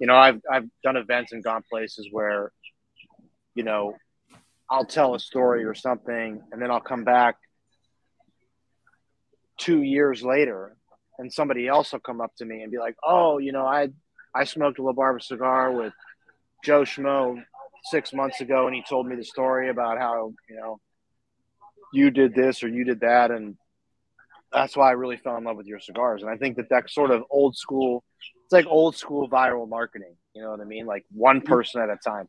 you 0.00 0.06
know 0.06 0.16
I've 0.16 0.40
I've 0.50 0.68
done 0.82 0.96
events 0.96 1.32
and 1.32 1.42
gone 1.42 1.62
places 1.70 2.08
where 2.10 2.52
you 3.54 3.62
know 3.62 3.94
I'll 4.70 4.84
tell 4.84 5.14
a 5.14 5.20
story 5.20 5.64
or 5.64 5.74
something, 5.74 6.42
and 6.50 6.60
then 6.60 6.70
I'll 6.70 6.80
come 6.80 7.04
back 7.04 7.36
two 9.58 9.82
years 9.82 10.22
later, 10.22 10.76
and 11.18 11.32
somebody 11.32 11.66
else 11.68 11.92
will 11.92 12.00
come 12.00 12.20
up 12.20 12.34
to 12.36 12.44
me 12.44 12.62
and 12.62 12.72
be 12.72 12.78
like, 12.78 12.96
"Oh, 13.02 13.38
you 13.38 13.52
know, 13.52 13.66
I 13.66 13.90
I 14.34 14.44
smoked 14.44 14.78
a 14.78 14.82
La 14.82 14.92
Barba 14.92 15.20
cigar 15.20 15.72
with 15.72 15.92
Joe 16.64 16.82
Schmo 16.82 17.42
six 17.84 18.12
months 18.12 18.40
ago, 18.40 18.66
and 18.66 18.74
he 18.74 18.82
told 18.88 19.06
me 19.06 19.16
the 19.16 19.24
story 19.24 19.70
about 19.70 19.98
how 19.98 20.32
you 20.48 20.56
know 20.56 20.80
you 21.92 22.10
did 22.10 22.34
this 22.34 22.62
or 22.62 22.68
you 22.68 22.84
did 22.84 23.00
that, 23.00 23.30
and 23.30 23.56
that's 24.52 24.76
why 24.76 24.88
I 24.88 24.92
really 24.92 25.16
fell 25.16 25.36
in 25.36 25.44
love 25.44 25.56
with 25.56 25.66
your 25.66 25.80
cigars. 25.80 26.22
And 26.22 26.30
I 26.30 26.36
think 26.36 26.56
that 26.56 26.68
that 26.70 26.90
sort 26.90 27.10
of 27.10 27.24
old 27.30 27.56
school, 27.56 28.04
it's 28.44 28.52
like 28.52 28.66
old 28.66 28.96
school 28.96 29.28
viral 29.28 29.68
marketing. 29.68 30.14
You 30.34 30.42
know 30.42 30.50
what 30.50 30.60
I 30.60 30.64
mean? 30.64 30.86
Like 30.86 31.04
one 31.10 31.40
person 31.40 31.80
at 31.80 31.90
a 31.90 31.96
time. 31.96 32.28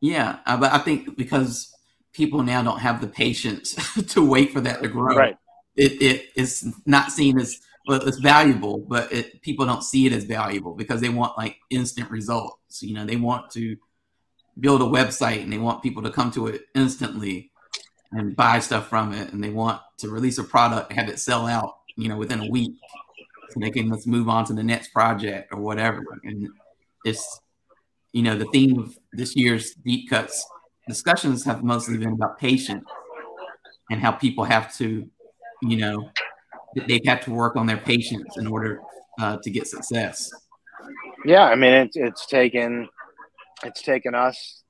Yeah, 0.00 0.38
uh, 0.46 0.56
but 0.56 0.72
I 0.72 0.78
think 0.78 1.16
because 1.16 1.74
people 2.12 2.42
now 2.42 2.62
don't 2.62 2.80
have 2.80 3.00
the 3.00 3.08
patience 3.08 3.74
to 4.08 4.24
wait 4.24 4.52
for 4.52 4.60
that 4.60 4.82
to 4.82 4.88
grow, 4.88 5.16
Right. 5.16 5.36
it, 5.76 6.02
it 6.02 6.26
is 6.34 6.72
not 6.86 7.12
seen 7.12 7.38
as 7.38 7.60
well, 7.86 8.06
it's 8.06 8.18
valuable, 8.18 8.78
but 8.78 9.12
it, 9.12 9.42
people 9.42 9.64
don't 9.64 9.84
see 9.84 10.06
it 10.06 10.12
as 10.12 10.24
valuable 10.24 10.74
because 10.74 11.00
they 11.00 11.08
want 11.08 11.38
like 11.38 11.56
instant 11.70 12.10
results. 12.10 12.82
You 12.82 12.94
know, 12.94 13.04
they 13.04 13.16
want 13.16 13.50
to 13.52 13.76
build 14.58 14.82
a 14.82 14.84
website 14.84 15.42
and 15.42 15.52
they 15.52 15.58
want 15.58 15.82
people 15.82 16.02
to 16.02 16.10
come 16.10 16.30
to 16.32 16.48
it 16.48 16.62
instantly 16.74 17.50
and 18.16 18.34
buy 18.34 18.58
stuff 18.58 18.88
from 18.88 19.12
it, 19.12 19.32
and 19.32 19.42
they 19.42 19.50
want 19.50 19.80
to 19.98 20.08
release 20.08 20.38
a 20.38 20.44
product 20.44 20.92
have 20.92 21.08
it 21.08 21.18
sell 21.18 21.46
out, 21.46 21.78
you 21.96 22.08
know, 22.08 22.16
within 22.16 22.40
a 22.40 22.50
week, 22.50 22.74
so 23.50 23.60
they 23.60 23.70
can 23.70 23.88
let's 23.88 24.06
move 24.06 24.28
on 24.28 24.44
to 24.46 24.52
the 24.52 24.62
next 24.62 24.88
project 24.88 25.52
or 25.52 25.60
whatever. 25.60 26.02
And 26.24 26.48
it's, 27.04 27.40
you 28.12 28.22
know, 28.22 28.36
the 28.36 28.46
theme 28.46 28.78
of 28.78 28.98
this 29.12 29.36
year's 29.36 29.74
deep 29.74 30.10
cuts 30.10 30.44
discussions 30.88 31.44
have 31.44 31.64
mostly 31.64 31.98
been 31.98 32.12
about 32.12 32.38
patience 32.38 32.84
and 33.90 34.00
how 34.00 34.12
people 34.12 34.44
have 34.44 34.74
to, 34.76 35.08
you 35.62 35.76
know, 35.76 36.10
they 36.86 37.00
have 37.06 37.24
to 37.24 37.30
work 37.30 37.56
on 37.56 37.66
their 37.66 37.76
patience 37.76 38.36
in 38.36 38.46
order 38.46 38.80
uh, 39.20 39.36
to 39.42 39.50
get 39.50 39.66
success. 39.66 40.30
Yeah, 41.24 41.44
I 41.44 41.56
mean 41.56 41.72
it's 41.72 41.96
it's 41.96 42.26
taken 42.26 42.88
it's 43.64 43.82
taken 43.82 44.14
us 44.14 44.62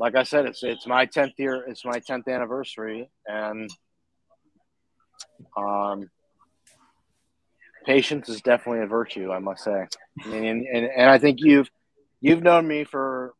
like 0.00 0.16
I 0.16 0.22
said, 0.24 0.46
it's 0.46 0.62
it's 0.62 0.86
my 0.86 1.06
tenth 1.06 1.34
year 1.38 1.64
it's 1.66 1.84
my 1.84 1.98
tenth 2.00 2.26
anniversary 2.28 3.08
and 3.26 3.70
um 5.56 6.10
patience 7.86 8.28
is 8.28 8.40
definitely 8.40 8.82
a 8.82 8.86
virtue, 8.86 9.30
I 9.30 9.38
must 9.38 9.64
say. 9.64 9.86
I 10.24 10.28
mean 10.28 10.44
and, 10.44 10.66
and, 10.66 10.86
and 10.96 11.10
I 11.10 11.18
think 11.18 11.40
you've 11.40 11.70
you've 12.20 12.42
known 12.42 12.66
me 12.66 12.84
for 12.84 13.34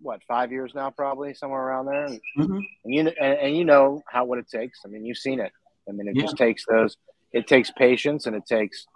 what, 0.00 0.20
five 0.28 0.52
years 0.52 0.72
now 0.76 0.90
probably, 0.90 1.34
somewhere 1.34 1.60
around 1.60 1.86
there. 1.86 2.04
And, 2.06 2.20
Mhm. 2.38 2.60
and 2.84 2.94
you 2.94 3.00
and, 3.00 3.38
and 3.38 3.56
you 3.56 3.64
know 3.64 4.02
how 4.08 4.24
what 4.24 4.38
it 4.38 4.48
takes. 4.48 4.80
I 4.84 4.88
mean 4.88 5.04
you've 5.04 5.18
seen 5.18 5.40
it. 5.40 5.52
I 5.88 5.92
mean 5.92 6.08
it 6.08 6.16
Yeah. 6.16 6.22
just 6.22 6.36
takes 6.36 6.64
those 6.66 6.96
it 7.32 7.46
takes 7.46 7.70
patience 7.70 8.26
and 8.26 8.34
it 8.36 8.46
takes 8.46 8.86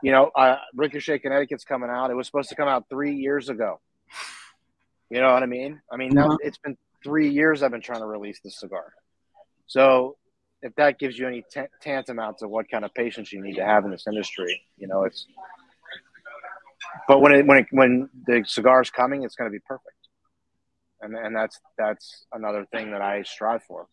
you 0.00 0.12
know, 0.12 0.30
uh, 0.36 0.58
Ricochet 0.76 1.18
Connecticut's 1.18 1.64
coming 1.64 1.90
out. 1.90 2.12
It 2.12 2.14
was 2.14 2.26
supposed 2.28 2.50
to 2.50 2.54
come 2.54 2.68
out 2.68 2.84
three 2.88 3.16
years 3.16 3.48
ago. 3.48 3.80
You 5.10 5.20
know 5.20 5.32
what 5.32 5.42
I 5.42 5.46
mean? 5.46 5.80
I 5.90 5.96
mean, 5.96 6.10
now 6.10 6.28
Mhm. 6.28 6.38
it's 6.40 6.58
been 6.58 6.76
three 7.02 7.30
years 7.30 7.62
I've 7.62 7.70
been 7.70 7.80
trying 7.80 8.00
to 8.00 8.06
release 8.06 8.40
this 8.40 8.58
cigar. 8.60 8.92
So, 9.66 10.16
if 10.60 10.74
that 10.74 10.98
gives 10.98 11.18
you 11.18 11.26
any 11.26 11.42
t- 11.50 11.62
tantamount 11.80 12.38
to 12.38 12.48
what 12.48 12.68
kind 12.68 12.84
of 12.84 12.92
patience 12.94 13.32
you 13.32 13.40
need 13.40 13.54
to 13.54 13.64
have 13.64 13.84
in 13.84 13.90
this 13.90 14.06
industry, 14.06 14.60
you 14.76 14.88
know, 14.88 15.04
it's. 15.04 15.26
But 17.06 17.20
when 17.20 17.32
it 17.32 17.46
when 17.46 17.58
it 17.58 17.66
when 17.70 18.10
the 18.26 18.44
cigar's 18.46 18.90
coming, 18.90 19.22
it's 19.22 19.34
going 19.34 19.50
to 19.50 19.52
be 19.52 19.62
perfect, 19.66 20.08
and 21.00 21.14
and 21.14 21.34
that's 21.34 21.60
that's 21.76 22.26
another 22.32 22.66
thing 22.66 22.90
that 22.90 23.02
I 23.02 23.22
strive 23.22 23.62
for. 23.64 23.86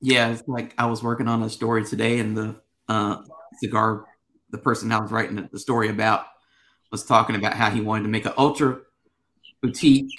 Yeah, 0.00 0.28
it's 0.30 0.42
like 0.46 0.74
I 0.78 0.86
was 0.86 1.02
working 1.02 1.28
on 1.28 1.42
a 1.42 1.50
story 1.50 1.84
today, 1.84 2.18
and 2.18 2.36
the 2.36 2.56
uh, 2.88 3.22
cigar, 3.60 4.04
the 4.50 4.58
person 4.58 4.92
I 4.92 5.00
was 5.00 5.10
writing 5.10 5.48
the 5.50 5.58
story 5.58 5.88
about, 5.88 6.26
was 6.90 7.04
talking 7.04 7.36
about 7.36 7.54
how 7.54 7.70
he 7.70 7.80
wanted 7.80 8.04
to 8.04 8.08
make 8.08 8.26
an 8.26 8.34
ultra 8.36 8.80
boutique 9.64 10.10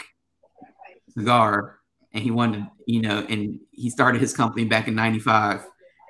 cigar, 1.17 1.79
and 2.13 2.23
he 2.23 2.31
wanted, 2.31 2.65
you 2.87 3.01
know, 3.01 3.25
and 3.29 3.59
he 3.71 3.89
started 3.89 4.21
his 4.21 4.35
company 4.35 4.65
back 4.65 4.87
in 4.87 4.95
'95, 4.95 5.65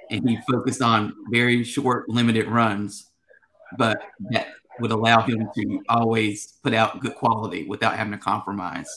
and 0.10 0.30
he 0.30 0.38
focused 0.50 0.82
on 0.82 1.14
very 1.32 1.64
short, 1.64 2.08
limited 2.10 2.48
runs, 2.48 3.12
but 3.78 4.02
that 4.32 4.48
would 4.80 4.92
allow 4.92 5.22
him 5.22 5.50
to 5.56 5.82
always 5.90 6.54
put 6.64 6.74
out 6.74 7.00
good 7.00 7.16
quality 7.16 7.66
without 7.68 7.96
having 7.96 8.12
to 8.12 8.18
compromise. 8.18 8.90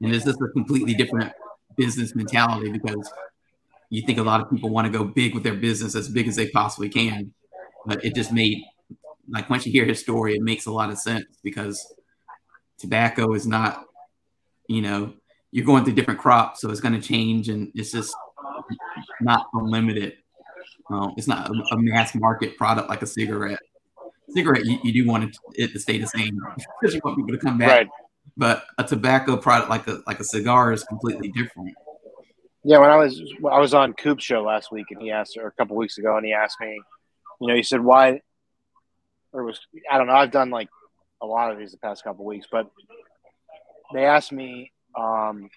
And 0.00 0.14
it's 0.14 0.24
just 0.24 0.40
a 0.40 0.48
completely 0.48 0.94
different 0.94 1.32
business 1.76 2.14
mentality 2.14 2.70
because 2.70 3.10
you 3.90 4.02
think 4.02 4.18
a 4.18 4.22
lot 4.22 4.40
of 4.40 4.50
people 4.50 4.68
want 4.68 4.86
to 4.86 4.96
go 4.96 5.04
big 5.04 5.34
with 5.34 5.42
their 5.42 5.54
business 5.54 5.94
as 5.94 6.08
big 6.08 6.28
as 6.28 6.36
they 6.36 6.48
possibly 6.50 6.88
can 6.88 7.32
but 7.86 8.04
it 8.04 8.14
just 8.14 8.32
made 8.32 8.62
like 9.30 9.48
once 9.48 9.64
you 9.64 9.72
hear 9.72 9.84
his 9.84 10.00
story 10.00 10.34
it 10.34 10.42
makes 10.42 10.66
a 10.66 10.70
lot 10.70 10.90
of 10.90 10.98
sense 10.98 11.24
because 11.42 11.94
tobacco 12.78 13.34
is 13.34 13.46
not 13.46 13.84
you 14.68 14.82
know 14.82 15.12
you're 15.50 15.64
going 15.64 15.84
through 15.84 15.94
different 15.94 16.20
crops 16.20 16.60
so 16.60 16.70
it's 16.70 16.80
going 16.80 16.98
to 16.98 17.00
change 17.00 17.48
and 17.48 17.70
it's 17.74 17.92
just 17.92 18.14
not 19.20 19.46
unlimited 19.54 20.14
um, 20.90 21.12
it's 21.16 21.26
not 21.28 21.48
a, 21.48 21.52
a 21.72 21.78
mass 21.78 22.14
market 22.14 22.56
product 22.56 22.88
like 22.88 23.02
a 23.02 23.06
cigarette 23.06 23.60
cigarette 24.30 24.64
you, 24.64 24.78
you 24.82 24.92
do 24.92 25.08
want 25.08 25.36
it, 25.54 25.72
to 25.72 25.78
stay 25.78 25.98
the 25.98 26.06
same 26.06 26.38
because 26.80 26.94
you 26.94 27.00
want 27.04 27.16
people 27.16 27.32
to 27.32 27.38
come 27.38 27.58
back 27.58 27.68
Right. 27.68 27.88
but 28.36 28.64
a 28.78 28.84
tobacco 28.84 29.36
product 29.36 29.70
like 29.70 29.86
a 29.86 30.02
like 30.06 30.20
a 30.20 30.24
cigar 30.24 30.72
is 30.72 30.84
completely 30.84 31.28
different 31.30 31.74
Yeah, 32.64 32.78
when 32.78 32.90
I 32.90 32.96
was 32.96 33.20
I 33.50 33.58
was 33.60 33.72
on 33.72 33.94
Coop's 33.94 34.24
show 34.24 34.42
last 34.42 34.70
week, 34.70 34.86
and 34.90 35.00
he 35.00 35.10
asked, 35.10 35.38
or 35.38 35.46
a 35.46 35.52
couple 35.52 35.76
weeks 35.76 35.96
ago, 35.96 36.16
and 36.16 36.26
he 36.26 36.32
asked 36.32 36.60
me, 36.60 36.78
you 37.40 37.46
know, 37.48 37.54
he 37.54 37.62
said 37.62 37.80
why, 37.80 38.20
or 39.32 39.44
was 39.44 39.60
I 39.90 39.96
don't 39.96 40.08
know. 40.08 40.12
I've 40.14 40.32
done 40.32 40.50
like 40.50 40.68
a 41.20 41.26
lot 41.26 41.50
of 41.52 41.58
these 41.58 41.72
the 41.72 41.78
past 41.78 42.04
couple 42.04 42.24
weeks, 42.24 42.46
but 42.50 42.70
they 43.92 44.04
asked 44.04 44.32
me, 44.32 44.72
um, 44.96 45.50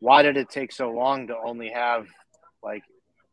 why 0.00 0.22
did 0.22 0.36
it 0.36 0.48
take 0.50 0.72
so 0.72 0.90
long 0.90 1.26
to 1.28 1.36
only 1.36 1.70
have 1.70 2.06
like 2.62 2.82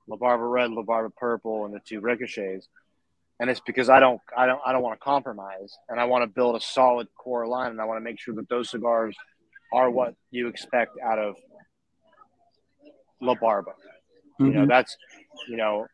La 0.07 0.15
Barba 0.15 0.43
Red, 0.45 0.71
La 0.71 0.81
Barba 0.81 1.09
Purple, 1.09 1.65
and 1.65 1.73
the 1.73 1.79
two 1.86 1.99
ricochets? 1.99 2.67
And 3.39 3.49
it's 3.49 3.61
because 3.65 3.89
I 3.89 3.99
don't, 3.99 4.21
I 4.38 4.45
don't, 4.45 4.61
I 4.65 4.71
don't 4.71 4.84
want 4.84 4.99
to 4.99 5.03
compromise, 5.03 5.75
and 5.89 5.99
I 5.99 6.05
want 6.05 6.23
to 6.23 6.27
build 6.27 6.55
a 6.55 6.61
solid 6.61 7.07
core 7.17 7.47
line, 7.47 7.71
and 7.71 7.81
I 7.81 7.86
want 7.86 7.97
to 7.97 8.03
make 8.03 8.19
sure 8.19 8.36
that 8.36 8.47
those 8.47 8.69
cigars 8.69 9.15
are 9.73 9.89
what 9.89 10.15
you 10.31 10.47
expect 10.47 10.91
out 11.03 11.19
of 11.19 11.36
La 13.21 13.36
Barba. 13.36 13.71
You 14.39 14.51
know, 14.51 14.65
Mhm. 14.65 14.67
that's, 14.69 14.95
you 15.47 15.57
know, 15.57 15.88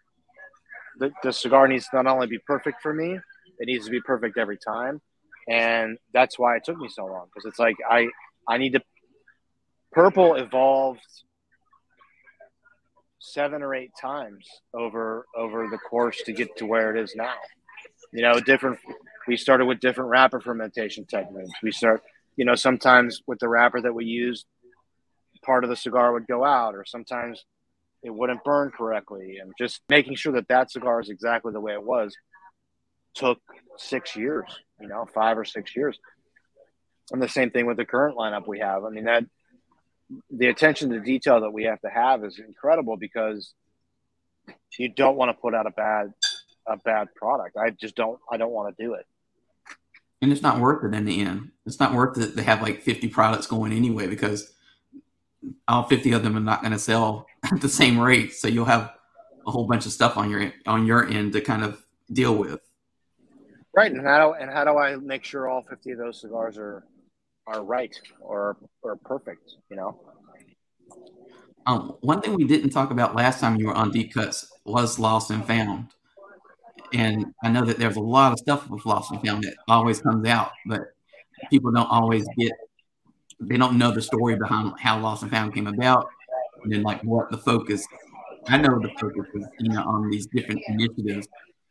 the, 0.97 1.11
the 1.23 1.31
cigar 1.31 1.67
needs 1.67 1.87
to 1.89 1.95
not 2.01 2.07
only 2.07 2.27
be 2.27 2.39
perfect 2.39 2.81
for 2.81 2.93
me, 2.93 3.19
it 3.59 3.67
needs 3.67 3.85
to 3.85 3.91
be 3.91 4.01
perfect 4.01 4.37
every 4.37 4.57
time. 4.57 5.01
And 5.49 5.97
that's 6.13 6.37
why 6.39 6.55
it 6.55 6.63
took 6.63 6.77
me 6.77 6.89
so 6.89 7.05
long 7.05 7.27
because 7.33 7.47
it's 7.47 7.59
like 7.59 7.75
I, 7.89 8.07
I 8.47 8.57
need 8.57 8.73
to. 8.73 8.81
Purple 9.91 10.35
evolved 10.35 11.01
seven 13.19 13.61
or 13.63 13.73
eight 13.73 13.91
times 13.99 14.47
over 14.73 15.25
over 15.35 15.67
the 15.69 15.77
course 15.77 16.21
to 16.25 16.33
get 16.33 16.55
to 16.57 16.65
where 16.65 16.95
it 16.95 17.01
is 17.01 17.15
now. 17.15 17.33
You 18.13 18.21
know, 18.21 18.39
different. 18.39 18.79
We 19.27 19.37
started 19.37 19.65
with 19.65 19.79
different 19.79 20.09
wrapper 20.09 20.39
fermentation 20.39 21.05
techniques. 21.05 21.51
We 21.61 21.71
start, 21.71 22.01
you 22.35 22.45
know, 22.45 22.55
sometimes 22.55 23.21
with 23.27 23.39
the 23.39 23.47
wrapper 23.47 23.81
that 23.81 23.93
we 23.93 24.05
used, 24.05 24.45
part 25.43 25.63
of 25.63 25.69
the 25.69 25.75
cigar 25.75 26.13
would 26.13 26.27
go 26.27 26.43
out, 26.43 26.75
or 26.75 26.85
sometimes 26.85 27.43
it 28.03 28.13
wouldn't 28.13 28.43
burn 28.43 28.71
correctly, 28.71 29.37
and 29.41 29.53
just 29.57 29.81
making 29.89 30.15
sure 30.15 30.33
that 30.33 30.47
that 30.47 30.71
cigar 30.71 30.99
is 31.01 31.09
exactly 31.09 31.51
the 31.51 31.59
way 31.59 31.73
it 31.73 31.83
was 31.83 32.15
took 33.19 33.39
six 33.77 34.15
years. 34.15 34.45
You 34.79 34.87
know, 34.87 35.05
five 35.13 35.37
or 35.37 35.45
six 35.45 35.75
years, 35.75 35.99
And 37.11 37.21
the 37.21 37.27
same 37.27 37.51
thing 37.51 37.65
with 37.65 37.77
the 37.77 37.85
current 37.85 38.17
lineup 38.17 38.47
we 38.47 38.59
have. 38.59 38.85
I 38.85 38.89
mean, 38.89 39.05
that 39.05 39.25
the 40.31 40.47
attention 40.47 40.89
to 40.91 40.99
detail 40.99 41.41
that 41.41 41.51
we 41.51 41.65
have 41.65 41.81
to 41.81 41.89
have 41.89 42.23
is 42.23 42.39
incredible 42.39 42.95
because 42.97 43.53
you 44.77 44.89
don't 44.89 45.17
want 45.17 45.29
to 45.29 45.39
put 45.39 45.53
out 45.53 45.67
a 45.67 45.71
bad 45.71 46.13
a 46.65 46.77
bad 46.77 47.13
product. 47.15 47.57
I 47.57 47.71
just 47.71 47.95
don't 47.95 48.19
I 48.31 48.37
don't 48.37 48.51
want 48.51 48.75
to 48.75 48.83
do 48.83 48.93
it. 48.93 49.05
And 50.21 50.31
it's 50.31 50.41
not 50.41 50.59
worth 50.59 50.83
it 50.83 50.95
in 50.95 51.05
the 51.05 51.21
end. 51.21 51.51
It's 51.65 51.79
not 51.79 51.93
worth 51.93 52.17
it 52.17 52.35
to 52.35 52.43
have 52.43 52.61
like 52.61 52.81
50 52.81 53.07
products 53.09 53.47
going 53.47 53.71
anyway 53.71 54.07
because 54.07 54.53
all 55.67 55.83
50 55.83 56.11
of 56.11 56.23
them 56.23 56.35
are 56.35 56.41
not 56.41 56.61
going 56.61 56.73
to 56.73 56.79
sell 56.79 57.25
at 57.51 57.61
the 57.61 57.69
same 57.69 57.99
rate. 57.99 58.33
So 58.33 58.47
you'll 58.47 58.65
have 58.65 58.93
a 59.45 59.51
whole 59.51 59.65
bunch 59.65 59.85
of 59.85 59.91
stuff 59.91 60.17
on 60.17 60.29
your 60.29 60.53
on 60.65 60.85
your 60.85 61.07
end 61.07 61.33
to 61.33 61.41
kind 61.41 61.63
of 61.63 61.83
deal 62.11 62.35
with. 62.35 62.59
Right, 63.75 63.91
and 63.91 64.05
how 64.05 64.33
and 64.33 64.49
how 64.49 64.63
do 64.63 64.77
I 64.77 64.95
make 64.95 65.23
sure 65.23 65.47
all 65.47 65.63
50 65.69 65.91
of 65.91 65.97
those 65.99 66.21
cigars 66.21 66.57
are 66.57 66.83
are 67.47 67.63
right 67.63 67.95
or 68.19 68.57
or 68.81 68.95
perfect? 68.95 69.51
You 69.69 69.77
know. 69.77 69.99
Um, 71.65 71.97
one 72.01 72.21
thing 72.21 72.33
we 72.33 72.45
didn't 72.45 72.71
talk 72.71 72.89
about 72.89 73.15
last 73.15 73.39
time 73.39 73.57
you 73.57 73.67
were 73.67 73.75
on 73.75 73.91
Deep 73.91 74.13
Cuts 74.13 74.51
was 74.65 74.97
Lost 74.97 75.29
and 75.29 75.45
Found, 75.45 75.89
and 76.93 77.27
I 77.43 77.49
know 77.49 77.63
that 77.65 77.77
there's 77.77 77.97
a 77.97 78.01
lot 78.01 78.31
of 78.31 78.39
stuff 78.39 78.67
with 78.69 78.85
Lost 78.85 79.11
and 79.11 79.21
Found 79.25 79.43
that 79.43 79.55
always 79.67 80.01
comes 80.01 80.27
out, 80.27 80.51
but 80.65 80.81
people 81.51 81.71
don't 81.71 81.89
always 81.89 82.27
get 82.37 82.53
they 83.39 83.57
don't 83.57 83.77
know 83.77 83.91
the 83.91 84.01
story 84.01 84.35
behind 84.35 84.73
how 84.79 84.99
Lost 84.99 85.21
and 85.21 85.31
Found 85.31 85.53
came 85.53 85.67
about, 85.67 86.07
and 86.63 86.71
then 86.71 86.81
like 86.81 87.01
what 87.03 87.29
the 87.29 87.37
focus. 87.37 87.85
I 88.47 88.57
know 88.57 88.79
the 88.79 88.89
focus 88.99 89.27
was 89.33 89.45
you 89.59 89.69
know 89.69 89.83
on 89.83 90.09
these 90.09 90.25
different 90.27 90.61
initiatives, 90.67 91.27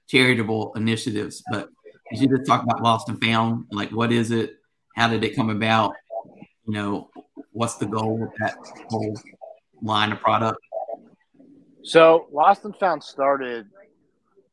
charitable 0.07 0.72
initiatives, 0.76 1.42
but 1.51 1.70
you 2.12 2.28
just 2.28 2.46
talk 2.46 2.62
about 2.62 2.82
Lost 2.82 3.09
and 3.09 3.22
Found. 3.22 3.66
Like, 3.70 3.90
what 3.90 4.12
is 4.12 4.30
it? 4.30 4.56
How 4.96 5.09
did 5.09 5.24
it 5.24 5.36
come 5.36 5.50
about? 5.50 5.94
You 6.66 6.74
know, 6.74 7.11
what's 7.52 7.76
the 7.76 7.86
goal 7.86 8.18
with 8.18 8.30
that 8.40 8.56
whole 8.88 9.14
line 9.82 10.12
of 10.12 10.20
product? 10.20 10.59
So, 11.82 12.26
Lost 12.32 12.64
and 12.64 12.76
Found 12.76 13.02
started 13.02 13.66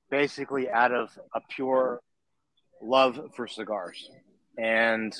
basically 0.09 0.69
out 0.69 0.91
of 0.91 1.09
a 1.33 1.41
pure 1.49 1.99
love 2.81 3.19
for 3.35 3.47
cigars. 3.47 4.09
And 4.57 5.13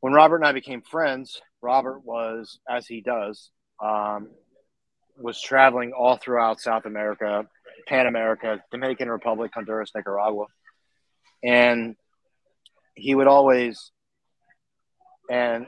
when 0.00 0.12
Robert 0.12 0.36
and 0.36 0.46
I 0.46 0.52
became 0.52 0.82
friends, 0.82 1.40
Robert 1.60 2.04
was, 2.04 2.58
as 2.68 2.86
he 2.86 3.00
does, 3.00 3.50
um, 3.82 4.28
was 5.18 5.40
traveling 5.40 5.92
all 5.92 6.16
throughout 6.16 6.60
South 6.60 6.86
America, 6.86 7.46
Pan 7.86 8.06
America, 8.06 8.62
Dominican 8.70 9.10
Republic, 9.10 9.50
Honduras, 9.54 9.90
Nicaragua. 9.94 10.46
And 11.42 11.96
he 12.94 13.14
would 13.14 13.26
always, 13.26 13.92
and 15.30 15.66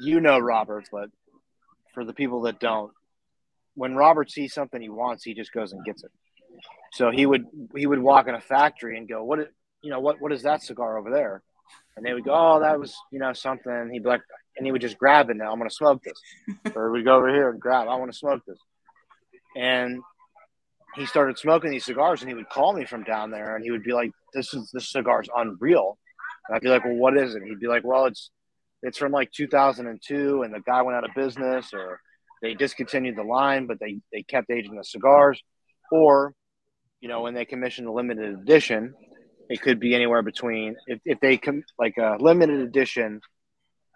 you 0.00 0.20
know 0.20 0.38
Robert, 0.38 0.88
but 0.90 1.10
for 1.94 2.04
the 2.04 2.12
people 2.12 2.42
that 2.42 2.58
don't, 2.58 2.92
when 3.74 3.94
Robert 3.94 4.30
sees 4.30 4.52
something 4.52 4.80
he 4.80 4.88
wants, 4.88 5.24
he 5.24 5.34
just 5.34 5.52
goes 5.52 5.72
and 5.72 5.84
gets 5.84 6.02
it. 6.04 6.10
So 6.92 7.10
he 7.10 7.26
would 7.26 7.46
he 7.76 7.86
would 7.86 7.98
walk 7.98 8.28
in 8.28 8.34
a 8.34 8.40
factory 8.40 8.96
and 8.96 9.08
go, 9.08 9.24
"What 9.24 9.50
you 9.82 9.90
know? 9.90 10.00
What 10.00 10.20
what 10.20 10.32
is 10.32 10.42
that 10.42 10.62
cigar 10.62 10.96
over 10.96 11.10
there?" 11.10 11.42
And 11.96 12.06
they 12.06 12.14
would 12.14 12.24
go, 12.24 12.32
"Oh, 12.32 12.60
that 12.60 12.78
was 12.78 12.94
you 13.10 13.18
know 13.18 13.32
something." 13.32 13.90
He'd 13.92 14.04
be 14.04 14.08
like, 14.08 14.22
and 14.56 14.66
he 14.66 14.72
would 14.72 14.80
just 14.80 14.98
grab 14.98 15.30
it. 15.30 15.36
Now 15.36 15.50
I'm 15.50 15.58
going 15.58 15.68
to 15.68 15.74
smoke 15.74 16.02
this, 16.02 16.20
or 16.76 16.92
we 16.92 17.02
go 17.02 17.16
over 17.16 17.28
here 17.28 17.50
and 17.50 17.60
grab. 17.60 17.88
I 17.88 17.96
want 17.96 18.12
to 18.12 18.18
smoke 18.18 18.42
this, 18.46 18.58
and 19.56 20.00
he 20.94 21.06
started 21.06 21.38
smoking 21.38 21.70
these 21.70 21.84
cigars, 21.84 22.20
and 22.20 22.28
he 22.28 22.34
would 22.34 22.48
call 22.48 22.72
me 22.72 22.84
from 22.84 23.02
down 23.02 23.30
there, 23.30 23.56
and 23.56 23.64
he 23.64 23.72
would 23.72 23.82
be 23.82 23.92
like, 23.92 24.12
"This 24.34 24.52
is 24.54 24.70
this 24.72 24.90
cigar's 24.90 25.28
unreal." 25.34 25.98
And 26.48 26.56
I'd 26.56 26.62
be 26.62 26.68
like, 26.68 26.84
"Well, 26.84 26.96
what 26.96 27.16
is 27.16 27.34
it?" 27.34 27.42
And 27.42 27.48
he'd 27.48 27.60
be 27.60 27.68
like, 27.68 27.84
"Well, 27.84 28.06
it's 28.06 28.30
it's 28.82 28.98
from 28.98 29.12
like 29.12 29.32
2002, 29.32 30.42
and 30.42 30.54
the 30.54 30.60
guy 30.60 30.82
went 30.82 30.96
out 30.96 31.04
of 31.04 31.14
business, 31.14 31.72
or 31.72 32.00
they 32.42 32.54
discontinued 32.54 33.16
the 33.16 33.22
line, 33.22 33.66
but 33.66 33.78
they 33.80 34.00
they 34.12 34.22
kept 34.22 34.50
aging 34.50 34.76
the 34.76 34.84
cigars, 34.84 35.42
or 35.90 36.34
you 37.00 37.08
know, 37.08 37.22
when 37.22 37.34
they 37.34 37.44
commissioned 37.44 37.86
a 37.86 37.92
limited 37.92 38.34
edition, 38.34 38.94
it 39.48 39.60
could 39.60 39.80
be 39.80 39.94
anywhere 39.94 40.22
between 40.22 40.76
if, 40.86 41.00
if 41.04 41.20
they 41.20 41.36
come 41.36 41.62
like 41.78 41.96
a 41.98 42.16
limited 42.18 42.60
edition 42.60 43.20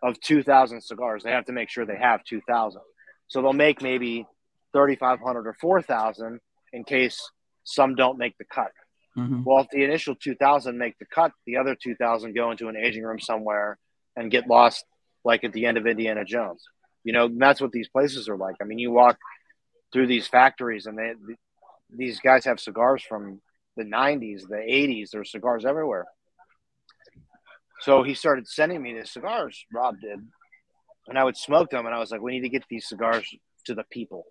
of 0.03 0.21
2000 0.21 0.81
cigars 0.83 1.23
they 1.23 1.31
have 1.31 1.47
to 1.47 1.53
make 1.53 1.69
sure 1.69 1.85
they 1.85 1.99
have 1.99 2.23
2000 2.25 2.81
so 3.27 3.43
they'll 3.43 3.53
make 3.53 3.83
maybe 3.83 4.27
3500 4.73 5.47
or 5.47 5.57
4000 5.61 6.41
in 6.73 6.85
case 6.85 7.31
some 7.65 7.95
don't 7.95 8.19
make 8.19 8.37
the 8.39 8.45
cut 8.45 8.71
mm-hmm. 9.17 9.43
well 9.45 9.61
if 9.61 9.69
the 9.71 9.85
initial 9.85 10.15
2000 10.15 10.77
make 10.77 10.99
the 10.99 11.07
cut 11.07 11.33
the 11.47 11.57
other 11.57 11.77
2000 11.81 12.35
go 12.35 12.51
into 12.51 12.69
an 12.69 12.77
aging 12.77 13.03
room 13.03 13.21
somewhere 13.21 13.79
and 14.17 14.31
get 14.31 14.47
lost 14.47 14.85
like 15.25 15.45
at 15.45 15.53
the 15.53 15.67
end 15.67 15.79
of 15.79 15.87
indiana 15.87 16.25
jones 16.25 16.63
you 17.05 17.13
know 17.13 17.29
that's 17.39 17.61
what 17.61 17.73
these 17.73 17.89
places 17.89 18.29
are 18.29 18.37
like 18.37 18.57
i 18.61 18.65
mean 18.65 18.79
you 18.79 18.91
walk 18.91 19.19
through 19.93 20.07
these 20.07 20.27
factories 20.27 20.87
and 20.87 20.99
they 20.99 21.13
these 21.91 22.21
guys 22.21 22.45
have 22.45 22.61
cigars 22.61 23.03
from 23.03 23.41
the 23.77 23.85
90s, 23.85 24.43
the 24.49 24.57
80s. 24.57 25.11
There's 25.11 25.31
cigars 25.31 25.65
everywhere. 25.65 26.07
So 27.81 28.03
he 28.03 28.15
started 28.15 28.49
sending 28.49 28.83
me 28.83 28.95
these 28.95 29.11
cigars, 29.11 29.65
Rob 29.73 30.01
did. 30.01 30.19
And 31.07 31.19
I 31.19 31.25
would 31.25 31.37
smoke 31.37 31.71
them. 31.71 31.87
And 31.87 31.95
I 31.95 31.99
was 31.99 32.11
like, 32.11 32.21
we 32.21 32.33
need 32.33 32.43
to 32.43 32.49
get 32.49 32.65
these 32.69 32.89
cigars 32.89 33.27
to 33.67 33.75
the 33.75 33.85
people. 33.91 34.25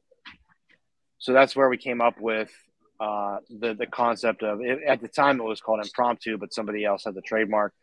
So 1.17 1.33
that's 1.33 1.55
where 1.55 1.69
we 1.69 1.77
came 1.77 2.01
up 2.01 2.19
with 2.19 2.51
uh, 2.99 3.37
the, 3.49 3.73
the 3.73 3.87
concept 3.87 4.43
of 4.43 4.61
it, 4.61 4.79
at 4.87 5.01
the 5.01 5.07
time 5.07 5.39
it 5.39 5.43
was 5.43 5.61
called 5.61 5.79
impromptu, 5.83 6.37
but 6.37 6.53
somebody 6.53 6.83
else 6.85 7.03
had 7.05 7.13
the 7.13 7.21
trademark. 7.21 7.73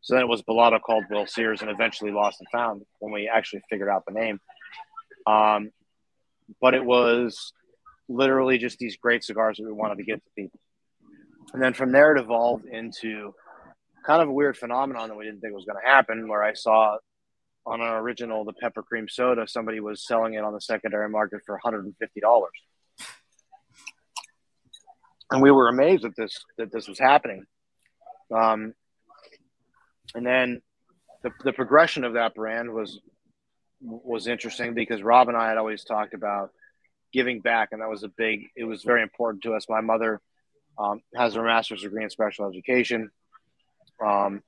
So 0.00 0.14
then 0.14 0.22
it 0.24 0.28
was 0.28 0.42
Balado 0.42 0.80
called 0.80 1.04
Will 1.10 1.26
Sears 1.26 1.62
and 1.62 1.70
eventually 1.70 2.10
Lost 2.10 2.40
and 2.40 2.48
Found 2.50 2.82
when 2.98 3.12
we 3.12 3.28
actually 3.32 3.62
figured 3.70 3.88
out 3.88 4.04
the 4.06 4.12
name. 4.12 4.40
Um, 5.26 5.70
but 6.60 6.74
it 6.74 6.84
was 6.84 7.52
literally 8.08 8.58
just 8.58 8.78
these 8.78 8.96
great 8.96 9.22
cigars 9.24 9.58
that 9.58 9.64
we 9.64 9.72
wanted 9.72 9.98
to 9.98 10.04
get 10.04 10.24
to 10.24 10.30
people. 10.36 10.58
And 11.52 11.62
then 11.62 11.74
from 11.74 11.92
there, 11.92 12.16
it 12.16 12.20
evolved 12.20 12.66
into 12.66 13.34
kind 14.04 14.22
of 14.22 14.28
a 14.28 14.32
weird 14.32 14.56
phenomenon 14.56 15.08
that 15.08 15.16
we 15.16 15.24
didn't 15.24 15.40
think 15.40 15.54
was 15.54 15.64
going 15.64 15.78
to 15.80 15.88
happen, 15.88 16.28
where 16.28 16.42
I 16.42 16.54
saw 16.54 16.96
on 17.64 17.80
our 17.80 18.00
original, 18.00 18.44
the 18.44 18.52
pepper 18.54 18.82
cream 18.82 19.08
soda, 19.08 19.46
somebody 19.46 19.80
was 19.80 20.04
selling 20.04 20.34
it 20.34 20.42
on 20.42 20.52
the 20.52 20.60
secondary 20.60 21.08
market 21.08 21.42
for 21.46 21.60
$150. 21.64 21.92
And 25.32 25.42
we 25.42 25.50
were 25.50 25.68
amazed 25.68 26.04
that 26.04 26.16
this 26.16 26.44
that 26.58 26.72
this 26.72 26.88
was 26.88 26.98
happening. 26.98 27.44
Um, 28.34 28.74
and 30.14 30.26
then 30.26 30.62
the, 31.22 31.30
the 31.44 31.52
progression 31.52 32.04
of 32.04 32.14
that 32.14 32.34
brand 32.34 32.72
was 32.72 33.00
was 33.80 34.26
interesting 34.26 34.74
because 34.74 35.02
Rob 35.02 35.28
and 35.28 35.36
I 35.36 35.48
had 35.48 35.58
always 35.58 35.84
talked 35.84 36.14
about 36.14 36.50
giving 37.12 37.40
back, 37.40 37.70
and 37.72 37.80
that 37.82 37.88
was 37.88 38.02
a 38.02 38.08
big. 38.08 38.48
It 38.56 38.64
was 38.64 38.82
very 38.82 39.02
important 39.02 39.42
to 39.44 39.54
us. 39.54 39.66
My 39.68 39.80
mother 39.80 40.20
um, 40.78 41.00
has 41.14 41.34
her 41.34 41.42
master's 41.42 41.82
degree 41.82 42.04
in 42.04 42.10
special 42.10 42.48
education. 42.48 43.10
Um, 44.04 44.42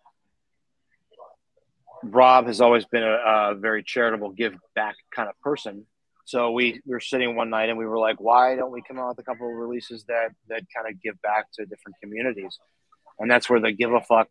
Rob 2.03 2.47
has 2.47 2.61
always 2.61 2.85
been 2.85 3.03
a, 3.03 3.53
a, 3.53 3.55
very 3.55 3.83
charitable, 3.83 4.31
give 4.31 4.55
back 4.75 4.97
kind 5.15 5.29
of 5.29 5.39
person. 5.41 5.87
So 6.25 6.53
we, 6.53 6.81
we 6.87 6.93
were 6.93 7.01
sitting 7.01 7.37
one 7.37 7.51
night 7.51 7.69
and 7.69 7.79
we 7.79 7.87
were 7.87 7.99
like, 7.99 8.19
why 8.19 8.57
don't 8.57 8.73
we 8.73 8.83
come 8.87 8.99
out 8.99 9.09
with 9.09 9.19
a 9.19 9.23
couple 9.23 9.49
of 9.49 9.57
releases 9.57 10.05
that 10.05 10.31
that 10.49 10.63
kind 10.75 10.89
of 10.89 11.01
give 11.03 11.21
back 11.23 11.47
to 11.55 11.67
different 11.67 11.97
communities? 12.03 12.59
And 13.19 13.31
that's 13.31 13.49
where 13.49 13.61
the 13.61 13.73
give 13.73 13.93
a 13.93 14.01
fuck 14.01 14.29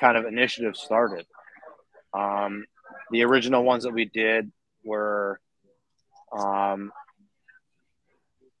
kind 0.00 0.16
of 0.16 0.24
initiative 0.24 0.76
started. 0.76 1.26
Um, 2.12 2.64
the 3.10 3.24
original 3.24 3.62
ones 3.62 3.84
that 3.84 3.92
we 3.92 4.06
did 4.06 4.50
were 4.84 5.40
um, 6.36 6.92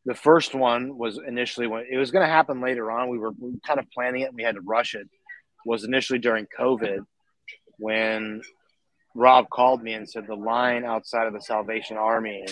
the 0.04 0.14
first 0.14 0.54
one 0.54 0.96
was 0.96 1.18
initially 1.18 1.66
when 1.66 1.86
it 1.90 1.96
was 1.96 2.10
going 2.10 2.26
to 2.26 2.32
happen 2.32 2.60
later 2.60 2.90
on. 2.90 3.08
We 3.08 3.18
were, 3.18 3.30
we 3.30 3.52
were 3.52 3.58
kind 3.66 3.80
of 3.80 3.90
planning 3.90 4.22
it. 4.22 4.34
we 4.34 4.42
had 4.42 4.56
to 4.56 4.60
rush 4.60 4.94
it. 4.94 5.08
Was 5.66 5.84
initially 5.84 6.18
during 6.18 6.46
COVID 6.58 7.06
when 7.78 8.42
Rob 9.14 9.48
called 9.48 9.82
me 9.82 9.94
and 9.94 10.08
said 10.08 10.26
the 10.26 10.34
line 10.34 10.84
outside 10.84 11.26
of 11.26 11.32
the 11.32 11.40
Salvation 11.40 11.96
Army 11.96 12.46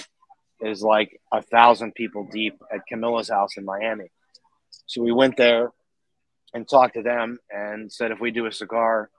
is 0.61 0.81
like 0.81 1.21
a 1.33 1.43
thousand 1.43 1.95
people 1.95 2.29
deep 2.31 2.61
at 2.73 2.87
Camillus 2.89 3.31
house 3.31 3.57
in 3.57 3.65
Miami. 3.65 4.11
So 4.87 5.03
we 5.03 5.13
went 5.13 5.37
there 5.37 5.73
and 6.55 6.69
talked 6.69 6.95
to 6.95 7.03
them 7.03 7.39
and 7.51 7.93
said, 7.93 8.13
if 8.13 8.21
we 8.21 8.31
do 8.31 8.47
a 8.47 8.53
cigar, 8.53 9.11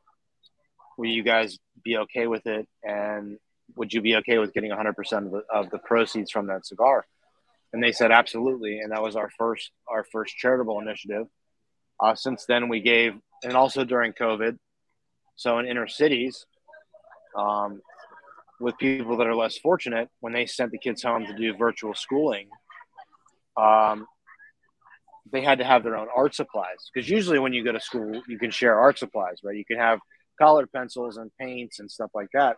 will 0.98 1.10
you 1.10 1.24
guys 1.24 1.58
be 1.84 1.98
okay 1.98 2.28
with 2.28 2.46
it? 2.48 2.68
And 2.82 3.38
would 3.76 3.92
you 3.92 4.02
be 4.02 4.16
okay 4.18 4.38
with 4.38 4.54
getting 4.54 4.72
100% 4.72 5.26
of 5.26 5.32
the, 5.32 5.44
of 5.52 5.70
the 5.70 5.80
proceeds 5.80 6.32
from 6.32 6.48
that 6.48 6.66
cigar? 6.66 7.06
And 7.74 7.84
they 7.84 7.92
said 7.92 8.12
absolutely, 8.12 8.80
and 8.80 8.92
that 8.92 9.02
was 9.02 9.16
our 9.16 9.32
first 9.32 9.72
our 9.88 10.06
first 10.12 10.38
charitable 10.38 10.80
initiative. 10.80 11.26
Uh, 12.00 12.14
since 12.14 12.46
then, 12.46 12.70
we 12.70 12.82
gave, 12.82 13.14
and 13.44 13.54
also 13.54 13.84
during 13.84 14.14
COVID, 14.14 14.60
so 15.36 15.58
in 15.58 15.66
inner 15.66 15.88
cities, 15.88 16.46
um, 17.38 17.82
with 18.60 18.78
people 18.78 19.18
that 19.18 19.28
are 19.28 19.36
less 19.36 19.58
fortunate, 19.58 20.10
when 20.20 20.34
they 20.34 20.46
sent 20.46 20.72
the 20.72 20.78
kids 20.78 21.04
home 21.04 21.26
to 21.26 21.34
do 21.34 21.56
virtual 21.56 21.94
schooling, 21.94 22.48
um, 23.58 24.08
they 25.32 25.42
had 25.42 25.60
to 25.60 25.64
have 25.64 25.84
their 25.84 25.98
own 25.98 26.08
art 26.16 26.36
supplies 26.36 26.90
because 26.94 27.10
usually 27.10 27.40
when 27.40 27.54
you 27.54 27.64
go 27.64 27.72
to 27.72 27.80
school, 27.80 28.22
you 28.28 28.38
can 28.38 28.52
share 28.52 28.80
art 28.80 29.00
supplies, 29.00 29.38
right? 29.44 29.56
You 29.56 29.66
can 29.66 29.78
have 29.78 30.00
colored 30.40 30.72
pencils 30.72 31.18
and 31.18 31.32
paints 31.40 31.80
and 31.80 31.90
stuff 31.90 32.12
like 32.14 32.30
that 32.34 32.58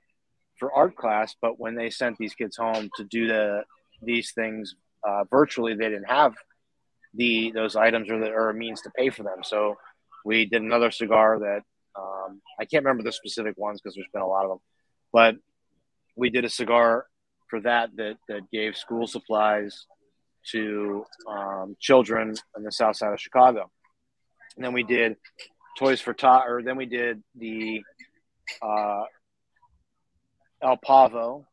for 0.57 0.73
art 0.73 0.95
class. 0.95 1.35
But 1.41 1.59
when 1.59 1.75
they 1.75 1.89
sent 1.89 2.17
these 2.17 2.33
kids 2.33 2.57
home 2.57 2.89
to 2.97 3.03
do 3.03 3.27
the 3.27 3.63
these 4.01 4.31
things 4.33 4.75
uh, 5.07 5.23
virtually, 5.29 5.73
they 5.73 5.89
didn't 5.89 6.09
have 6.09 6.33
the 7.13 7.51
those 7.53 7.75
items 7.75 8.09
or 8.09 8.19
the 8.19 8.31
or 8.31 8.51
means 8.53 8.81
to 8.81 8.91
pay 8.91 9.09
for 9.09 9.23
them. 9.23 9.39
So 9.43 9.77
we 10.25 10.45
did 10.45 10.61
another 10.61 10.91
cigar 10.91 11.39
that 11.39 11.61
um, 11.97 12.41
I 12.59 12.65
can't 12.65 12.83
remember 12.83 13.03
the 13.03 13.11
specific 13.11 13.57
ones 13.57 13.81
because 13.81 13.95
there's 13.95 14.07
been 14.13 14.21
a 14.21 14.27
lot 14.27 14.43
of 14.43 14.49
them, 14.49 14.59
but 15.13 15.35
we 16.15 16.29
did 16.29 16.45
a 16.45 16.49
cigar 16.49 17.05
for 17.49 17.61
that 17.61 17.89
that 17.97 18.17
that 18.27 18.49
gave 18.51 18.75
school 18.75 19.07
supplies 19.07 19.85
to 20.51 21.05
um, 21.29 21.75
children 21.79 22.35
in 22.55 22.63
the 22.63 22.71
south 22.71 22.97
side 22.97 23.13
of 23.13 23.19
Chicago. 23.19 23.69
And 24.55 24.63
then 24.63 24.73
we 24.73 24.83
did 24.83 25.17
Toys 25.77 26.01
for 26.01 26.13
Tot, 26.13 26.45
or 26.47 26.61
then 26.61 26.77
we 26.77 26.85
did 26.85 27.21
the 27.35 27.81
uh, 28.61 29.03
El 30.61 30.77
Pavo, 30.77 31.47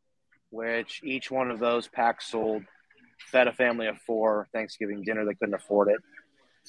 which 0.50 1.00
each 1.02 1.30
one 1.30 1.50
of 1.50 1.58
those 1.58 1.88
packs 1.88 2.30
sold, 2.30 2.62
fed 3.30 3.48
a 3.48 3.52
family 3.52 3.86
of 3.86 3.96
four 4.06 4.48
Thanksgiving 4.52 5.02
dinner. 5.02 5.24
They 5.24 5.34
couldn't 5.34 5.54
afford 5.54 5.88
it. 5.88 5.98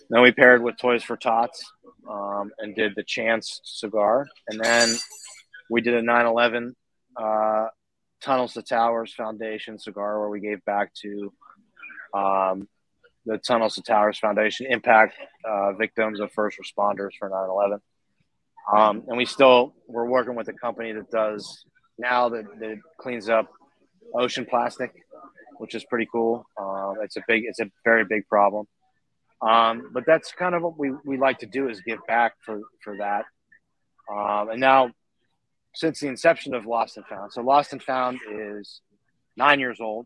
Then 0.09 0.21
we 0.21 0.31
paired 0.31 0.63
with 0.63 0.77
Toys 0.77 1.03
for 1.03 1.17
Tots 1.17 1.71
um, 2.09 2.51
and 2.59 2.75
did 2.75 2.93
the 2.95 3.03
Chance 3.03 3.61
cigar. 3.63 4.27
And 4.47 4.59
then 4.59 4.95
we 5.69 5.81
did 5.81 5.93
a 5.93 6.01
9 6.01 6.25
11 6.25 6.75
uh, 7.15 7.67
Tunnels 8.21 8.53
to 8.53 8.61
Towers 8.61 9.13
Foundation 9.13 9.79
cigar 9.79 10.19
where 10.19 10.29
we 10.29 10.39
gave 10.39 10.63
back 10.65 10.93
to 11.01 11.33
um, 12.13 12.67
the 13.25 13.37
Tunnels 13.37 13.75
to 13.75 13.81
Towers 13.81 14.19
Foundation 14.19 14.67
impact 14.69 15.15
uh, 15.45 15.73
victims 15.73 16.19
of 16.19 16.31
first 16.31 16.57
responders 16.57 17.11
for 17.17 17.29
9 17.29 17.49
11. 17.49 17.79
Um, 18.71 19.03
and 19.07 19.17
we 19.17 19.25
still, 19.25 19.75
we're 19.87 20.07
working 20.07 20.35
with 20.35 20.47
a 20.47 20.53
company 20.53 20.93
that 20.93 21.11
does 21.11 21.65
now 21.97 22.29
that, 22.29 22.45
that 22.59 22.77
cleans 22.99 23.29
up 23.29 23.49
ocean 24.15 24.45
plastic, 24.49 24.91
which 25.57 25.75
is 25.75 25.83
pretty 25.85 26.07
cool. 26.11 26.45
Uh, 26.57 26.93
it's 27.01 27.17
a 27.17 27.21
big, 27.27 27.43
it's 27.45 27.59
a 27.59 27.69
very 27.83 28.05
big 28.05 28.27
problem. 28.27 28.65
Um, 29.41 29.89
but 29.91 30.05
that's 30.05 30.31
kind 30.31 30.55
of 30.55 30.61
what 30.61 30.77
we, 30.77 30.91
we 31.03 31.17
like 31.17 31.39
to 31.39 31.45
do 31.45 31.69
is 31.69 31.81
give 31.81 31.99
back 32.07 32.35
for, 32.45 32.61
for 32.83 32.97
that. 32.97 33.25
Um, 34.11 34.49
and 34.49 34.59
now, 34.59 34.91
since 35.75 35.99
the 35.99 36.07
inception 36.07 36.53
of 36.53 36.65
Lost 36.65 36.97
and 36.97 37.05
Found, 37.07 37.33
so 37.33 37.41
Lost 37.41 37.73
and 37.73 37.83
Found 37.83 38.19
is 38.31 38.81
nine 39.35 39.59
years 39.59 39.79
old 39.81 40.05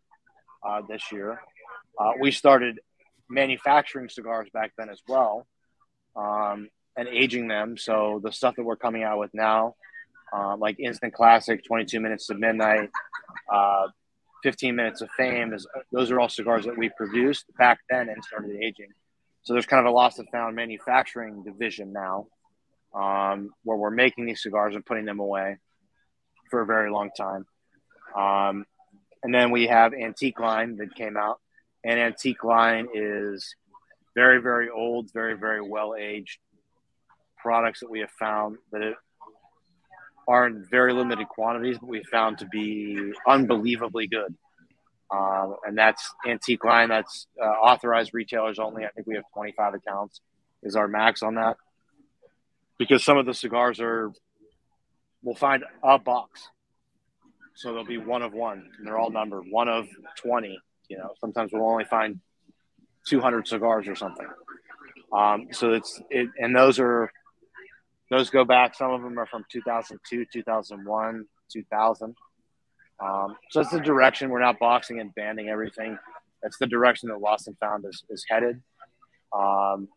uh, 0.67 0.81
this 0.87 1.11
year. 1.11 1.41
Uh, 1.99 2.11
we 2.19 2.31
started 2.31 2.79
manufacturing 3.29 4.09
cigars 4.09 4.47
back 4.53 4.71
then 4.77 4.89
as 4.89 5.01
well 5.07 5.45
um, 6.15 6.69
and 6.95 7.07
aging 7.07 7.47
them. 7.47 7.77
So 7.77 8.19
the 8.23 8.31
stuff 8.31 8.55
that 8.55 8.63
we're 8.63 8.75
coming 8.75 9.03
out 9.03 9.19
with 9.19 9.33
now, 9.33 9.75
uh, 10.33 10.57
like 10.57 10.79
Instant 10.79 11.13
Classic, 11.13 11.63
22 11.63 11.99
Minutes 11.99 12.27
to 12.27 12.35
Midnight, 12.35 12.89
uh, 13.51 13.87
15 14.43 14.75
Minutes 14.75 15.01
of 15.01 15.09
Fame, 15.11 15.53
is 15.53 15.67
those 15.91 16.11
are 16.11 16.19
all 16.19 16.29
cigars 16.29 16.65
that 16.65 16.77
we 16.77 16.89
produced 16.97 17.45
back 17.57 17.79
then 17.89 18.09
and 18.09 18.23
started 18.23 18.55
aging. 18.61 18.89
So 19.47 19.53
there's 19.53 19.65
kind 19.65 19.79
of 19.79 19.89
a 19.89 19.95
lost 19.95 20.19
and 20.19 20.27
found 20.29 20.57
manufacturing 20.57 21.41
division 21.41 21.93
now 21.93 22.27
um, 22.93 23.51
where 23.63 23.77
we're 23.77 23.91
making 23.91 24.25
these 24.25 24.43
cigars 24.43 24.75
and 24.75 24.85
putting 24.85 25.05
them 25.05 25.21
away 25.21 25.55
for 26.51 26.61
a 26.61 26.65
very 26.65 26.91
long 26.91 27.11
time. 27.17 27.45
Um, 28.13 28.65
and 29.23 29.33
then 29.33 29.51
we 29.51 29.67
have 29.67 29.93
Antique 29.93 30.41
Line 30.41 30.75
that 30.77 30.95
came 30.95 31.15
out 31.15 31.39
and 31.87 31.99
antique 31.99 32.43
line 32.43 32.87
is 32.93 33.55
very 34.13 34.41
very 34.41 34.69
old 34.69 35.11
very 35.13 35.35
very 35.35 35.61
well 35.61 35.95
aged 35.97 36.39
products 37.37 37.79
that 37.79 37.89
we 37.89 38.01
have 38.01 38.11
found 38.11 38.57
that 38.71 38.81
it 38.81 38.95
are 40.27 40.47
in 40.47 40.65
very 40.69 40.91
limited 40.91 41.27
quantities 41.29 41.77
but 41.79 41.87
we 41.87 42.03
found 42.03 42.37
to 42.37 42.45
be 42.47 43.13
unbelievably 43.27 44.07
good 44.07 44.35
um, 45.11 45.55
and 45.65 45.77
that's 45.77 46.13
antique 46.27 46.63
line. 46.63 46.89
That's 46.89 47.27
uh, 47.41 47.45
authorized 47.45 48.13
retailers 48.13 48.59
only. 48.59 48.85
I 48.85 48.89
think 48.89 49.07
we 49.07 49.15
have 49.15 49.23
25 49.33 49.75
accounts 49.75 50.21
is 50.63 50.75
our 50.75 50.87
max 50.87 51.23
on 51.23 51.35
that. 51.35 51.57
Because 52.77 53.03
some 53.03 53.17
of 53.17 53.25
the 53.25 53.33
cigars 53.33 53.79
are 53.79 54.11
we'll 55.23 55.35
find 55.35 55.63
a 55.83 55.97
box. 55.97 56.49
So 57.55 57.69
there'll 57.69 57.85
be 57.85 57.97
one 57.97 58.21
of 58.21 58.33
one. 58.33 58.69
And 58.77 58.85
they're 58.85 58.97
all 58.97 59.09
numbered. 59.09 59.45
One 59.49 59.67
of 59.67 59.87
20 60.17 60.59
you 60.89 60.97
know, 60.97 61.13
sometimes 61.19 61.51
we'll 61.51 61.69
only 61.69 61.85
find 61.85 62.19
200 63.07 63.47
cigars 63.47 63.87
or 63.87 63.95
something. 63.95 64.27
Um, 65.11 65.47
so 65.51 65.73
it's 65.73 66.01
it, 66.09 66.29
and 66.37 66.55
those 66.55 66.79
are 66.79 67.11
those 68.09 68.29
go 68.29 68.45
back. 68.45 68.75
Some 68.75 68.91
of 68.91 69.01
them 69.01 69.17
are 69.19 69.25
from 69.25 69.45
2002, 69.51 70.25
2001, 70.31 71.25
2000. 71.51 72.15
Um, 73.03 73.37
so 73.51 73.61
it's 73.61 73.71
the 73.71 73.79
direction. 73.79 74.29
We're 74.29 74.41
not 74.41 74.59
boxing 74.59 74.99
and 74.99 75.13
banning 75.13 75.49
everything. 75.49 75.97
That's 76.41 76.57
the 76.57 76.67
direction 76.67 77.09
that 77.09 77.19
Lost 77.19 77.47
and 77.47 77.57
Found 77.59 77.85
is, 77.85 78.03
is 78.09 78.25
headed. 78.29 78.61
Um, 79.33 79.87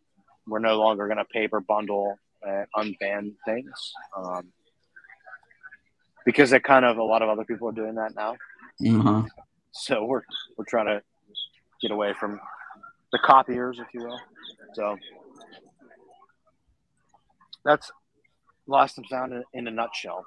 we're 0.47 0.59
no 0.59 0.79
longer 0.79 1.07
going 1.07 1.19
to 1.19 1.25
paper 1.25 1.61
bundle 1.61 2.19
and 2.43 2.67
unban 2.77 3.35
things 3.45 3.93
um, 4.17 4.49
because 6.25 6.51
that 6.51 6.65
kind 6.65 6.85
of 6.85 6.99
a 6.99 7.03
lot 7.03 7.23
of 7.23 7.29
other 7.29 7.45
people 7.45 7.69
are 7.69 7.73
doing 7.73 7.95
that 7.97 8.15
now. 8.15 8.37
Mm-hmm. 8.83 9.27
So 9.73 10.05
we're 10.05 10.23
we're 10.57 10.65
trying 10.65 10.87
to 10.87 11.03
get 11.81 11.91
away 11.91 12.15
from 12.19 12.41
the 13.13 13.19
copiers, 13.19 13.79
if 13.79 13.87
you 13.95 14.01
will. 14.01 14.21
So 14.75 14.97
that's 17.65 17.91
lost 18.67 18.99
and 18.99 19.07
found 19.07 19.33
in, 19.33 19.45
in 19.53 19.69
a 19.69 19.71
nutshell. 19.71 20.27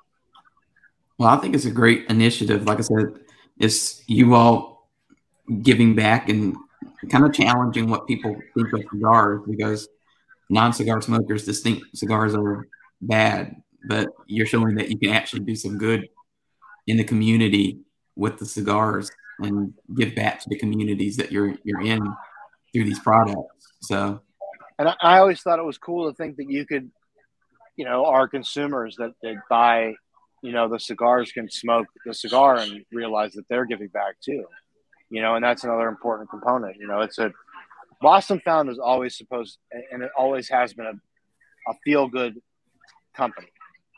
Well, 1.17 1.29
I 1.29 1.37
think 1.37 1.55
it's 1.55 1.65
a 1.65 1.71
great 1.71 2.07
initiative. 2.09 2.65
Like 2.65 2.79
I 2.79 2.81
said, 2.81 3.19
it's 3.59 4.03
you 4.07 4.33
all 4.33 4.89
giving 5.61 5.95
back 5.95 6.29
and 6.29 6.55
kind 7.09 7.25
of 7.25 7.33
challenging 7.33 7.89
what 7.89 8.07
people 8.07 8.35
think 8.55 8.73
of 8.73 8.81
cigars 8.91 9.41
because 9.47 9.89
non-cigar 10.49 11.01
smokers 11.01 11.45
just 11.45 11.63
think 11.63 11.83
cigars 11.93 12.35
are 12.35 12.67
bad, 13.01 13.55
but 13.87 14.07
you're 14.27 14.45
showing 14.45 14.75
that 14.75 14.89
you 14.89 14.97
can 14.97 15.09
actually 15.09 15.41
do 15.41 15.55
some 15.55 15.77
good 15.77 16.07
in 16.87 16.97
the 16.97 17.03
community 17.03 17.79
with 18.15 18.37
the 18.37 18.45
cigars 18.45 19.09
and 19.39 19.73
give 19.95 20.15
back 20.15 20.39
to 20.39 20.49
the 20.49 20.57
communities 20.57 21.17
that 21.17 21.31
you're 21.31 21.55
you're 21.63 21.81
in 21.81 22.01
through 22.71 22.85
these 22.85 22.99
products. 22.99 23.73
So, 23.81 24.21
and 24.77 24.89
I, 24.89 24.95
I 25.01 25.19
always 25.19 25.41
thought 25.41 25.59
it 25.59 25.65
was 25.65 25.77
cool 25.77 26.09
to 26.09 26.15
think 26.15 26.37
that 26.37 26.49
you 26.49 26.65
could, 26.65 26.89
you 27.75 27.85
know, 27.85 28.05
our 28.05 28.27
consumers 28.27 28.95
that 28.97 29.13
that 29.21 29.35
buy, 29.49 29.95
you 30.43 30.51
know, 30.51 30.67
the 30.67 30.77
cigars 30.77 31.31
can 31.31 31.49
smoke 31.49 31.87
the 32.05 32.13
cigar 32.13 32.57
and 32.57 32.85
realize 32.91 33.31
that 33.31 33.47
they're 33.47 33.65
giving 33.65 33.87
back 33.87 34.19
too, 34.21 34.43
you 35.09 35.21
know, 35.21 35.35
and 35.35 35.43
that's 35.43 35.63
another 35.63 35.87
important 35.87 36.29
component. 36.29 36.75
You 36.77 36.85
know, 36.85 36.99
it's 36.99 37.17
a 37.17 37.31
boston 38.01 38.41
Found 38.43 38.69
is 38.69 38.77
always 38.77 39.17
supposed, 39.17 39.57
and 39.91 40.03
it 40.03 40.11
always 40.17 40.49
has 40.49 40.73
been 40.73 40.85
a, 40.85 41.71
a 41.71 41.73
feel 41.85 42.09
good 42.09 42.41
company. 43.15 43.47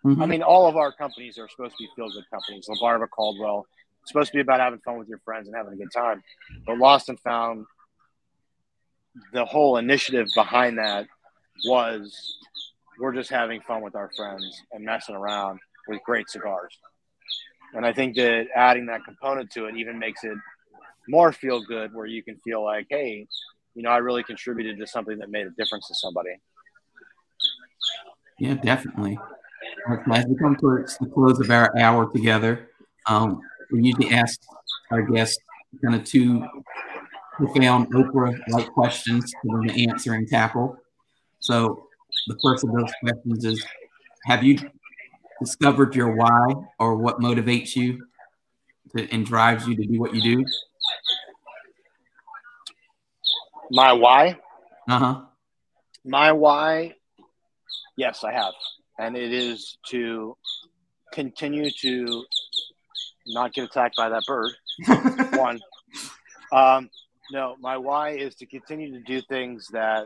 Mm-hmm. 0.06 0.22
I 0.22 0.28
mean, 0.28 0.44
all 0.44 0.68
of 0.68 0.78
our 0.78 0.92
companies 0.92 1.40
are 1.40 1.50
supposed 1.50 1.78
to 1.78 1.84
be 1.84 1.90
feel 1.96 2.12
good 2.12 2.30
companies. 2.32 2.68
La 2.70 2.76
Barba 2.80 3.08
Caldwell, 3.08 3.66
it's 4.04 4.12
supposed 4.12 4.32
to 4.32 4.38
be 4.38 4.42
about 4.42 4.60
having 4.60 4.80
fun 4.86 5.00
with 5.00 5.10
your 5.10 5.20
friends 5.26 5.48
and 5.48 5.58
having 5.58 5.74
a 5.74 5.78
good 5.78 5.92
time. 5.92 6.24
But 6.68 6.78
Lost 6.78 7.10
and 7.10 7.20
Found, 7.22 7.66
the 9.34 9.46
whole 9.46 9.78
initiative 9.78 10.28
behind 10.36 10.78
that 10.78 11.08
was 11.66 12.38
we're 13.00 13.16
just 13.16 13.32
having 13.32 13.62
fun 13.62 13.82
with 13.82 13.96
our 13.96 14.12
friends 14.16 14.62
and 14.72 14.86
messing 14.86 15.16
around 15.16 15.60
with 15.88 16.02
great 16.04 16.30
cigars. 16.30 16.78
And 17.74 17.86
I 17.86 17.94
think 17.94 18.16
that 18.16 18.48
adding 18.56 18.86
that 18.88 19.04
component 19.04 19.52
to 19.52 19.66
it 19.66 19.76
even 19.76 20.00
makes 20.00 20.24
it 20.24 20.38
more 21.08 21.32
feel 21.34 21.62
good 21.62 21.94
where 21.94 22.06
you 22.06 22.24
can 22.24 22.38
feel 22.44 22.64
like, 22.64 22.88
hey, 22.90 23.28
you 23.76 23.84
know, 23.84 23.90
I 23.90 23.98
really 23.98 24.24
contributed 24.24 24.80
to 24.80 24.88
something 24.88 25.18
that 25.20 25.30
made 25.30 25.46
a 25.46 25.52
difference 25.52 25.88
to 25.90 25.96
somebody. 25.96 26.32
Yeah, 28.40 28.56
definitely. 28.56 29.20
As 30.12 30.26
we 30.26 30.36
come 30.36 30.56
towards 30.56 30.98
the 30.98 31.08
close 31.08 31.40
of 31.40 31.50
our 31.52 31.78
hour 31.78 32.10
together, 32.12 32.70
um, 33.08 33.42
we 33.72 33.84
usually 33.84 34.12
ask 34.12 34.40
our 34.92 35.02
guests 35.02 35.38
kind 35.84 35.96
of 35.96 36.06
two 36.06 36.46
profound 37.34 37.94
Oprah-like 37.94 38.72
questions 38.72 39.34
for 39.42 39.58
them 39.58 39.68
to 39.68 39.88
answer 39.90 40.14
and 40.14 40.28
tackle. 40.28 40.78
So 41.40 41.88
the 42.28 42.38
first 42.42 42.64
of 42.64 42.72
those 42.72 42.92
questions 43.02 43.46
is, 43.46 43.66
have 44.26 44.44
you 44.44 44.58
discovered 45.40 45.96
your 45.96 46.16
why 46.16 46.54
or 46.80 46.96
what 46.96 47.20
motivates 47.20 47.76
you 47.76 48.06
to, 48.96 49.10
and 49.12 49.26
drives 49.26 49.68
you 49.68 49.76
to 49.76 49.86
do 49.86 50.00
what 50.00 50.16
you 50.16 50.22
do? 50.22 50.46
My 53.72 53.94
why? 53.94 54.38
Uh-huh. 54.88 55.22
My 56.06 56.32
why, 56.32 56.94
yes, 57.98 58.24
I 58.24 58.34
have. 58.34 58.54
And 59.00 59.18
it 59.18 59.34
is 59.34 59.78
to 59.90 60.38
continue 61.12 61.70
to 61.82 62.24
not 63.28 63.54
get 63.54 63.66
attacked 63.66 63.96
by 63.98 64.10
that 64.10 64.24
bird. 64.28 64.52
One. 65.38 65.60
Um, 66.52 66.90
no, 67.32 67.56
my 67.60 67.78
why 67.78 68.12
is 68.12 68.36
to 68.36 68.46
continue 68.46 68.92
to 68.94 69.00
do 69.02 69.22
things 69.28 69.68
that 69.74 70.06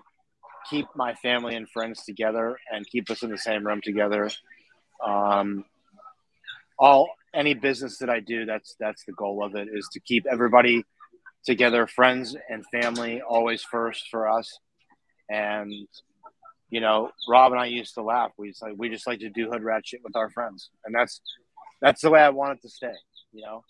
keep 0.69 0.85
my 0.95 1.13
family 1.15 1.55
and 1.55 1.69
friends 1.69 2.03
together 2.05 2.57
and 2.71 2.85
keep 2.87 3.09
us 3.09 3.23
in 3.23 3.29
the 3.29 3.37
same 3.37 3.65
room 3.65 3.81
together 3.83 4.29
Um, 5.05 5.65
all 6.77 7.09
any 7.33 7.53
business 7.53 7.97
that 7.99 8.09
I 8.09 8.19
do, 8.19 8.45
that's 8.45 8.75
that's 8.79 9.03
the 9.05 9.13
goal 9.13 9.43
of 9.43 9.55
it 9.55 9.67
is 9.71 9.87
to 9.93 9.99
keep 9.99 10.25
everybody 10.29 10.85
together, 11.45 11.87
friends 11.87 12.35
and 12.49 12.65
family 12.67 13.21
always 13.21 13.63
first 13.63 14.07
for 14.09 14.29
us. 14.29 14.59
And 15.29 15.73
you 16.69 16.81
know, 16.81 17.11
Rob 17.27 17.51
and 17.51 17.61
I 17.61 17.65
used 17.65 17.95
to 17.95 18.03
laugh. 18.03 18.31
We 18.37 18.49
just 18.49 18.61
like 18.61 18.73
we 18.77 18.89
just 18.89 19.07
like 19.07 19.19
to 19.19 19.29
do 19.29 19.49
hood 19.49 19.63
rat 19.63 19.85
shit 19.85 20.01
with 20.03 20.15
our 20.15 20.29
friends, 20.29 20.69
and 20.85 20.93
that's 20.93 21.21
that's 21.81 22.01
the 22.01 22.09
way 22.09 22.21
I 22.21 22.29
want 22.29 22.59
it 22.59 22.61
to 22.63 22.69
stay. 22.69 22.93
You 23.31 23.43
know, 23.43 23.63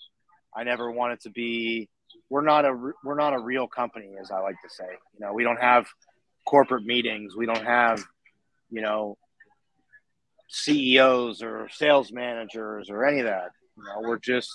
I 0.55 0.63
never 0.63 0.91
want 0.91 1.13
it 1.13 1.21
to 1.21 1.29
be. 1.29 1.89
We're 2.29 2.41
not 2.41 2.65
a 2.65 2.73
we're 3.03 3.15
not 3.15 3.33
a 3.33 3.39
real 3.39 3.67
company, 3.67 4.11
as 4.21 4.31
I 4.31 4.39
like 4.39 4.55
to 4.63 4.69
say. 4.69 4.89
You 5.13 5.25
know, 5.25 5.33
we 5.33 5.43
don't 5.43 5.61
have 5.61 5.87
corporate 6.45 6.85
meetings. 6.85 7.35
We 7.35 7.45
don't 7.45 7.65
have, 7.65 8.03
you 8.69 8.81
know, 8.81 9.17
CEOs 10.49 11.41
or 11.41 11.69
sales 11.71 12.11
managers 12.11 12.89
or 12.89 13.05
any 13.05 13.19
of 13.19 13.25
that. 13.25 13.51
You 13.77 13.83
know, 13.83 14.09
we're 14.09 14.19
just 14.19 14.49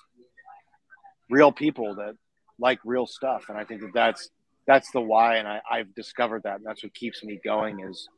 real 1.30 1.52
people 1.52 1.94
that 1.94 2.14
like 2.58 2.78
real 2.84 3.06
stuff, 3.06 3.46
and 3.48 3.56
I 3.56 3.64
think 3.64 3.80
that 3.80 3.92
that's 3.94 4.28
that's 4.66 4.90
the 4.92 5.00
why. 5.00 5.36
And 5.36 5.48
I, 5.48 5.60
I've 5.70 5.94
discovered 5.94 6.42
that, 6.44 6.56
and 6.56 6.66
that's 6.66 6.82
what 6.82 6.94
keeps 6.94 7.24
me 7.24 7.40
going 7.44 7.80
is 7.80 8.08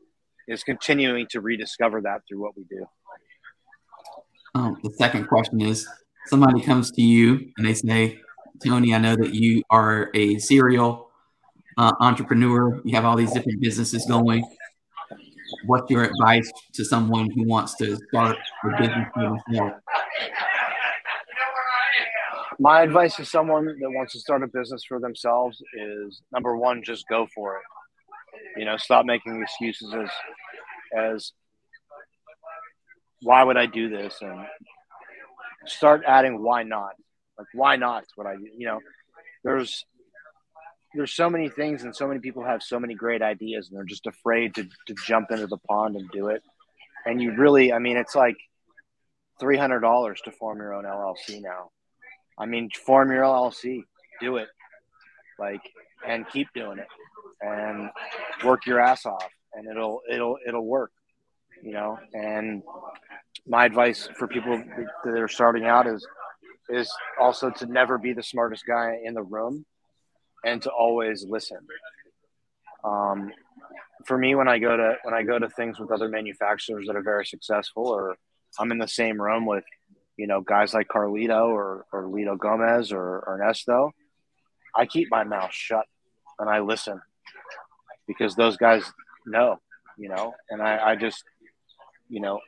is 0.48 0.62
continuing 0.62 1.26
to 1.30 1.40
rediscover 1.40 2.00
that 2.02 2.22
through 2.28 2.40
what 2.40 2.56
we 2.56 2.64
do. 2.64 2.86
Um, 4.54 4.78
the 4.82 4.90
second 4.90 5.26
question 5.26 5.60
is 5.60 5.86
somebody 6.26 6.62
comes 6.62 6.90
to 6.92 7.02
you 7.02 7.52
and 7.56 7.66
they 7.66 7.74
say, 7.74 8.20
Tony, 8.64 8.94
I 8.94 8.98
know 8.98 9.16
that 9.16 9.34
you 9.34 9.62
are 9.70 10.10
a 10.14 10.38
serial 10.38 11.10
uh, 11.76 11.92
entrepreneur. 12.00 12.80
You 12.84 12.94
have 12.94 13.04
all 13.04 13.16
these 13.16 13.32
different 13.32 13.60
businesses 13.60 14.06
going. 14.06 14.44
What's 15.66 15.90
your 15.90 16.04
advice 16.04 16.50
to 16.74 16.84
someone 16.84 17.28
who 17.30 17.44
wants 17.44 17.74
to 17.76 17.96
start 18.08 18.36
a 18.64 18.80
business 18.80 19.06
for 19.14 19.22
themselves? 19.46 19.74
My 22.58 22.82
advice 22.82 23.16
to 23.16 23.24
someone 23.24 23.66
that 23.66 23.90
wants 23.90 24.12
to 24.14 24.20
start 24.20 24.42
a 24.42 24.46
business 24.46 24.84
for 24.84 24.98
themselves 24.98 25.62
is 25.74 26.22
number 26.32 26.56
one, 26.56 26.82
just 26.82 27.06
go 27.08 27.26
for 27.34 27.56
it. 27.56 27.62
You 28.58 28.64
know, 28.64 28.76
stop 28.76 29.04
making 29.04 29.42
excuses 29.42 29.92
as 29.92 30.10
as 30.96 31.32
why 33.22 33.42
would 33.42 33.56
I 33.56 33.66
do 33.66 33.90
this 33.90 34.18
and 34.22 34.46
start 35.66 36.02
adding 36.06 36.42
why 36.42 36.62
not. 36.62 36.92
Like 37.38 37.48
why 37.52 37.76
not? 37.76 38.04
What 38.14 38.26
I 38.26 38.34
you 38.34 38.66
know, 38.66 38.80
there's 39.44 39.84
there's 40.96 41.14
so 41.14 41.30
many 41.30 41.48
things 41.48 41.84
and 41.84 41.94
so 41.94 42.08
many 42.08 42.20
people 42.20 42.44
have 42.44 42.62
so 42.62 42.80
many 42.80 42.94
great 42.94 43.22
ideas 43.22 43.68
and 43.68 43.76
they're 43.76 43.84
just 43.84 44.06
afraid 44.06 44.54
to, 44.54 44.64
to 44.86 44.94
jump 45.06 45.30
into 45.30 45.46
the 45.46 45.58
pond 45.58 45.96
and 45.96 46.10
do 46.10 46.28
it. 46.28 46.42
And 47.04 47.20
you 47.20 47.36
really, 47.36 47.72
I 47.72 47.78
mean, 47.78 47.96
it's 47.96 48.14
like 48.14 48.36
three 49.38 49.56
hundred 49.56 49.80
dollars 49.80 50.20
to 50.24 50.32
form 50.32 50.58
your 50.58 50.74
own 50.74 50.84
LLC 50.84 51.40
now. 51.42 51.70
I 52.38 52.46
mean, 52.46 52.70
form 52.84 53.10
your 53.12 53.22
LLC, 53.22 53.82
do 54.20 54.36
it, 54.36 54.48
like, 55.38 55.60
and 56.06 56.28
keep 56.28 56.48
doing 56.54 56.78
it, 56.78 56.88
and 57.40 57.90
work 58.44 58.66
your 58.66 58.80
ass 58.80 59.06
off, 59.06 59.28
and 59.54 59.68
it'll 59.70 60.00
it'll 60.10 60.36
it'll 60.46 60.66
work, 60.66 60.90
you 61.62 61.72
know. 61.72 61.98
And 62.12 62.62
my 63.46 63.64
advice 63.64 64.08
for 64.18 64.26
people 64.26 64.62
that 65.04 65.18
are 65.18 65.28
starting 65.28 65.64
out 65.64 65.86
is 65.86 66.06
is 66.68 66.92
also 67.20 67.50
to 67.50 67.66
never 67.66 67.98
be 67.98 68.12
the 68.12 68.22
smartest 68.22 68.64
guy 68.66 68.98
in 69.04 69.14
the 69.14 69.22
room 69.22 69.64
and 70.44 70.62
to 70.62 70.70
always 70.70 71.24
listen. 71.28 71.58
Um, 72.84 73.32
for 74.06 74.16
me, 74.16 74.34
when 74.34 74.48
I 74.48 74.58
go 74.58 74.76
to 74.76 74.96
when 75.02 75.14
I 75.14 75.22
go 75.22 75.38
to 75.38 75.48
things 75.50 75.78
with 75.78 75.90
other 75.90 76.08
manufacturers 76.08 76.86
that 76.86 76.96
are 76.96 77.02
very 77.02 77.26
successful, 77.26 77.88
or 77.88 78.16
I'm 78.58 78.70
in 78.70 78.78
the 78.78 78.88
same 78.88 79.20
room 79.20 79.46
with, 79.46 79.64
you 80.16 80.26
know, 80.26 80.40
guys 80.40 80.72
like 80.72 80.88
Carlito 80.88 81.48
or 81.48 81.86
or 81.92 82.04
Litto 82.04 82.38
Gomez 82.38 82.92
or 82.92 83.24
Ernesto, 83.26 83.92
I 84.74 84.86
keep 84.86 85.08
my 85.10 85.24
mouth 85.24 85.52
shut 85.52 85.86
and 86.38 86.48
I 86.48 86.60
listen 86.60 87.00
because 88.06 88.36
those 88.36 88.56
guys 88.56 88.84
know, 89.26 89.58
you 89.98 90.08
know, 90.08 90.34
and 90.50 90.62
I, 90.62 90.90
I 90.90 90.96
just, 90.96 91.24
you 92.08 92.20
know, 92.20 92.40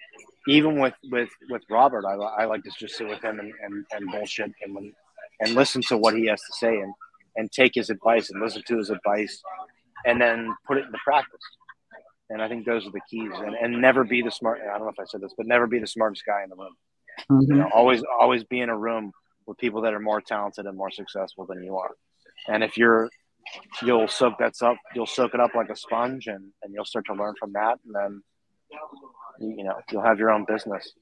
even 0.47 0.79
with 0.79 0.95
with 1.11 1.31
with 1.51 1.63
Robert, 1.69 2.05
I, 2.07 2.15
I 2.15 2.45
like 2.45 2.63
to 2.65 2.71
just 2.79 2.97
sit 2.97 3.09
with 3.09 3.23
him 3.23 3.41
and, 3.41 3.53
and, 3.63 3.85
and 3.91 4.11
bullshit 4.11 4.53
and, 4.63 4.93
and 5.41 5.55
listen 5.55 5.83
to 5.89 5.99
what 5.99 6.15
he 6.15 6.27
has 6.27 6.41
to 6.41 6.53
say 6.53 6.79
and 6.79 6.95
and 7.39 7.51
take 7.51 7.73
his 7.75 7.89
advice 7.89 8.31
and 8.31 8.43
listen 8.43 8.63
to 8.67 8.77
his 8.77 8.91
advice 8.91 9.41
and 10.05 10.21
then 10.21 10.55
put 10.67 10.77
it 10.77 10.85
into 10.85 10.99
practice. 11.03 11.41
And 12.31 12.43
I 12.43 12.49
think 12.49 12.67
those 12.67 12.87
are 12.87 12.91
the 12.91 13.01
keys. 13.09 13.33
And, 13.35 13.55
and 13.55 13.81
never 13.81 14.05
be 14.05 14.21
the 14.21 14.31
smart. 14.31 14.61
I 14.61 14.77
don't 14.77 14.87
know 14.87 14.91
if 14.91 15.01
I 15.01 15.05
said 15.07 15.23
this, 15.23 15.33
but 15.37 15.47
never 15.47 15.67
be 15.67 15.79
the 15.79 15.87
smartest 15.87 16.25
guy 16.27 16.43
in 16.43 16.51
the 16.51 16.57
room. 16.57 16.75
Mm-hmm. 17.31 17.53
You 17.53 17.59
know, 17.61 17.71
always 17.75 18.03
always 18.21 18.45
be 18.45 18.61
in 18.61 18.69
a 18.69 18.77
room 18.77 19.13
with 19.47 19.57
people 19.57 19.81
that 19.83 19.95
are 19.95 20.01
more 20.01 20.21
talented 20.21 20.67
and 20.67 20.77
more 20.77 20.91
successful 20.91 21.47
than 21.47 21.63
you 21.63 21.79
are. 21.79 21.91
And 22.49 22.63
if 22.63 22.77
you're 22.77 23.09
you'll 23.83 24.09
soak 24.09 24.39
that 24.39 24.55
up 24.63 24.77
you'll 24.95 25.07
soak 25.07 25.35
it 25.35 25.41
up 25.41 25.55
like 25.55 25.71
a 25.71 25.77
sponge 25.77 26.27
and, 26.27 26.53
and 26.63 26.75
you'll 26.75 26.85
start 26.85 27.07
to 27.07 27.15
learn 27.15 27.35
from 27.39 27.53
that 27.53 27.79
and 27.87 27.95
then 27.95 28.23
you 29.41 29.65
know 29.65 29.75
you'll 29.91 30.03
have 30.03 30.19
your 30.19 30.31
own 30.31 30.45
business 30.47 30.93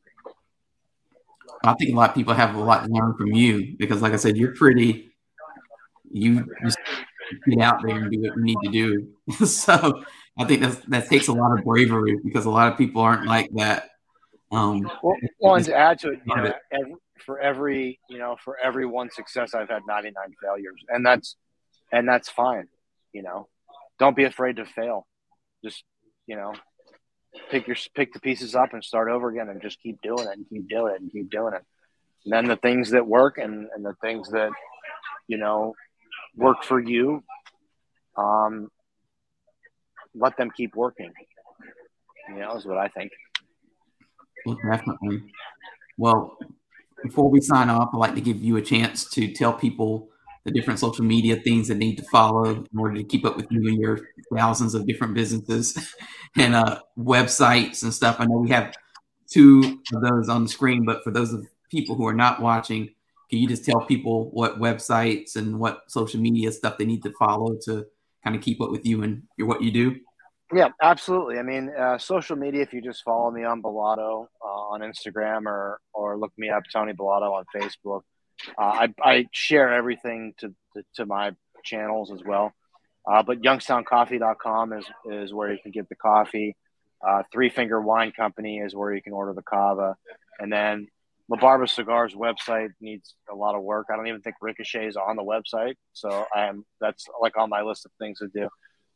i 1.65 1.75
think 1.75 1.93
a 1.93 1.95
lot 1.97 2.11
of 2.11 2.15
people 2.15 2.35
have 2.35 2.55
a 2.55 2.61
lot 2.61 2.85
to 2.85 2.91
learn 2.91 3.15
from 3.17 3.33
you 3.33 3.77
because 3.79 4.03
like 4.03 4.13
i 4.13 4.17
said 4.17 4.37
you're 4.37 4.55
pretty 4.55 5.13
you 6.17 6.47
just 6.63 6.79
get 7.49 7.61
out 7.61 7.83
there 7.83 7.97
and 7.97 8.11
do 8.11 8.21
what 8.21 8.37
you 8.37 8.43
need 8.43 8.59
to 8.65 8.71
do. 8.71 9.09
So 9.47 10.05
i 10.39 10.45
think 10.45 10.61
that's, 10.61 10.77
that 10.87 11.09
takes 11.09 11.29
a 11.29 11.33
lot 11.33 11.59
of 11.59 11.65
bravery 11.65 12.19
because 12.23 12.45
a 12.45 12.51
lot 12.51 12.71
of 12.71 12.79
people 12.79 13.03
aren't 13.03 13.27
like 13.27 13.51
that 13.55 13.91
um 14.53 14.89
well, 15.03 15.17
well 15.41 15.55
and 15.57 15.65
to 15.65 15.75
add 15.75 15.99
to 15.99 16.11
it 16.11 16.21
you 16.25 16.37
know 16.37 16.53
every, 16.71 16.95
for 17.25 17.41
every 17.41 17.99
you 18.09 18.19
know 18.19 18.37
for 18.45 18.57
every 18.63 18.87
one 18.87 19.11
success 19.11 19.55
i've 19.55 19.69
had 19.69 19.83
99 19.89 20.15
failures 20.41 20.81
and 20.89 21.05
that's 21.05 21.37
and 21.91 22.07
that's 22.07 22.29
fine 22.29 22.69
you 23.17 23.23
know? 23.23 23.49
Don't 23.99 24.15
be 24.15 24.25
afraid 24.25 24.57
to 24.57 24.67
fail. 24.67 25.07
Just 25.65 25.83
you 26.27 26.37
know 26.37 26.53
pick 27.51 27.67
your 27.67 27.77
pick 27.95 28.13
the 28.13 28.21
pieces 28.21 28.55
up 28.55 28.75
and 28.75 28.85
start 28.85 29.09
over 29.09 29.29
again 29.31 29.49
and 29.49 29.63
just 29.63 29.81
keep 29.81 30.01
doing 30.03 30.27
it 30.27 30.37
and 30.37 30.47
keep 30.49 30.69
doing 30.69 30.95
it 30.95 31.01
and 31.01 31.11
keep 31.11 31.31
doing 31.31 31.55
it. 31.55 31.63
And 32.25 32.33
then 32.33 32.45
the 32.45 32.57
things 32.57 32.91
that 32.91 33.07
work 33.07 33.39
and, 33.39 33.69
and 33.75 33.85
the 33.85 33.95
things 34.03 34.29
that, 34.31 34.51
you 35.29 35.39
know, 35.39 35.75
work 36.37 36.65
for 36.65 36.79
you, 36.79 37.23
um, 38.17 38.71
let 40.15 40.37
them 40.37 40.51
keep 40.57 40.75
working. 40.75 41.13
You 42.29 42.41
know, 42.41 42.57
is 42.57 42.67
what 42.67 42.79
I 42.79 42.89
think. 42.89 43.13
Well, 44.45 44.59
definitely. 44.71 45.23
Well, 45.99 46.39
before 47.03 47.31
we 47.31 47.41
sign 47.41 47.71
off, 47.71 47.91
I'd 47.93 47.99
like 47.99 48.15
to 48.15 48.21
give 48.21 48.43
you 48.43 48.57
a 48.57 48.63
chance 48.63 49.09
to 49.11 49.33
tell 49.33 49.53
people 49.53 50.09
the 50.45 50.53
different 50.53 50.79
social 50.79 51.05
media 51.05 51.37
things 51.37 51.69
that 51.69 51.77
need 51.77 51.97
to 51.97 52.05
follow 52.05 52.45
in 52.45 52.79
order 52.79 52.95
to 52.95 53.05
keep 53.05 53.25
up 53.25 53.37
with 53.37 53.47
you 53.51 53.69
and 53.69 53.81
your 53.81 53.99
thousands 54.33 54.75
of 54.75 54.87
different 54.87 55.15
businesses 55.15 55.95
and 56.37 56.55
uh, 56.55 56.81
websites 56.97 57.83
and 57.83 57.93
stuff. 57.93 58.17
I 58.21 58.27
know 58.27 58.39
we 58.39 58.51
have 58.51 58.73
two 59.29 59.81
of 59.93 60.03
those 60.03 60.29
on 60.29 60.45
the 60.45 60.49
screen, 60.49 60.85
but 60.85 61.03
for 61.03 61.11
those 61.11 61.33
of 61.33 61.45
people 61.71 61.97
who 61.97 62.07
are 62.07 62.15
not 62.15 62.41
watching, 62.41 62.95
can 63.29 63.39
you 63.39 63.49
just 63.49 63.65
tell 63.65 63.85
people 63.87 64.31
what 64.31 64.61
websites 64.61 65.37
and 65.37 65.59
what 65.59 65.83
social 65.89 66.21
media 66.21 66.53
stuff 66.53 66.79
they 66.79 66.85
need 66.85 67.03
to 67.03 67.13
follow 67.19 67.57
to 67.65 67.85
kind 68.23 68.37
of 68.37 68.43
keep 68.43 68.61
up 68.61 68.71
with 68.71 68.87
you 68.87 69.03
and 69.03 69.23
your, 69.37 69.49
what 69.49 69.63
you 69.63 69.71
do? 69.71 69.97
Yeah, 70.55 70.69
absolutely. 70.81 71.39
I 71.39 71.43
mean, 71.43 71.71
uh, 71.77 71.99
social 71.99 72.37
media. 72.37 72.63
If 72.63 72.73
you 72.73 72.81
just 72.81 73.03
follow 73.03 73.33
me 73.33 73.43
on 73.43 73.63
Bellotto 73.63 74.29
uh, 74.45 74.47
on 74.47 74.81
Instagram 74.81 75.47
or 75.47 75.81
or 75.93 76.17
look 76.17 76.33
me 76.39 76.51
up 76.51 76.63
Tony 76.73 76.93
Bellotto 76.93 77.33
on 77.33 77.45
Facebook, 77.55 78.03
uh, 78.57 78.63
I, 78.63 78.95
I, 79.03 79.27
share 79.33 79.73
everything 79.73 80.35
to, 80.39 80.55
to, 80.75 80.85
to, 80.97 81.07
my 81.07 81.33
channels 81.65 82.13
as 82.13 82.21
well. 82.25 82.53
Uh, 83.11 83.23
but 83.23 83.41
youngstowncoffee.com 83.41 84.73
is, 84.73 84.85
is 85.11 85.35
where 85.35 85.53
you 85.53 85.59
can 85.61 85.73
get 85.73 85.89
the 85.89 85.97
coffee. 85.97 86.57
Uh, 87.07 87.23
Three 87.33 87.51
Finger 87.51 87.81
Wine 87.81 88.13
Company 88.13 88.59
is 88.59 88.75
where 88.75 88.93
you 88.93 89.03
can 89.03 89.13
order 89.13 89.33
the 89.33 89.43
cava. 89.43 89.97
And 90.39 90.53
then 90.53 90.89
La 91.29 91.37
Barba 91.37 91.67
Cigars 91.67 92.15
website 92.15 92.69
needs 92.81 93.15
a 93.31 93.35
lot 93.35 93.57
of 93.57 93.63
work. 93.63 93.87
I 93.93 93.97
don't 93.97 94.07
even 94.07 94.21
think 94.21 94.37
Ricochet 94.41 94.87
is 94.87 94.97
on 94.97 95.17
the 95.17 95.25
website. 95.25 95.75
So 95.93 96.27
I 96.35 96.47
am, 96.47 96.65
that's 96.81 97.07
like 97.21 97.37
on 97.37 97.51
my 97.51 97.63
list 97.63 97.85
of 97.85 97.93
things 97.99 98.19
to 98.19 98.29
do. 98.29 98.49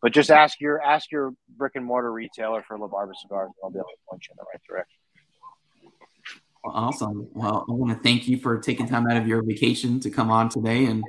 But 0.02 0.12
just 0.12 0.30
ask 0.30 0.60
your 0.60 0.80
ask 0.80 1.10
your 1.12 1.34
brick 1.58 1.72
and 1.74 1.84
mortar 1.84 2.10
retailer 2.10 2.62
for 2.66 2.78
La 2.78 2.86
Barba 2.86 3.12
Cigars. 3.20 3.50
I'll 3.62 3.70
be 3.70 3.78
able 3.78 3.88
to 3.88 3.96
point 4.08 4.22
you 4.26 4.32
in 4.32 4.36
the 4.38 4.44
right 4.50 4.62
direction. 4.66 5.00
Awesome. 6.64 7.28
Well, 7.32 7.66
I 7.68 7.72
want 7.72 7.96
to 7.96 8.02
thank 8.02 8.28
you 8.28 8.38
for 8.38 8.58
taking 8.58 8.86
time 8.86 9.06
out 9.06 9.16
of 9.16 9.26
your 9.26 9.42
vacation 9.42 10.00
to 10.00 10.10
come 10.10 10.30
on 10.30 10.48
today 10.48 10.86
and 10.86 11.04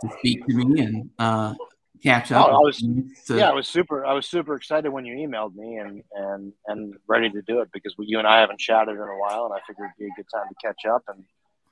to 0.00 0.08
speak 0.18 0.44
to 0.46 0.54
me 0.54 0.80
and 0.80 1.10
uh, 1.18 1.54
catch 2.02 2.32
up. 2.32 2.48
Oh, 2.48 2.56
I 2.56 2.58
was, 2.58 2.78
to... 2.78 3.36
yeah, 3.36 3.50
I 3.50 3.54
was 3.54 3.68
super. 3.68 4.04
I 4.04 4.12
was 4.12 4.26
super 4.26 4.54
excited 4.54 4.90
when 4.90 5.04
you 5.04 5.16
emailed 5.16 5.54
me 5.54 5.76
and 5.76 6.02
and 6.14 6.52
and 6.66 6.94
ready 7.06 7.30
to 7.30 7.42
do 7.42 7.60
it 7.60 7.70
because 7.72 7.94
we, 7.96 8.06
you 8.06 8.18
and 8.18 8.26
I 8.26 8.40
haven't 8.40 8.60
chatted 8.60 8.94
in 8.94 9.00
a 9.00 9.18
while, 9.18 9.44
and 9.46 9.54
I 9.54 9.58
figured 9.66 9.90
it'd 9.90 9.98
be 9.98 10.06
a 10.06 10.16
good 10.16 10.28
time 10.32 10.46
to 10.48 10.54
catch 10.66 10.86
up. 10.86 11.02
And 11.08 11.24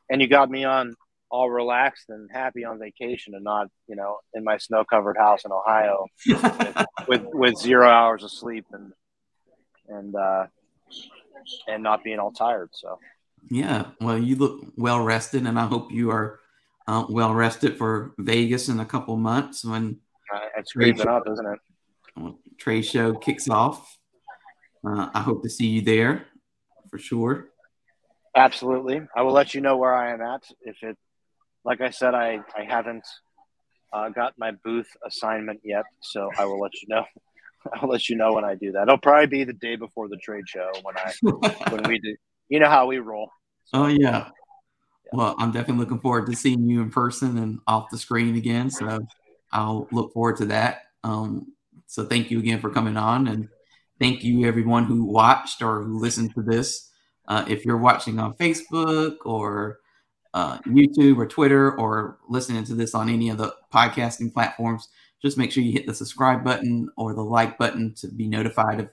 and 0.09 0.21
you 0.21 0.29
got 0.29 0.51
me 0.51 0.65
on 0.65 0.95
all 1.31 1.49
relaxed 1.49 2.07
and 2.09 2.29
happy 2.33 2.65
on 2.65 2.79
vacation, 2.79 3.35
and 3.35 3.45
not 3.45 3.69
you 3.89 3.97
know 3.97 4.19
in 4.35 4.45
my 4.45 4.59
snow 4.59 4.85
covered 4.85 5.17
house 5.17 5.45
in 5.45 5.53
Ohio 5.53 6.07
with, 6.27 6.87
with 7.09 7.23
with 7.33 7.57
zero 7.57 7.89
hours 7.89 8.23
of 8.23 8.31
sleep 8.31 8.67
and 8.73 8.93
and 9.89 10.15
uh, 10.15 10.47
and 11.69 11.83
not 11.83 12.05
being 12.05 12.19
all 12.19 12.33
tired. 12.33 12.71
So, 12.73 12.99
yeah, 13.51 13.87
well, 14.01 14.19
you 14.19 14.37
look 14.37 14.61
well 14.77 15.01
rested, 15.01 15.47
and 15.47 15.59
I 15.59 15.67
hope 15.67 15.93
you 15.93 16.11
are 16.11 16.41
uh, 16.87 17.05
well 17.09 17.35
rested 17.35 17.77
for 17.77 18.15
Vegas 18.19 18.69
in 18.69 18.81
a 18.81 18.87
couple 18.87 19.17
months 19.17 19.65
when 19.65 19.99
uh, 20.35 20.41
it's 20.57 20.73
creeping 20.73 21.09
up, 21.09 21.25
isn't 21.31 21.47
it? 21.47 22.35
Trade 22.59 22.83
show 22.83 23.15
kicks 23.15 23.49
off. 23.49 23.97
Uh, 24.87 25.09
I 25.13 25.21
hope 25.21 25.43
to 25.43 25.51
see 25.51 25.67
you 25.67 25.83
there 25.83 26.27
for 26.91 26.99
sure. 26.99 27.49
Absolutely, 28.37 29.01
I 29.17 29.23
will 29.23 29.33
let 29.33 29.55
you 29.55 29.61
know 29.61 29.77
where 29.77 29.95
I 29.95 30.13
am 30.13 30.21
at. 30.21 30.43
If 30.63 30.77
it, 30.83 30.97
like 31.65 31.81
I 31.81 31.91
said, 31.91 32.15
I 32.15 32.41
I 32.57 32.65
haven't 32.65 33.07
uh, 33.93 34.09
got 34.11 34.35
my 34.39 34.53
booth 34.65 34.89
assignment 35.05 35.61
yet, 35.65 35.85
so 36.01 36.31
I 36.39 36.45
will 36.45 36.61
let 36.61 36.73
you 36.81 36.89
know. 36.89 37.05
I'll 37.75 37.89
let 37.89 38.09
you 38.09 38.17
know 38.17 38.33
when 38.33 38.45
I 38.45 38.55
do 38.55 38.73
that. 38.73 38.83
It'll 38.83 38.99
probably 38.99 39.27
be 39.27 39.45
the 39.45 39.53
day 39.53 39.77
before 39.77 40.09
the 40.09 40.17
trade 40.17 40.49
show 40.49 40.71
when 40.83 40.97
I 40.97 41.13
when 41.71 41.83
we 41.89 41.99
do. 41.99 42.17
You 42.49 42.61
know 42.61 42.69
how 42.69 42.87
we 42.87 42.99
roll. 42.99 43.31
So, 43.67 43.85
oh 43.85 43.87
yeah. 43.87 43.99
yeah. 43.99 44.29
Well, 45.13 45.35
I'm 45.39 45.51
definitely 45.51 45.85
looking 45.85 46.01
forward 46.01 46.27
to 46.27 46.37
seeing 46.37 46.69
you 46.69 46.83
in 46.83 46.91
person 46.91 47.37
and 47.39 47.59
off 47.67 47.91
the 47.91 47.99
screen 47.99 48.37
again. 48.37 48.71
So 48.71 49.01
I'll 49.53 49.89
look 49.93 50.13
forward 50.13 50.37
to 50.39 50.47
that. 50.47 50.83
Um, 51.05 51.53
so 51.87 52.05
thank 52.05 52.31
you 52.31 52.39
again 52.39 52.61
for 52.61 52.71
coming 52.71 52.97
on, 52.97 53.27
and 53.29 53.49
thank 53.99 54.23
you 54.23 54.47
everyone 54.47 54.85
who 54.85 55.05
watched 55.05 55.63
or 55.63 55.83
who 55.83 55.99
listened 55.99 56.35
to 56.35 56.43
this. 56.43 56.91
Uh, 57.27 57.45
if 57.49 57.65
you're 57.65 57.77
watching 57.77 58.19
on 58.19 58.35
Facebook 58.35 59.17
or 59.25 59.79
uh, 60.35 60.59
YouTube 60.61 61.19
or 61.19 61.27
Twitter 61.27 61.79
or 61.79 62.19
listening 62.29 62.65
to 62.65 62.75
this 62.75 62.95
on 62.95 63.09
any 63.09 63.31
of 63.31 63.39
the 63.39 63.55
podcasting 63.73 64.33
platforms, 64.33 64.89
just 65.23 65.37
make 65.37 65.53
sure 65.53 65.63
you 65.63 65.73
hit 65.73 65.87
the 65.87 65.95
subscribe 65.95 66.45
button 66.45 66.89
or 66.97 67.15
the 67.15 67.23
like 67.23 67.59
button 67.59 67.95
to 67.95 68.09
be 68.09 68.27
notified 68.27 68.81
of 68.81 68.89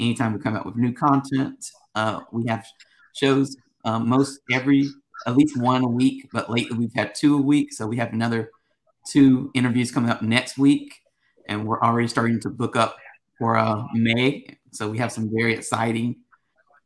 anytime 0.00 0.32
we 0.32 0.40
come 0.40 0.56
out 0.56 0.66
with 0.66 0.76
new 0.76 0.92
content. 0.92 1.64
Uh, 1.94 2.20
we 2.32 2.44
have 2.46 2.66
shows 3.14 3.56
um, 3.84 4.08
most 4.08 4.40
every 4.50 4.88
at 5.26 5.36
least 5.36 5.56
one 5.56 5.84
a 5.84 5.88
week, 5.88 6.28
but 6.32 6.50
lately 6.50 6.76
we've 6.76 6.94
had 6.94 7.14
two 7.14 7.36
a 7.36 7.42
week. 7.42 7.72
So 7.72 7.86
we 7.86 7.96
have 7.96 8.12
another 8.12 8.50
two 9.10 9.50
interviews 9.54 9.90
coming 9.90 10.10
up 10.10 10.22
next 10.22 10.58
week, 10.58 10.94
and 11.48 11.66
we're 11.66 11.80
already 11.80 12.08
starting 12.08 12.40
to 12.40 12.50
book 12.50 12.76
up 12.76 12.96
for 13.38 13.56
uh, 13.56 13.84
May. 13.94 14.58
So 14.72 14.88
we 14.88 14.98
have 14.98 15.12
some 15.12 15.30
very 15.32 15.54
exciting 15.54 16.16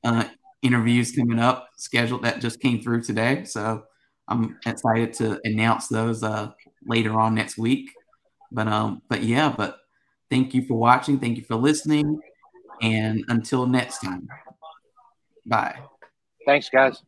uh, 0.04 0.24
interviews 0.62 1.12
coming 1.12 1.38
up 1.38 1.68
scheduled 1.76 2.22
that 2.22 2.40
just 2.40 2.60
came 2.60 2.80
through 2.80 3.02
today. 3.02 3.44
So 3.44 3.84
I'm 4.28 4.58
excited 4.66 5.12
to 5.14 5.40
announce 5.44 5.88
those 5.88 6.22
uh, 6.22 6.50
later 6.84 7.18
on 7.18 7.34
next 7.34 7.58
week. 7.58 7.90
But 8.50 8.68
um, 8.68 9.02
but 9.08 9.22
yeah, 9.22 9.52
but 9.56 9.78
thank 10.30 10.54
you 10.54 10.62
for 10.66 10.74
watching. 10.74 11.18
Thank 11.18 11.36
you 11.36 11.44
for 11.44 11.56
listening. 11.56 12.20
And 12.82 13.24
until 13.28 13.66
next 13.66 14.00
time, 14.00 14.28
bye. 15.46 15.76
Thanks, 16.44 16.68
guys. 16.68 17.02